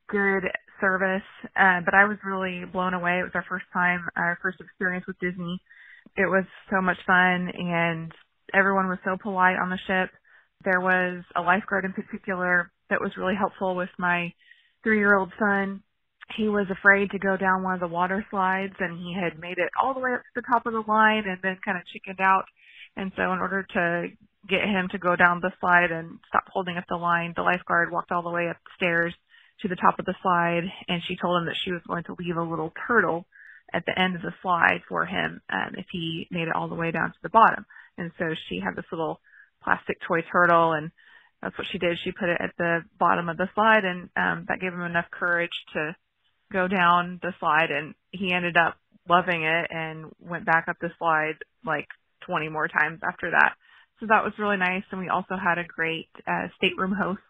good 0.10 0.50
service, 0.82 1.26
uh, 1.56 1.82
but 1.86 1.94
I 1.94 2.06
was 2.06 2.18
really 2.26 2.66
blown 2.66 2.94
away. 2.94 3.20
It 3.20 3.24
was 3.24 3.36
our 3.36 3.46
first 3.48 3.66
time, 3.74 4.08
our 4.16 4.40
first 4.42 4.60
experience 4.60 5.06
with 5.08 5.20
Disney. 5.20 5.62
It 6.18 6.26
was 6.26 6.46
so 6.72 6.82
much 6.82 6.98
fun 7.06 7.52
and 7.54 8.12
everyone 8.54 8.88
was 8.88 8.98
so 9.06 9.18
polite 9.22 9.58
on 9.62 9.70
the 9.70 9.78
ship. 9.86 10.10
There 10.64 10.82
was 10.82 11.24
a 11.36 11.42
lifeguard 11.42 11.86
in 11.86 11.94
particular 11.94 12.72
that 12.90 13.02
was 13.02 13.12
really 13.18 13.36
helpful 13.36 13.76
with 13.76 13.90
my 14.00 14.34
three-year-old 14.84 15.32
son. 15.38 15.84
He 16.38 16.48
was 16.48 16.68
afraid 16.72 17.12
to 17.12 17.20
go 17.20 17.38
down 17.38 17.64
one 17.64 17.76
of 17.76 17.80
the 17.80 17.88
water 17.88 18.26
slides 18.30 18.74
and 18.80 18.98
he 18.98 19.14
had 19.14 19.40
made 19.40 19.58
it 19.58 19.70
all 19.82 19.94
the 19.94 20.00
way 20.00 20.14
up 20.14 20.22
to 20.22 20.42
the 20.42 20.48
top 20.52 20.66
of 20.66 20.74
the 20.74 20.84
line 20.88 21.24
and 21.28 21.38
then 21.44 21.58
kind 21.64 21.78
of 21.78 21.86
chickened 21.94 22.22
out. 22.22 22.46
And 22.96 23.12
so 23.16 23.32
in 23.34 23.40
order 23.40 23.64
to 23.74 24.08
get 24.48 24.62
him 24.62 24.88
to 24.92 24.98
go 24.98 25.16
down 25.16 25.42
the 25.42 25.52
slide 25.60 25.92
and 25.92 26.20
stop 26.28 26.46
holding 26.48 26.78
up 26.78 26.86
the 26.88 26.96
line. 26.96 27.34
The 27.36 27.42
lifeguard 27.42 27.92
walked 27.92 28.12
all 28.12 28.24
the 28.24 28.30
way 28.30 28.48
upstairs 28.48 29.14
to 29.62 29.68
the 29.68 29.76
top 29.76 30.00
of 30.00 30.06
the 30.06 30.16
slide 30.22 30.64
and 30.88 31.02
she 31.08 31.18
told 31.18 31.42
him 31.42 31.46
that 31.48 31.58
she 31.64 31.72
was 31.72 31.82
going 31.88 32.04
to 32.06 32.16
leave 32.18 32.38
a 32.38 32.44
little 32.44 32.74
turtle 32.88 33.26
at 33.74 33.86
the 33.86 34.00
end 34.00 34.16
of 34.16 34.22
the 34.22 34.34
slide 34.42 34.82
for 34.88 35.06
him 35.06 35.42
um, 35.52 35.76
if 35.78 35.86
he 35.92 36.28
made 36.32 36.48
it 36.48 36.56
all 36.56 36.70
the 36.70 36.76
way 36.76 36.92
down 36.92 37.10
to 37.10 37.18
the 37.22 37.30
bottom. 37.30 37.66
And 37.98 38.12
so 38.18 38.34
she 38.48 38.60
had 38.60 38.76
this 38.76 38.86
little 38.92 39.20
plastic 39.64 39.98
toy 40.08 40.22
turtle 40.32 40.74
and 40.74 40.92
that's 41.42 41.58
what 41.58 41.68
she 41.72 41.78
did. 41.78 41.98
She 42.04 42.12
put 42.12 42.30
it 42.30 42.42
at 42.42 42.52
the 42.58 42.80
bottom 42.98 43.30
of 43.30 43.38
the 43.38 43.50
slide 43.54 43.84
and 43.84 44.10
um, 44.16 44.46
that 44.48 44.60
gave 44.62 44.74
him 44.74 44.82
enough 44.82 45.12
courage 45.12 45.52
to 45.74 45.96
go 46.52 46.68
down 46.68 47.20
the 47.22 47.34
slide 47.40 47.72
and 47.72 47.94
he 48.12 48.34
ended 48.34 48.58
up 48.58 48.78
loving 49.08 49.44
it 49.44 49.68
and 49.70 50.06
went 50.20 50.46
back 50.46 50.66
up 50.68 50.78
the 50.80 50.92
slide 50.98 51.36
like 51.66 51.88
20 52.26 52.50
more 52.50 52.68
times 52.68 53.00
after 53.08 53.32
that. 53.32 53.54
So 54.00 54.08
that 54.08 54.24
was 54.24 54.34
really 54.38 54.58
nice. 54.58 54.84
And 54.92 55.00
we 55.00 55.10
also 55.10 55.36
had 55.36 55.58
a 55.58 55.64
great 55.64 56.10
uh, 56.28 56.48
stateroom 56.58 56.94
host. 56.94 57.22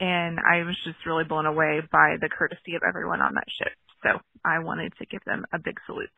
And 0.00 0.38
I 0.40 0.64
was 0.64 0.76
just 0.84 1.06
really 1.06 1.24
blown 1.24 1.46
away 1.46 1.80
by 1.92 2.16
the 2.20 2.28
courtesy 2.28 2.74
of 2.74 2.82
everyone 2.86 3.20
on 3.20 3.34
that 3.34 3.46
ship. 3.58 3.72
So 4.02 4.20
I 4.44 4.58
wanted 4.58 4.92
to 4.98 5.06
give 5.06 5.24
them 5.24 5.44
a 5.52 5.58
big 5.58 5.78
salute. 5.86 6.10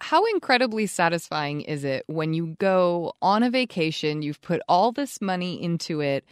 How 0.00 0.24
incredibly 0.26 0.86
satisfying 0.86 1.62
is 1.62 1.84
it 1.84 2.04
when 2.08 2.34
you 2.34 2.56
go 2.58 3.14
on 3.22 3.42
a 3.42 3.50
vacation, 3.50 4.20
you've 4.20 4.42
put 4.42 4.60
all 4.68 4.92
this 4.92 5.20
money 5.20 5.62
into 5.62 6.00
it, 6.00 6.24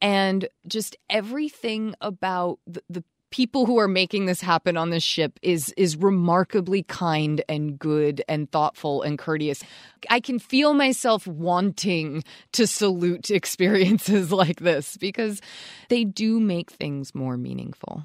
and 0.00 0.48
just 0.66 0.94
everything 1.10 1.94
about 2.00 2.58
the, 2.66 2.82
the 2.88 3.02
people 3.30 3.66
who 3.66 3.78
are 3.78 3.88
making 3.88 4.26
this 4.26 4.40
happen 4.40 4.76
on 4.76 4.90
this 4.90 5.02
ship 5.02 5.38
is 5.42 5.72
is 5.76 5.96
remarkably 5.96 6.82
kind 6.84 7.42
and 7.48 7.78
good 7.78 8.22
and 8.28 8.50
thoughtful 8.50 9.02
and 9.02 9.18
courteous. 9.18 9.62
I 10.10 10.20
can 10.20 10.38
feel 10.38 10.74
myself 10.74 11.26
wanting 11.26 12.24
to 12.52 12.66
salute 12.66 13.30
experiences 13.30 14.32
like 14.42 14.60
this 14.60 14.96
because 14.96 15.40
they 15.88 16.04
do 16.04 16.40
make 16.40 16.70
things 16.70 17.14
more 17.14 17.36
meaningful. 17.36 18.04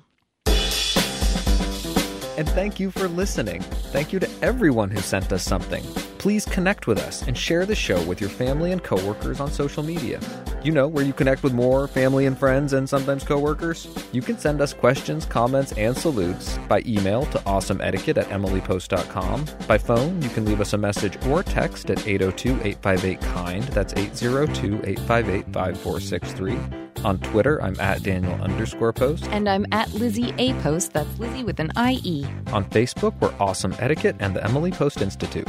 And 2.36 2.50
thank 2.50 2.80
you 2.80 2.90
for 2.90 3.08
listening. 3.08 3.62
Thank 3.92 4.12
you 4.12 4.20
to 4.20 4.30
everyone 4.42 4.90
who 4.90 5.00
sent 5.02 5.32
us 5.32 5.44
something. 5.44 5.84
Please 6.24 6.46
connect 6.46 6.88
with 6.88 7.00
us 7.00 7.28
and 7.28 7.38
share 7.38 7.66
the 7.66 7.76
show 7.76 8.02
with 8.06 8.22
your 8.22 8.30
family 8.30 8.72
and 8.72 8.82
coworkers 8.82 9.42
on 9.42 9.52
social 9.52 9.84
media. 9.84 10.22
You 10.64 10.72
know, 10.72 10.88
where 10.88 11.04
you 11.04 11.12
connect 11.12 11.44
with 11.44 11.52
more 11.52 11.86
family 11.86 12.28
and 12.28 12.38
friends 12.38 12.72
and 12.72 12.88
sometimes 12.88 13.26
coworkers. 13.26 13.90
You 14.14 14.22
can 14.22 14.38
send 14.38 14.62
us 14.62 14.72
questions, 14.74 15.26
comments, 15.26 15.74
and 15.74 15.98
salutes 15.98 16.58
by 16.70 16.82
email 16.86 17.26
to 17.26 17.40
awesomeetiquette 17.40 18.18
at 18.18 18.30
emilypost.com. 18.30 19.46
By 19.68 19.78
phone, 19.78 20.22
you 20.22 20.30
can 20.30 20.46
leave 20.46 20.62
us 20.62 20.72
a 20.72 20.78
message 20.78 21.22
or 21.26 21.44
text 21.44 21.90
at 21.90 22.08
802 22.08 22.52
858 22.70 23.20
KIND. 23.20 23.64
That's 23.74 23.94
802 23.94 24.76
858 24.76 25.46
5463. 25.48 26.83
On 27.04 27.20
Twitter, 27.20 27.62
I'm 27.62 27.78
at 27.80 28.02
Daniel 28.04 28.34
underscore 28.42 28.94
post. 28.94 29.28
And 29.28 29.50
I'm 29.50 29.66
at 29.72 29.92
Lizzie 29.94 30.34
A 30.38 30.54
Post. 30.62 30.94
That's 30.94 31.20
Lizzie 31.20 31.44
with 31.44 31.60
an 31.60 31.72
IE. 31.78 32.26
On 32.48 32.64
Facebook, 32.66 33.14
we're 33.20 33.34
Awesome 33.40 33.76
Etiquette 33.80 34.16
and 34.20 34.36
the 34.36 34.44
Emily 34.44 34.72
Post 34.72 35.02
Institute. 35.02 35.48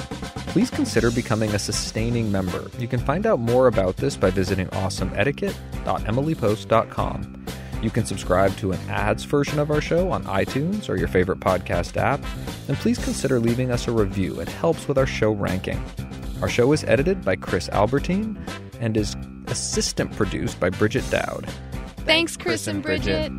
Please 0.49 0.71
consider 0.71 1.11
becoming 1.11 1.51
a 1.51 1.59
sustaining 1.59 2.33
member. 2.33 2.71
You 2.79 2.89
can 2.89 3.01
find 3.01 3.27
out 3.27 3.39
more 3.39 3.67
about 3.69 3.97
this 3.97 4.17
by 4.17 4.31
visiting 4.31 4.67
awesomeetiquette.emilypost.com. 4.69 7.47
You 7.83 7.91
can 7.91 8.07
subscribe 8.07 8.57
to 8.57 8.73
an 8.73 8.79
ads 8.89 9.25
version 9.25 9.59
of 9.59 9.71
our 9.71 9.81
show 9.81 10.11
on 10.11 10.25
iTunes 10.25 10.89
or 10.89 10.97
your 10.97 11.09
favorite 11.09 11.41
podcast 11.41 11.97
app. 11.97 12.25
And 12.67 12.77
please 12.79 12.99
consider 12.99 13.39
leaving 13.39 13.71
us 13.71 13.87
a 13.89 13.93
review. 13.93 14.41
It 14.41 14.49
helps 14.49 14.89
with 14.89 14.97
our 14.97 15.07
show 15.07 15.33
ranking. 15.33 15.85
Our 16.41 16.49
show 16.49 16.73
is 16.73 16.83
edited 16.85 17.23
by 17.25 17.37
Chris 17.37 17.69
Albertine 17.69 18.39
and 18.81 18.97
is 18.97 19.15
assistant 19.49 20.13
produced 20.17 20.59
by 20.61 20.71
Bridget 20.71 21.09
Dowd. 21.11 21.47
Thanks, 21.99 22.37
Chris, 22.37 22.67
and 22.67 22.83
Bridget. 22.83 23.33